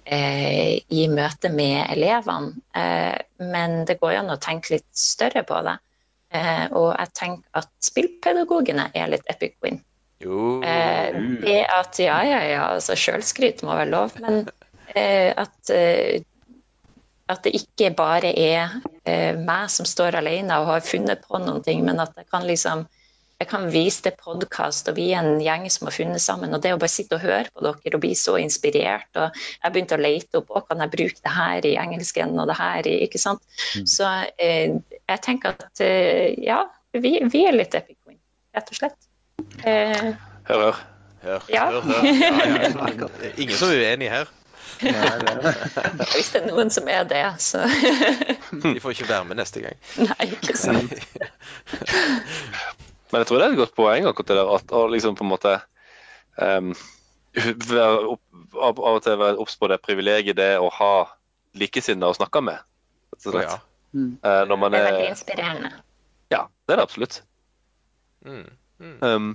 eh, 0.05 0.77
i 0.89 1.09
møte 1.13 1.51
med 1.53 1.83
elevene. 1.95 2.55
Eh, 2.75 3.17
men 3.45 3.83
det 3.89 3.99
går 4.01 4.17
jo 4.17 4.23
an 4.25 4.37
å 4.37 4.41
tenke 4.43 4.77
litt 4.77 4.89
større 4.97 5.45
på 5.47 5.61
det. 5.67 5.77
Eh, 6.35 6.67
og 6.73 6.93
jeg 6.97 7.13
tenker 7.15 7.63
at 7.63 7.71
spillpedagogene 7.85 8.91
er 8.95 9.13
litt 9.13 9.29
epic 9.31 9.59
win. 9.63 9.83
Jo 10.23 10.63
Eh, 10.65 11.13
det 11.43 11.61
at 11.69 11.99
ja, 12.01 12.23
ja, 12.25 12.41
ja, 12.49 12.63
altså 12.75 12.97
sjølskryt 12.97 13.61
må 13.67 13.77
være 13.77 13.93
lov, 13.93 14.17
men 14.23 14.47
eh, 14.95 15.35
at 15.37 15.71
eh, 15.75 16.25
at 17.27 17.43
det 17.43 17.57
ikke 17.59 17.91
bare 17.97 18.31
er 18.39 18.77
eh, 19.03 19.35
meg 19.39 19.71
som 19.73 19.87
står 19.89 20.21
alene 20.21 20.61
og 20.63 20.71
har 20.71 20.85
funnet 20.87 21.25
på 21.27 21.41
noen 21.43 21.65
ting, 21.67 21.83
men 21.87 21.99
at 22.03 22.15
jeg 22.17 22.29
kan 22.31 22.47
liksom 22.47 22.85
jeg 23.37 23.49
kan 23.51 23.67
vise 23.69 24.01
til 24.07 24.15
podkast, 24.17 24.89
og 24.89 24.97
vi 24.97 25.11
er 25.13 25.21
en 25.21 25.41
gjeng 25.45 25.67
som 25.73 25.85
har 25.91 25.93
funnet 25.93 26.23
sammen. 26.25 26.55
Og 26.57 26.63
det 26.65 26.71
å 26.73 26.79
bare 26.81 26.89
sitte 26.93 27.19
og 27.19 27.25
høre 27.27 27.51
på 27.53 27.61
dere 27.67 27.99
og 27.99 28.01
bli 28.01 28.15
så 28.17 28.39
inspirert. 28.41 29.11
Og 29.21 29.37
jeg 29.37 29.75
begynte 29.75 29.99
å 29.99 30.01
lete 30.01 30.41
opp 30.41 30.55
og 30.57 30.65
kan 30.71 30.81
jeg 30.81 30.93
bruke 30.95 31.21
det 31.21 31.35
her 31.37 31.69
i 31.69 31.75
engelsken 31.83 32.33
og 32.41 32.49
det 32.49 32.57
her 32.57 32.89
i 32.89 32.95
Ikke 33.05 33.21
sant. 33.21 33.45
Så 33.85 34.09
eh, 34.41 34.79
jeg 34.97 35.23
tenker 35.27 35.53
at 35.53 35.85
eh, 35.85 36.33
ja, 36.47 36.63
vi, 36.97 37.19
vi 37.29 37.45
er 37.45 37.59
litt 37.59 37.77
epic 37.77 37.99
queen, 38.07 38.17
rett 38.57 38.73
og 38.73 38.81
slett. 38.81 38.97
Eh, 39.69 40.15
Hør, 40.49 40.65
hør. 40.71 40.81
Hør, 41.27 41.47
Ja. 41.53 41.67
hør, 41.75 41.83
hør. 41.83 42.05
Ja, 42.07 42.89
ja. 42.95 43.09
Det 43.21 43.35
Ingen 43.43 43.57
som 43.59 43.69
er 43.75 43.83
uenig 43.85 44.09
her. 44.13 44.33
hvis 44.77 46.29
det 46.35 46.43
er 46.43 46.49
noen 46.51 46.69
som 46.73 46.89
er 46.93 47.05
det, 47.09 47.23
så 47.41 47.63
De 48.63 48.75
får 48.81 48.93
ikke 48.97 49.09
være 49.09 49.25
med 49.29 49.39
neste 49.41 49.63
gang. 49.65 49.79
Nei, 50.01 50.27
ikke 50.37 50.57
sant. 50.57 50.93
Men 53.13 53.23
jeg 53.23 53.29
tror 53.29 53.39
det 53.41 53.47
er 53.47 53.55
et 53.55 53.61
godt 53.63 53.77
poeng 53.77 54.09
akkurat 54.09 54.33
det 54.33 54.39
der 54.41 54.53
at 54.57 54.75
å 54.75 54.87
liksom 54.91 55.17
på 55.19 55.25
en 55.27 55.31
måte 55.31 55.55
um, 56.43 56.73
være 57.73 57.87
opp, 58.17 58.23
av, 58.57 58.81
av 58.81 58.99
og 58.99 59.03
til 59.05 59.19
være 59.21 59.41
obs 59.43 59.57
på 59.61 59.71
det 59.71 59.81
privilegiet 59.85 60.39
det 60.39 60.51
er 60.57 60.65
å 60.65 60.73
ha 60.73 60.93
likesinnede 61.57 62.11
å 62.11 62.17
snakke 62.17 62.43
med. 62.45 62.63
rett 63.15 63.27
og 63.29 63.33
Å, 63.33 63.37
slett. 63.37 63.51
ja. 63.51 63.63
Eh, 63.97 64.43
når 64.49 64.57
man 64.61 64.75
Det 64.75 64.81
er 64.81 64.89
veldig 64.91 65.05
er 65.05 65.13
inspirerende. 65.15 65.71
Ja, 66.33 66.47
det 66.67 66.75
er 66.75 66.81
det 66.81 66.87
absolutt. 66.89 67.21
Mm. 68.27 68.49
Mm. 68.83 68.97
Um, 69.01 69.29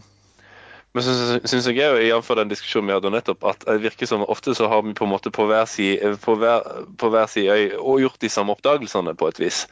men 0.91 1.05
så 1.05 1.13
syns 1.47 1.69
jeg 1.69 1.79
òg, 1.87 2.01
jf. 2.03 2.29
den 2.35 2.51
diskusjonen 2.51 2.89
vi 2.91 2.95
hadde 2.97 3.13
nettopp, 3.13 3.45
at 3.47 3.63
det 3.63 3.79
virker 3.85 4.09
som 4.09 4.25
ofte 4.27 4.53
så 4.57 4.67
har 4.67 4.83
vi 4.83 4.93
på 4.97 5.07
en 5.07 5.13
måte 5.13 5.31
på 5.33 5.45
hver 5.47 5.65
side, 5.71 6.17
på 6.21 6.35
hver, 6.41 6.67
på 6.99 7.11
hver 7.13 7.31
side 7.31 7.55
øy 7.55 7.77
og 7.79 8.01
gjort 8.03 8.19
de 8.21 8.29
samme 8.29 8.53
oppdagelsene 8.57 9.15
på 9.15 9.29
et 9.31 9.39
vis. 9.39 9.63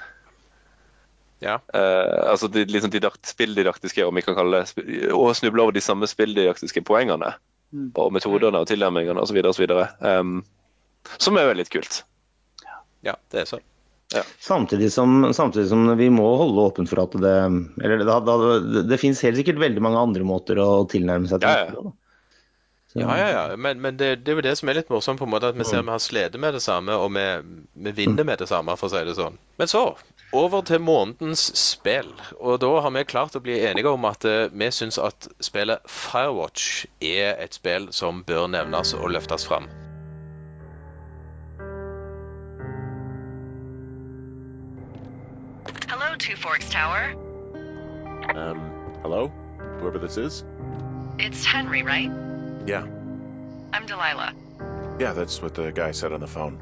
Ja. 1.44 1.60
Uh, 1.72 2.32
altså 2.34 2.50
de 2.52 2.66
liksom 2.68 2.92
didakt, 2.92 3.22
spilldidaktiske, 3.28 4.04
om 4.06 4.16
vi 4.16 4.26
kan 4.26 4.36
kalle 4.38 4.64
det, 4.64 4.88
og 5.16 5.32
snuble 5.40 5.64
over 5.64 5.76
de 5.76 5.84
samme 5.84 6.10
spilldidaktiske 6.10 6.84
poengene. 6.88 7.34
Mm. 7.72 7.92
Og 8.02 8.14
metodene 8.16 8.62
og 8.62 8.70
tilnærmingene 8.70 9.24
osv. 9.24 9.40
osv. 9.46 9.66
Um, 10.04 10.40
som 11.18 11.40
er 11.40 11.52
veldig 11.52 11.70
kult. 11.72 12.04
ja, 13.06 13.16
det 13.32 13.44
er 13.44 13.50
sånn. 13.50 13.66
Samtidig 14.42 14.90
som, 14.92 15.34
samtidig 15.38 15.68
som 15.70 15.84
vi 15.98 16.08
må 16.10 16.26
holde 16.40 16.64
åpent 16.66 16.90
for 16.90 17.04
at 17.04 17.14
det 17.22 17.34
Eller 17.86 18.02
da, 18.02 18.16
da, 18.26 18.38
det, 18.58 18.82
det 18.90 18.98
finnes 18.98 19.22
helt 19.22 19.38
sikkert 19.38 19.62
veldig 19.62 19.84
mange 19.86 20.02
andre 20.02 20.26
måter 20.26 20.58
å 20.58 20.82
tilnærme 20.90 21.30
seg 21.30 21.44
til 21.44 21.50
Ja, 21.52 21.68
ja. 21.70 21.92
Så- 22.90 23.00
Ja, 23.04 23.16
ja, 23.18 23.28
ja. 23.30 23.56
Men, 23.56 23.82
men 23.82 23.98
det, 23.98 24.26
det 24.26 24.32
er 24.32 24.36
jo 24.40 24.42
det 24.42 24.58
som 24.58 24.70
er 24.72 24.74
litt 24.80 24.90
morsomt, 24.90 25.20
på 25.20 25.28
en 25.28 25.30
måte, 25.30 25.50
at 25.52 25.58
vi 25.60 25.64
ser 25.70 25.84
vi 25.86 25.92
har 25.94 26.00
slitt 26.02 26.38
med 26.42 26.54
det 26.58 26.62
samme, 26.66 26.96
og 26.98 27.12
vi, 27.14 27.26
vi 27.86 27.92
vinner 28.00 28.26
med 28.26 28.40
det 28.42 28.48
samme, 28.50 28.74
for 28.82 28.90
å 28.90 28.94
si 28.96 29.04
det 29.06 29.14
sånn. 29.20 29.38
Men 29.62 29.70
så, 29.70 29.84
over 30.34 30.62
til 30.66 30.82
månedens 30.82 31.44
spill. 31.58 32.10
Og 32.40 32.58
da 32.64 32.72
har 32.82 32.90
vi 32.96 33.04
klart 33.06 33.38
å 33.38 33.44
bli 33.46 33.60
enige 33.70 33.94
om 33.94 34.06
at 34.10 34.26
eh, 34.26 34.48
vi 34.52 34.72
syns 34.74 34.98
at 34.98 35.30
spillet 35.42 35.86
Firewatch 35.90 36.86
er 37.02 37.38
et 37.46 37.54
spill 37.62 37.92
som 37.94 38.24
bør 38.26 38.48
nevnes 38.56 38.96
og 38.98 39.10
løftes 39.14 39.46
fram. 39.46 39.70
Hello, 45.88 46.16
Two 46.18 46.36
Forks 46.36 46.70
Tower. 46.70 47.14
Um, 48.36 48.60
hello? 49.02 49.32
Whoever 49.80 50.00
this 50.00 50.18
is? 50.18 50.44
It's 51.18 51.44
Henry, 51.46 51.84
right? 51.84 52.12
Yeah. 52.70 52.86
I'm 53.74 53.88
Delilah. 53.88 54.36
Yeah, 55.00 55.14
that's 55.14 55.42
what 55.42 55.56
the 55.56 55.72
guy 55.72 55.90
said 55.90 56.14
on 56.14 56.20
the 56.20 56.28
phone. 56.28 56.60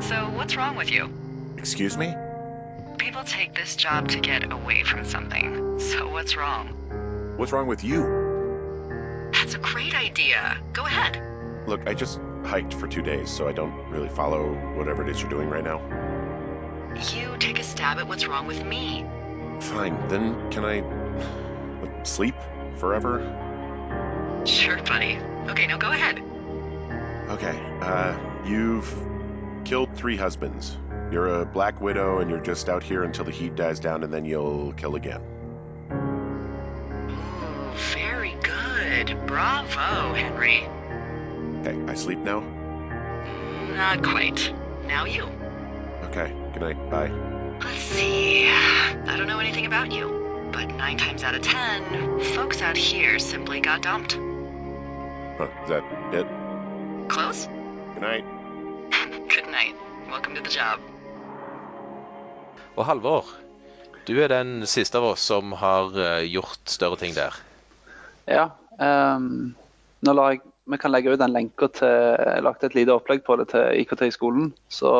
So, 0.00 0.30
what's 0.36 0.56
wrong 0.56 0.76
with 0.76 0.90
you? 0.90 1.12
Excuse 1.58 1.98
me? 1.98 2.14
People 2.96 3.24
take 3.24 3.54
this 3.54 3.76
job 3.76 4.08
to 4.08 4.20
get 4.20 4.50
away 4.50 4.84
from 4.84 5.04
something. 5.04 5.78
So, 5.78 6.08
what's 6.08 6.34
wrong? 6.34 6.68
What's 7.36 7.52
wrong 7.52 7.66
with 7.66 7.84
you? 7.84 9.28
That's 9.34 9.54
a 9.54 9.58
great 9.58 9.94
idea. 9.94 10.56
Go 10.72 10.86
ahead. 10.86 11.68
Look, 11.68 11.86
I 11.86 11.92
just 11.92 12.20
hiked 12.42 12.72
for 12.72 12.88
two 12.88 13.02
days, 13.02 13.28
so 13.28 13.48
I 13.48 13.52
don't 13.52 13.74
really 13.90 14.08
follow 14.08 14.54
whatever 14.78 15.02
it 15.02 15.10
is 15.10 15.20
you're 15.20 15.28
doing 15.28 15.50
right 15.50 15.62
now. 15.62 15.78
You 17.12 17.36
take 17.38 17.58
a 17.58 17.62
stab 17.62 17.98
at 17.98 18.08
what's 18.08 18.26
wrong 18.26 18.46
with 18.46 18.64
me. 18.64 19.04
Fine, 19.60 20.08
then 20.08 20.50
can 20.50 20.64
I 20.64 20.80
like, 21.82 22.06
sleep 22.06 22.36
forever? 22.78 23.49
Sure, 24.44 24.82
buddy. 24.82 25.18
Okay, 25.48 25.66
now 25.66 25.76
go 25.76 25.90
ahead. 25.90 26.22
Okay, 27.30 27.58
uh, 27.80 28.18
you've 28.44 28.92
killed 29.64 29.94
three 29.94 30.16
husbands. 30.16 30.76
You're 31.12 31.42
a 31.42 31.44
black 31.44 31.80
widow, 31.80 32.18
and 32.18 32.30
you're 32.30 32.40
just 32.40 32.68
out 32.68 32.82
here 32.82 33.04
until 33.04 33.24
the 33.24 33.30
heat 33.30 33.54
dies 33.54 33.80
down, 33.80 34.02
and 34.02 34.12
then 34.12 34.24
you'll 34.24 34.72
kill 34.72 34.96
again. 34.96 35.20
Ooh, 37.10 37.72
very 37.94 38.36
good. 38.42 39.26
Bravo, 39.26 40.14
Henry. 40.14 40.66
Okay, 41.60 41.90
I 41.90 41.94
sleep 41.94 42.18
now? 42.18 42.40
Not 43.74 44.02
quite. 44.02 44.52
Now 44.86 45.04
you. 45.04 45.24
Okay, 46.04 46.32
good 46.52 46.62
night, 46.62 46.90
bye. 46.90 47.10
Let's 47.62 47.82
see. 47.82 48.48
I 48.48 49.14
don't 49.16 49.26
know 49.26 49.38
anything 49.38 49.66
about 49.66 49.92
you, 49.92 50.50
but 50.52 50.68
nine 50.74 50.96
times 50.96 51.22
out 51.22 51.34
of 51.34 51.42
ten, 51.42 52.20
folks 52.34 52.62
out 52.62 52.76
here 52.76 53.18
simply 53.18 53.60
got 53.60 53.82
dumped. 53.82 54.18
Is 55.40 55.68
that 55.68 55.84
it? 56.12 56.26
Close? 57.08 57.48
Good 57.94 58.02
night. 58.02 58.24
Good 59.32 59.48
night. 59.48 59.74
Welcome 60.10 60.34
to 60.34 60.42
the 60.42 60.50
job. 60.50 60.80
Og 62.76 62.84
Halvor, 62.84 63.24
du 64.04 64.20
er 64.20 64.28
den 64.28 64.66
siste 64.68 65.00
av 65.00 65.06
oss 65.14 65.24
som 65.24 65.54
har 65.56 65.96
eh, 65.96 66.26
gjort 66.28 66.60
større 66.68 67.00
ting 67.00 67.16
der. 67.16 67.38
Ja. 68.28 68.50
Um, 68.76 69.56
nå 70.04 70.16
la 70.16 70.28
jeg, 70.34 70.44
vi 70.68 70.80
kan 70.82 70.92
legge 70.92 71.16
ut 71.16 71.24
en 71.24 71.32
lenka 71.32 71.70
til 71.72 71.88
Jeg 71.88 72.44
lagde 72.44 72.68
et 72.68 72.76
lite 72.76 73.00
opplegg 73.00 73.24
på 73.24 73.40
det 73.40 73.48
til 73.54 73.80
IKT 73.80 74.06
i 74.10 74.12
skolen, 74.12 74.52
så 74.68 74.92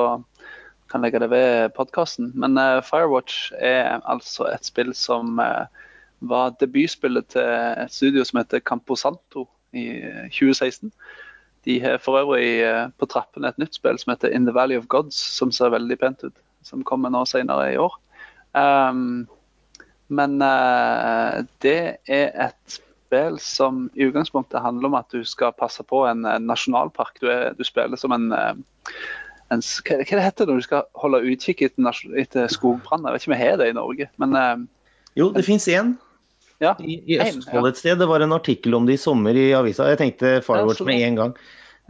kan 0.89 1.05
legge 1.05 1.21
det 1.21 1.29
ved 1.37 1.77
podkasten. 1.77 2.33
Men 2.33 2.57
uh, 2.57 2.81
Firewatch 2.81 3.53
er 3.61 4.01
altså 4.09 4.49
et 4.55 4.65
spill 4.73 4.97
som 4.97 5.37
uh, 5.37 5.69
var 6.33 6.57
debutspillet 6.65 7.29
til 7.37 7.57
et 7.85 7.93
studio 7.93 8.25
som 8.25 8.41
heter 8.41 8.65
Camposanto 8.65 9.51
i 9.77 9.87
eh, 10.07 10.29
2016. 10.33 10.93
De 11.69 11.77
har 11.83 11.99
for 12.01 12.21
øvrig 12.21 12.63
eh, 12.65 12.87
på 12.97 13.09
trappene 13.11 13.51
et 13.51 13.61
nytt 13.61 13.77
spill 13.77 13.99
som 14.01 14.15
heter 14.15 14.33
In 14.33 14.47
the 14.49 14.55
Valley 14.57 14.79
of 14.81 14.89
Gods, 14.89 15.17
som 15.17 15.53
ser 15.53 15.75
veldig 15.75 15.99
pent 16.01 16.25
ut. 16.25 16.37
Som 16.65 16.85
kommer 16.85 17.13
nå 17.13 17.25
senere 17.29 17.73
i 17.73 17.79
år. 17.81 17.95
Um, 18.53 19.29
men 20.11 20.43
uh, 20.43 21.41
det 21.63 22.03
er 22.11 22.33
et 22.49 22.81
spill 23.11 23.39
som 23.43 23.89
i 23.95 24.07
utgangspunktet 24.07 24.63
handler 24.63 24.91
om 24.91 24.99
at 24.99 25.11
du 25.15 25.25
skal 25.27 25.55
passe 25.57 25.83
på 25.87 26.05
en, 26.07 26.25
eh, 26.25 26.39
nasjonalpark. 26.39 27.19
Du, 27.21 27.27
er, 27.31 27.55
du 27.59 27.65
spiller 27.67 27.99
som 27.99 28.13
en, 28.15 28.31
eh, 28.33 28.55
en 29.51 29.63
hva, 29.63 29.97
hva 29.99 30.19
det 30.19 30.27
heter 30.27 30.47
det 30.47 30.53
når 30.53 30.61
du 30.61 30.67
skal 30.69 30.85
holde 30.95 31.25
utkikk 31.33 31.65
etter, 31.67 32.05
etter 32.23 32.47
skogbranner? 32.51 33.11
Jeg 33.11 33.15
vet 33.15 33.25
ikke 33.25 33.33
om 33.33 33.37
vi 33.37 33.43
har 33.43 33.59
det 33.59 33.69
i 33.71 33.79
Norge, 33.79 34.11
men 34.23 34.39
uh, 34.39 34.95
Jo, 35.19 35.33
det 35.35 35.43
fins 35.47 35.67
én 35.69 35.97
ja. 36.61 36.75
i, 36.81 37.01
i 37.15 37.21
Østfold 37.23 37.71
et 37.73 37.81
sted. 37.81 37.99
Det 38.01 38.09
var 38.11 38.25
en 38.25 38.37
artikkel 38.37 38.77
om 38.77 38.87
det 38.89 38.99
i 38.99 39.01
sommer 39.01 39.37
i 39.37 39.51
avisa. 39.57 39.89
Jeg 39.93 40.01
tenkte 40.03 40.37
Firewatch 40.47 40.85
Ja, 40.85 40.91
med 40.91 41.07
en 41.09 41.19
gang. 41.23 41.35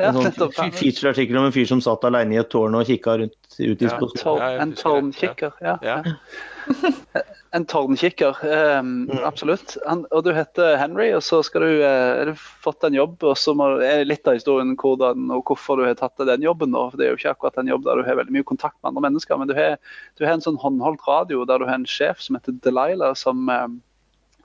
En 0.00 0.16
sånn 0.16 0.52
feature-artikkel 0.72 1.36
om 1.36 1.50
en 1.50 1.52
fyr 1.52 1.66
som 1.68 1.82
satt 1.84 2.06
alene 2.08 2.38
i 2.38 2.40
et 2.40 2.48
tårn 2.52 2.78
og 2.78 2.88
kikka 2.88 3.18
rundt 3.20 3.58
ut 3.58 3.82
i 3.82 3.88
Ja. 3.90 3.98
skogen. 3.98 4.62
En 4.64 4.72
tårnkikker. 4.78 5.52
Ja. 5.60 5.76
Ja. 5.82 6.02
En 7.52 7.64
tårnkikker, 7.66 8.36
eh, 8.46 8.82
absolutt. 9.26 9.72
Han, 9.82 10.04
og 10.14 10.22
du 10.22 10.30
heter 10.30 10.76
Henry, 10.78 11.08
og 11.16 11.22
så 11.26 11.40
skal 11.42 11.64
du, 11.66 11.82
eh, 11.82 12.18
har 12.20 12.28
du 12.28 12.34
fått 12.38 12.84
en 12.86 12.94
jobb. 12.94 13.24
og 13.26 13.34
så 13.36 13.56
må, 13.58 13.82
er 13.82 14.04
litt 14.04 14.28
av 14.28 14.36
historien 14.38 14.76
hvordan 14.78 15.32
og 15.34 15.42
hvorfor 15.50 15.80
du 15.80 15.84
har 15.84 15.96
tatt 15.98 16.14
den 16.16 16.42
jobben. 16.46 16.70
for 16.70 16.96
Det 16.96 17.06
er 17.08 17.10
jo 17.10 17.18
ikke 17.18 17.34
akkurat 17.34 17.58
en 17.58 17.66
jobb 17.66 17.82
der 17.84 17.96
du 17.96 18.02
har 18.06 18.14
veldig 18.14 18.36
mye 18.38 18.46
kontakt 18.46 18.76
med 18.82 18.92
andre 18.92 19.10
mennesker. 19.10 19.36
Men 19.36 19.48
du 19.48 19.54
har, 19.54 19.78
du 20.16 20.24
har 20.24 20.34
en 20.34 20.40
sånn 20.46 20.60
håndholdt 20.62 21.02
radio 21.08 21.44
der 21.44 21.58
du 21.58 21.66
har 21.66 21.74
en 21.74 21.90
sjef 21.90 22.20
som 22.20 22.36
heter 22.36 22.54
Delilah, 22.62 23.14
som, 23.14 23.48
eh, 23.48 23.66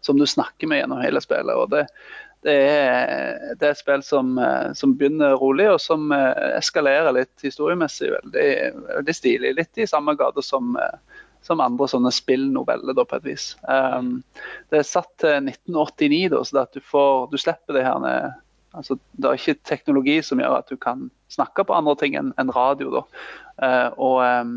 som 0.06 0.20
du 0.22 0.28
snakker 0.30 0.70
med 0.70 0.84
gjennom 0.84 1.02
hele 1.02 1.22
spillet. 1.24 1.56
og 1.56 1.74
det 1.74 1.88
det 2.46 2.54
er, 2.54 3.56
det 3.58 3.66
er 3.66 3.72
et 3.74 3.80
spill 3.80 4.04
som, 4.06 4.36
eh, 4.38 4.72
som 4.78 4.94
begynner 4.98 5.34
rolig, 5.42 5.66
og 5.72 5.80
som 5.82 6.12
eh, 6.14 6.58
eskalerer 6.60 7.16
litt 7.16 7.42
historiemessig. 7.42 8.12
Veldig, 8.14 8.50
veldig 8.92 9.16
stilig. 9.18 9.56
Litt 9.58 9.82
i 9.82 9.88
samme 9.90 10.14
gate 10.20 10.44
som, 10.46 10.76
eh, 10.78 11.24
som 11.46 11.64
andre 11.64 11.88
sånne 11.90 12.12
spillnoveller, 12.14 12.94
da, 12.94 13.06
på 13.08 13.18
et 13.18 13.26
vis. 13.32 13.48
Um, 13.66 14.20
det 14.70 14.84
er 14.84 14.86
satt 14.86 15.10
til 15.24 15.50
1989, 15.50 16.22
da, 16.36 16.44
så 16.46 16.62
at 16.62 16.78
du, 16.78 16.84
får, 16.86 17.32
du 17.34 17.42
slipper 17.42 17.80
det 17.80 17.86
her 17.88 17.98
ned 18.04 18.38
altså, 18.78 19.00
Det 19.16 19.30
er 19.30 19.40
ikke 19.40 19.66
teknologi 19.66 20.20
som 20.26 20.42
gjør 20.42 20.60
at 20.60 20.70
du 20.70 20.78
kan 20.78 21.10
snakke 21.34 21.66
på 21.66 21.74
andre 21.74 21.98
ting 22.02 22.18
enn 22.20 22.34
en 22.42 22.54
radio. 22.54 23.00
da. 23.00 23.04
Uh, 23.58 23.90
og 23.98 24.22
um, 24.22 24.56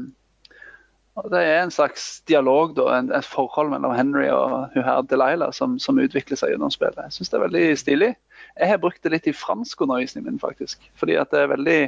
Det 1.32 1.40
er 1.40 1.62
en 1.62 1.72
slags 1.74 2.20
dialog, 2.30 2.74
da, 2.76 2.86
en, 2.98 3.08
et 3.14 3.26
forhold 3.26 3.72
mellom 3.72 3.94
Henry 3.96 4.28
og 4.30 4.74
hun 4.74 4.84
her 4.86 5.00
Delilah 5.10 5.50
som, 5.56 5.78
som 5.82 5.98
utvikler 5.98 6.38
seg 6.38 6.52
gjennom 6.52 6.70
spillet. 6.74 7.00
Jeg 7.08 7.16
syns 7.16 7.32
det 7.32 7.38
er 7.38 7.46
veldig 7.46 7.64
stilig. 7.80 8.10
Jeg 8.58 8.70
har 8.70 8.82
brukt 8.82 9.02
det 9.02 9.14
litt 9.14 9.26
i 9.30 9.34
franskundervisningen 9.34 10.28
min, 10.30 10.42
faktisk. 10.42 10.84
Fordi 11.00 11.18
at 11.18 11.32
det 11.34 11.42
er 11.42 11.52
veldig 11.54 11.80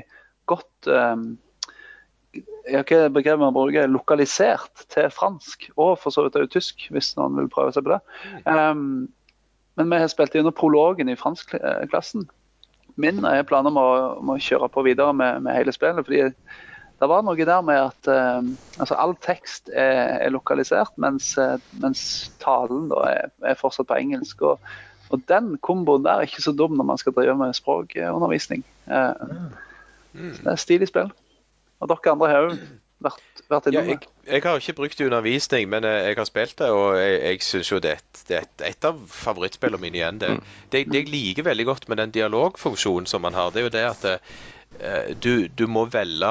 godt 0.50 0.90
um, 0.90 1.30
jeg 2.32 2.76
har 2.76 2.84
ikke 2.84 3.10
begrepet 3.10 3.42
man 3.42 3.54
bruker, 3.54 3.88
lokalisert 3.90 4.84
til 4.92 5.08
fransk, 5.10 5.70
og 5.76 5.96
for 5.98 6.14
så 6.14 6.22
vidt 6.22 6.36
også 6.38 6.52
tysk, 6.54 6.84
hvis 6.94 7.14
noen 7.18 7.38
vil 7.38 7.50
prøve 7.50 7.72
seg 7.74 7.86
på 7.86 7.96
det. 7.96 8.00
Um, 8.46 9.08
men 9.78 9.90
vi 9.90 9.98
har 9.98 10.10
spilt 10.12 10.34
gjennom 10.36 10.54
prologen 10.54 11.10
i 11.10 11.18
franskklassen 11.18 12.28
min. 13.00 13.24
er 13.24 13.46
planer 13.48 13.72
om 13.72 13.80
å, 13.80 13.90
om 14.20 14.32
å 14.34 14.38
kjøre 14.42 14.68
på 14.70 14.84
videre 14.86 15.14
med, 15.16 15.42
med 15.46 15.56
hele 15.56 15.74
spillet. 15.74 16.04
fordi 16.06 16.28
det 17.00 17.08
var 17.08 17.24
noe 17.24 17.46
der 17.48 17.62
med 17.64 17.78
at 17.80 18.10
uh, 18.12 18.44
altså 18.76 18.98
all 19.00 19.14
tekst 19.24 19.70
er, 19.72 20.18
er 20.20 20.34
lokalisert, 20.34 20.92
mens, 21.00 21.32
uh, 21.40 21.56
mens, 21.80 22.02
talen 22.42 22.90
da 22.92 23.06
er, 23.08 23.32
er, 23.40 23.56
fortsatt 23.56 23.88
på 23.88 23.96
engelsk. 23.96 24.44
Og, 24.44 24.60
og, 25.08 25.22
den 25.30 25.54
komboen 25.64 26.04
der 26.04 26.20
er 26.20 26.28
ikke 26.28 26.44
så 26.44 26.52
dum 26.52 26.76
når 26.76 26.90
man 26.92 27.00
skal 27.00 27.16
drive 27.16 27.38
med 27.40 27.56
språkundervisning. 27.56 28.66
Uh, 28.84 29.48
mm. 30.12 30.36
Det 30.42 30.52
er 30.52 30.60
stilig 30.60 30.90
spill. 30.92 31.08
Og 31.80 31.88
dere 31.88 32.12
andre 32.12 32.28
har 32.28 32.50
òg 32.50 32.60
vært, 33.00 33.42
vært 33.48 33.70
innom 33.70 33.88
ja, 33.88 33.96
jeg, 33.96 34.12
jeg, 34.28 34.44
har 34.44 34.60
ikke 34.60 34.76
brukt 34.82 34.98
det 34.98 35.06
i 35.06 35.08
undervisning, 35.08 35.72
men 35.72 35.88
jeg 35.88 36.20
har 36.20 36.28
spilt 36.28 36.58
det, 36.60 36.68
og 36.68 37.00
jeg, 37.00 37.16
jeg 37.24 37.42
syns 37.48 37.72
jo 37.72 37.80
det, 37.80 37.96
det, 38.28 38.42
er 38.44 38.68
et 38.68 38.84
av 38.84 39.00
favorittspillene 39.08 39.80
mine 39.80 40.02
igjen. 40.02 40.20
Det, 40.20 40.34
mm. 40.36 40.54
det, 40.68 40.86
det, 40.92 41.00
jeg 41.00 41.12
liker 41.16 41.48
veldig 41.48 41.70
godt 41.72 41.88
med 41.88 42.04
den 42.04 42.12
dialogfunksjonen 42.20 43.08
som 43.08 43.24
man 43.24 43.40
har, 43.40 43.54
det 43.54 43.64
er 43.64 43.70
jo 43.70 43.76
det 43.78 43.88
at 43.88 44.08
du, 45.22 45.48
du, 45.48 45.66
må 45.68 45.84
velge 45.92 46.28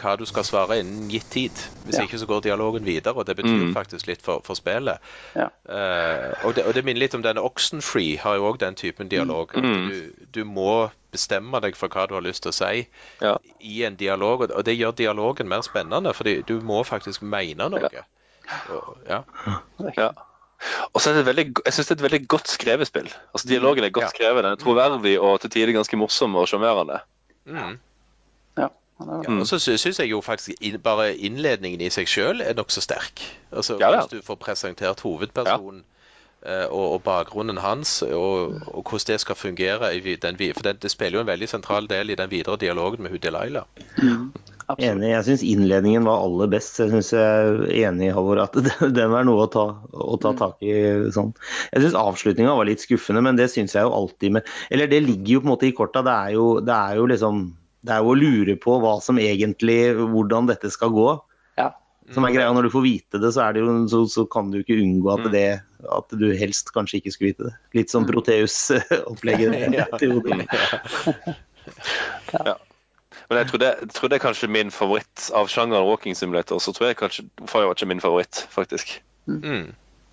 hva 0.00 0.14
du 0.16 0.24
skal 0.28 0.46
svare 0.46 0.78
innen 0.80 1.10
gitt 1.12 1.28
tid. 1.34 1.62
Hvis 1.84 1.98
ja. 1.98 2.06
ikke 2.06 2.20
så 2.20 2.28
går 2.30 2.44
dialogen 2.46 2.86
videre, 2.86 3.14
og 3.18 3.26
det 3.28 3.36
betyr 3.36 3.68
mm. 3.68 3.74
faktisk 3.76 4.08
litt 4.08 4.22
for, 4.24 4.40
for 4.46 4.58
spillet. 4.58 5.02
Ja. 5.36 5.50
Uh, 5.68 6.46
og, 6.46 6.54
det, 6.56 6.64
og, 6.64 6.72
det, 6.76 6.84
minner 6.86 7.04
litt 7.04 7.16
om 7.18 7.24
denne 7.24 7.44
Oxenfree 7.44 8.16
har 8.22 8.38
jo 8.38 8.48
òg 8.52 8.60
den 8.62 8.78
typen 8.78 9.12
dialog. 9.12 9.52
Mm. 9.56 9.90
Du, 9.90 10.26
du, 10.38 10.42
må 10.48 10.88
bestemme 11.12 11.60
deg 11.60 11.76
for 11.76 11.92
hva 11.92 12.06
du 12.08 12.16
har 12.16 12.24
lyst 12.24 12.46
til 12.46 12.54
å 12.54 12.56
si 12.56 12.86
ja. 13.20 13.36
i 13.60 13.82
en 13.84 13.98
dialog, 14.00 14.46
og 14.48 14.64
det 14.64 14.78
gjør 14.78 14.96
dialogen 14.96 15.50
mer 15.50 15.64
spennende, 15.66 16.14
fordi 16.16 16.38
du 16.48 16.58
må 16.64 16.80
faktisk 16.88 17.22
mene 17.22 17.68
noe. 17.72 17.92
ja. 19.10 19.24
ja. 19.98 20.12
Og 20.92 21.02
så 21.02 21.10
er 21.10 21.18
det 21.18 21.26
veldig, 21.26 21.44
jeg 21.66 21.74
synes 21.74 21.88
det 21.88 21.94
er 21.94 21.98
et 21.98 22.04
veldig 22.06 22.20
godt 22.30 22.50
skrevet 22.52 22.88
spill. 22.88 23.08
Altså 23.34 23.48
Dialogen 23.48 23.84
er 23.84 23.90
godt 23.94 24.12
skrevet. 24.14 24.44
Den 24.44 24.54
er 24.54 24.60
troverdig 24.60 25.16
og 25.20 25.40
til 25.42 25.50
tider 25.50 25.74
ganske 25.74 25.98
morsom 25.98 26.36
og 26.38 26.46
sjarmerende. 26.50 27.00
Mm. 27.44 27.78
Ja, 28.58 28.68
og 29.40 29.46
så 29.46 29.58
syns 29.58 29.98
jeg 29.98 30.10
jo 30.10 30.20
faktisk 30.20 30.62
bare 30.84 31.16
innledningen 31.16 31.80
i 31.80 31.90
seg 31.90 32.10
sjøl 32.10 32.40
er 32.44 32.54
nokså 32.54 32.80
sterk. 32.84 33.22
Altså 33.50 33.78
ja, 33.80 33.90
ja. 33.90 34.00
Hvis 34.00 34.12
du 34.12 34.26
får 34.26 34.34
presentert 34.34 35.00
hovedpersonen 35.00 35.82
og, 36.42 36.86
og, 36.86 37.00
bakgrunnen 37.06 37.60
hans, 37.62 38.00
og, 38.02 38.56
og, 38.66 38.80
hvordan 38.82 39.12
det 39.12 39.20
skal 39.22 39.38
fungere 39.38 39.92
i 39.94 40.16
den, 40.16 40.40
For 40.56 40.66
det, 40.66 40.82
det, 40.82 40.90
spiller 40.90 41.20
jo 41.20 41.22
en 41.22 41.30
veldig 41.30 41.48
sentral 41.48 41.86
del 41.90 42.10
i 42.10 42.18
den 42.18 42.30
videre 42.30 42.56
dialogen 42.58 43.02
med 43.02 43.14
hun 43.14 43.22
Delilah. 43.22 43.68
Mm. 44.02 44.32
Enig. 44.78 45.08
Jeg 45.10 45.24
syns 45.26 45.42
innledningen 45.44 46.06
var 46.06 46.22
aller 46.24 46.50
best. 46.52 46.78
Jeg 46.80 46.92
synes 46.92 47.12
jeg 47.12 47.22
er 47.22 47.88
enig 47.88 48.12
Halvor, 48.14 48.40
at 48.44 48.56
den 48.98 49.16
er 49.16 49.26
noe 49.26 49.46
å 49.46 49.50
ta, 49.52 49.66
å 49.92 50.18
ta 50.22 50.32
tak 50.38 50.62
i. 50.64 50.74
sånn. 51.14 51.32
Jeg 51.72 51.84
syns 51.84 51.98
avslutninga 51.98 52.54
var 52.56 52.68
litt 52.68 52.84
skuffende, 52.84 53.24
men 53.24 53.40
det 53.40 53.50
syns 53.52 53.76
jeg 53.76 53.86
jo 53.86 53.94
alltid 53.96 54.38
med 54.38 54.54
Eller 54.70 54.90
det 54.90 55.02
ligger 55.04 55.36
jo 55.36 55.42
på 55.42 55.48
en 55.48 55.54
måte 55.54 55.68
i 55.68 55.74
korta. 55.76 56.04
Det 56.06 56.14
er 56.14 56.38
jo, 56.38 56.46
det 56.64 56.78
er 56.78 57.00
jo 57.00 57.10
liksom 57.10 57.44
det 57.82 57.90
er 57.90 58.04
jo 58.04 58.12
å 58.12 58.18
lure 58.18 58.54
på 58.62 58.76
hva 58.78 58.92
som 59.02 59.18
egentlig, 59.18 59.80
hvordan 59.98 60.46
dette 60.46 60.70
skal 60.70 60.92
gå. 60.94 61.08
Som 62.10 62.24
er 62.26 62.34
greia, 62.34 62.50
Når 62.52 62.66
du 62.66 62.72
får 62.74 62.82
vite 62.82 63.20
det, 63.22 63.30
så, 63.34 63.44
det 63.54 63.62
jo, 63.62 63.76
så, 63.88 64.02
så 64.10 64.24
kan 64.30 64.50
du 64.50 64.58
ikke 64.60 64.74
unngå 64.80 65.12
at, 65.12 65.22
mm. 65.26 65.32
det, 65.32 65.62
at 65.98 66.16
du 66.18 66.26
helst 66.38 66.72
kanskje 66.74 66.98
ikke 66.98 67.12
skulle 67.14 67.30
vite 67.30 67.46
det. 67.46 67.54
Litt 67.78 67.92
som 67.94 68.02
mm. 68.02 68.10
Proteus-opplegget. 68.10 69.50
ja. 72.34 72.42
ja. 72.50 72.56
Men 73.28 73.38
jeg 73.38 73.48
tror, 73.48 73.62
det, 73.62 73.70
jeg 74.02 74.12
er 74.12 74.20
kanskje 74.20 74.50
min 74.50 74.72
favoritt 74.74 75.30
av 75.36 75.48
sjangeren 75.48 75.86
walking 75.88 76.18
simulator. 76.18 76.58
Så 76.60 76.74
tror 76.76 76.90
jeg 76.90 76.98
kanskje 77.00 77.28
Firewatch 77.46 77.86
er 77.86 77.92
min 77.92 78.02
favoritt, 78.02 78.42
faktisk. 78.52 78.98
Mm. 79.30 79.70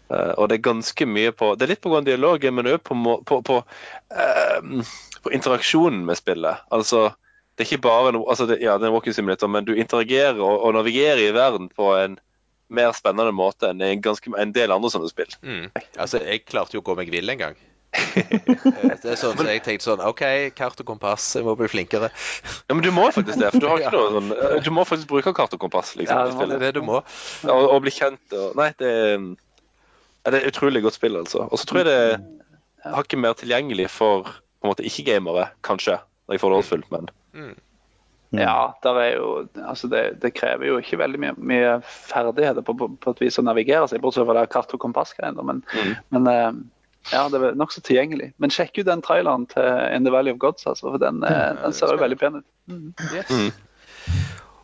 Uh, 0.09 0.33
og 0.37 0.49
det 0.49 0.59
er 0.59 0.65
ganske 0.65 1.05
mye 1.05 1.31
på 1.37 1.51
Det 1.57 1.65
er 1.65 1.71
litt 1.73 1.81
på 1.83 1.91
grunn 1.91 2.01
av 2.01 2.07
dialogen, 2.07 2.55
men 2.57 2.69
òg 2.71 2.79
på, 2.85 2.95
på, 3.29 3.41
på, 3.45 3.57
uh, 4.13 4.93
på 5.25 5.33
interaksjonen 5.35 6.05
med 6.07 6.17
spillet. 6.17 6.63
Altså 6.73 7.09
det 7.60 7.66
er 7.66 7.74
ikke 7.74 7.84
bare 7.89 8.14
noe, 8.16 8.24
altså 8.32 8.45
det, 8.47 8.62
ja, 8.64 8.78
det 8.80 8.88
er 8.88 8.88
en 8.88 8.93
walking 8.95 9.12
simulator, 9.12 9.49
men 9.51 9.66
du 9.68 9.74
interagerer 9.76 10.38
og, 10.39 10.62
og, 10.64 10.78
navigerer 10.78 11.20
i 11.26 11.34
verden 11.36 11.66
på 11.76 11.89
en 11.99 12.14
mer 12.72 12.93
spennende 12.95 13.34
måte 13.36 13.68
enn 13.68 13.82
en, 13.84 13.99
ganske, 14.05 14.32
en 14.39 14.53
del 14.55 14.72
andre 14.72 14.91
sånne 14.93 15.10
spill. 15.12 15.34
Mm. 15.43 15.66
Altså, 15.99 16.22
Jeg 16.24 16.45
klarte 16.45 16.78
jo 16.78 16.80
å 16.80 16.86
gå 16.88 16.95
meg 16.95 17.12
vill 17.12 17.34
en 17.34 17.41
gang. 17.41 17.60
det 17.89 19.10
er 19.10 19.18
sånn 19.18 19.34
så 19.34 19.45
Jeg 19.49 19.64
tenkte 19.66 19.88
sånn 19.88 20.03
OK, 20.05 20.22
kart 20.55 20.80
og 20.80 20.88
kompass, 20.88 21.26
jeg 21.36 21.43
må 21.43 21.57
bli 21.60 21.68
flinkere. 21.68 22.12
Ja, 22.70 22.78
Men 22.78 22.86
du 22.86 22.93
må 22.95 23.10
faktisk 23.12 23.41
det. 23.41 23.51
for 23.51 23.66
Du 23.66 23.68
har 23.68 23.80
ikke 23.84 23.93
noe 23.97 24.16
sånn 24.16 24.64
Du 24.64 24.72
må 24.78 24.88
faktisk 24.88 25.12
bruke 25.12 25.36
kart 25.36 25.57
og 25.57 25.60
kompass. 25.60 25.97
liksom 25.99 26.16
Ja, 26.16 26.32
det 26.32 26.62
er 26.62 26.66
det 26.70 26.74
du 26.80 26.84
må. 26.86 27.01
Og, 27.43 27.64
og 27.74 27.84
bli 27.84 27.91
kjent 27.91 28.39
og 28.39 28.55
Nei, 28.62 28.72
det 28.80 28.95
er, 29.03 29.30
det 30.30 30.32
er 30.32 30.39
et 30.45 30.51
utrolig 30.53 30.86
godt 30.88 31.01
spill, 31.01 31.20
altså. 31.20 31.49
Og 31.49 31.60
så 31.60 31.68
tror 31.68 31.84
jeg 31.84 31.89
det 31.91 31.99
er 31.99 32.95
hakket 32.95 33.20
mer 33.20 33.36
tilgjengelig 33.36 33.91
for 33.91 34.32
på 34.32 34.68
en 34.68 34.72
måte 34.72 34.88
ikke-gamere, 34.88 35.49
kanskje, 35.66 35.97
når 36.28 36.38
jeg 36.38 36.45
får 36.45 36.55
det 36.55 36.66
fullt, 36.70 36.93
men 36.93 37.12
Mm. 37.39 37.57
Ja, 38.29 38.77
jo, 38.83 39.47
altså 39.65 39.87
det, 39.89 40.21
det, 40.21 40.35
krever 40.37 40.67
jo 40.67 40.75
ikke 40.77 40.99
veldig 41.01 41.19
mye, 41.21 41.31
mye 41.41 41.71
ferdigheter 41.81 42.61
på, 42.61 42.75
på, 42.77 42.89
på, 43.01 43.13
et 43.15 43.23
vis 43.23 43.39
å 43.41 43.45
navigere 43.45 43.87
seg, 43.89 44.03
bortsett 44.03 44.27
fra 44.29 44.43
kart- 44.45 44.75
og 44.75 44.83
kompassgreiene. 44.83 45.45
Men, 45.45 45.63
mm. 45.73 45.95
men 46.13 46.29
eh, 46.29 46.51
ja, 47.09 47.23
det 47.31 47.41
er 47.41 47.57
nokså 47.57 47.81
tilgjengelig. 47.85 48.29
Men 48.37 48.53
sjekk 48.53 48.77
ut 48.77 48.89
den 48.91 49.01
traileren 49.05 49.47
til 49.49 49.65
In 49.95 50.05
the 50.05 50.13
Valley 50.13 50.35
of 50.35 50.41
Gods, 50.43 50.67
altså, 50.69 50.91
for 50.91 51.01
den, 51.01 51.23
mm. 51.23 51.63
den 51.63 51.73
ser 51.73 51.95
jo 51.95 52.03
veldig 52.03 52.19
pen 52.21 52.41
ut. 52.41 52.47
Mm. 52.69 52.93
Yes. 53.15 53.33
Mm. 53.33 53.49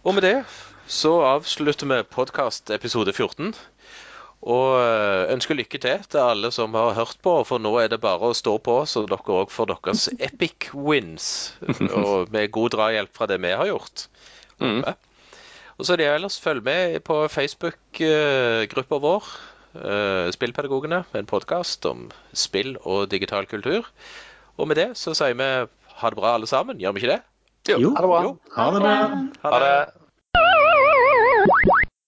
Og 0.05 0.13
med 0.13 0.28
det 0.28 0.38
så 0.86 1.15
avslutter 1.26 1.89
vi 1.89 2.03
podkast 2.13 2.69
episode 2.69 3.13
14. 3.13 3.55
Og 4.46 4.76
eh, 4.78 5.32
ønsker 5.34 5.58
lykke 5.58 5.80
til 5.82 6.04
til 6.06 6.22
alle 6.22 6.52
som 6.54 6.76
har 6.78 6.93
hørt 6.98 7.18
på, 7.26 7.39
for 7.50 7.62
nå 7.62 7.72
er 7.82 7.89
det 7.89 8.02
bare 8.04 8.30
å 8.30 8.38
stå 8.38 8.60
på, 8.62 8.78
så 8.86 9.02
dere 9.10 9.38
òg 9.39 9.50
får 9.54 9.72
deres 9.72 10.06
epic 10.28 10.70
wins. 10.74 11.28
Og 11.66 12.30
med 12.34 12.54
god 12.54 12.76
drahjelp 12.78 13.16
fra 13.18 13.30
det 13.32 13.39
vi 13.41 13.56
har 13.58 13.72
gjort. 13.72 14.06
Mm. 14.62 14.84
Og 15.76 15.84
så 15.84 15.96
er 15.96 16.00
det 16.00 16.12
ellers 16.14 16.38
følg 16.39 16.64
med 16.64 17.02
på 17.08 17.18
Facebook-gruppa 17.34 19.02
vår, 19.02 19.34
eh, 19.82 20.30
Spillpedagogene, 20.38 21.02
en 21.18 21.28
podkast 21.28 21.89
om 21.89 22.08
spill 22.32 22.78
og 22.84 23.10
digital 23.12 23.50
kultur. 23.50 23.89
Og 24.62 24.70
med 24.70 24.78
det 24.80 24.91
så 25.02 25.18
sier 25.18 25.36
vi 25.36 25.50
ha 25.96 26.12
det 26.12 26.22
bra 26.22 26.38
alle 26.38 26.48
sammen, 26.48 26.78
gjør 26.80 26.96
vi 26.96 27.04
ikke 27.04 27.16
det? 27.16 27.22
Jo. 27.74 27.96
Ha 27.98 28.06
det 28.06 28.10
bra. 28.14 28.24
Jo. 28.24 28.38
Ha 28.56 28.72
det 28.72 28.82
bra. 28.86 28.98
Ha 29.41 29.60
det. 29.66 29.78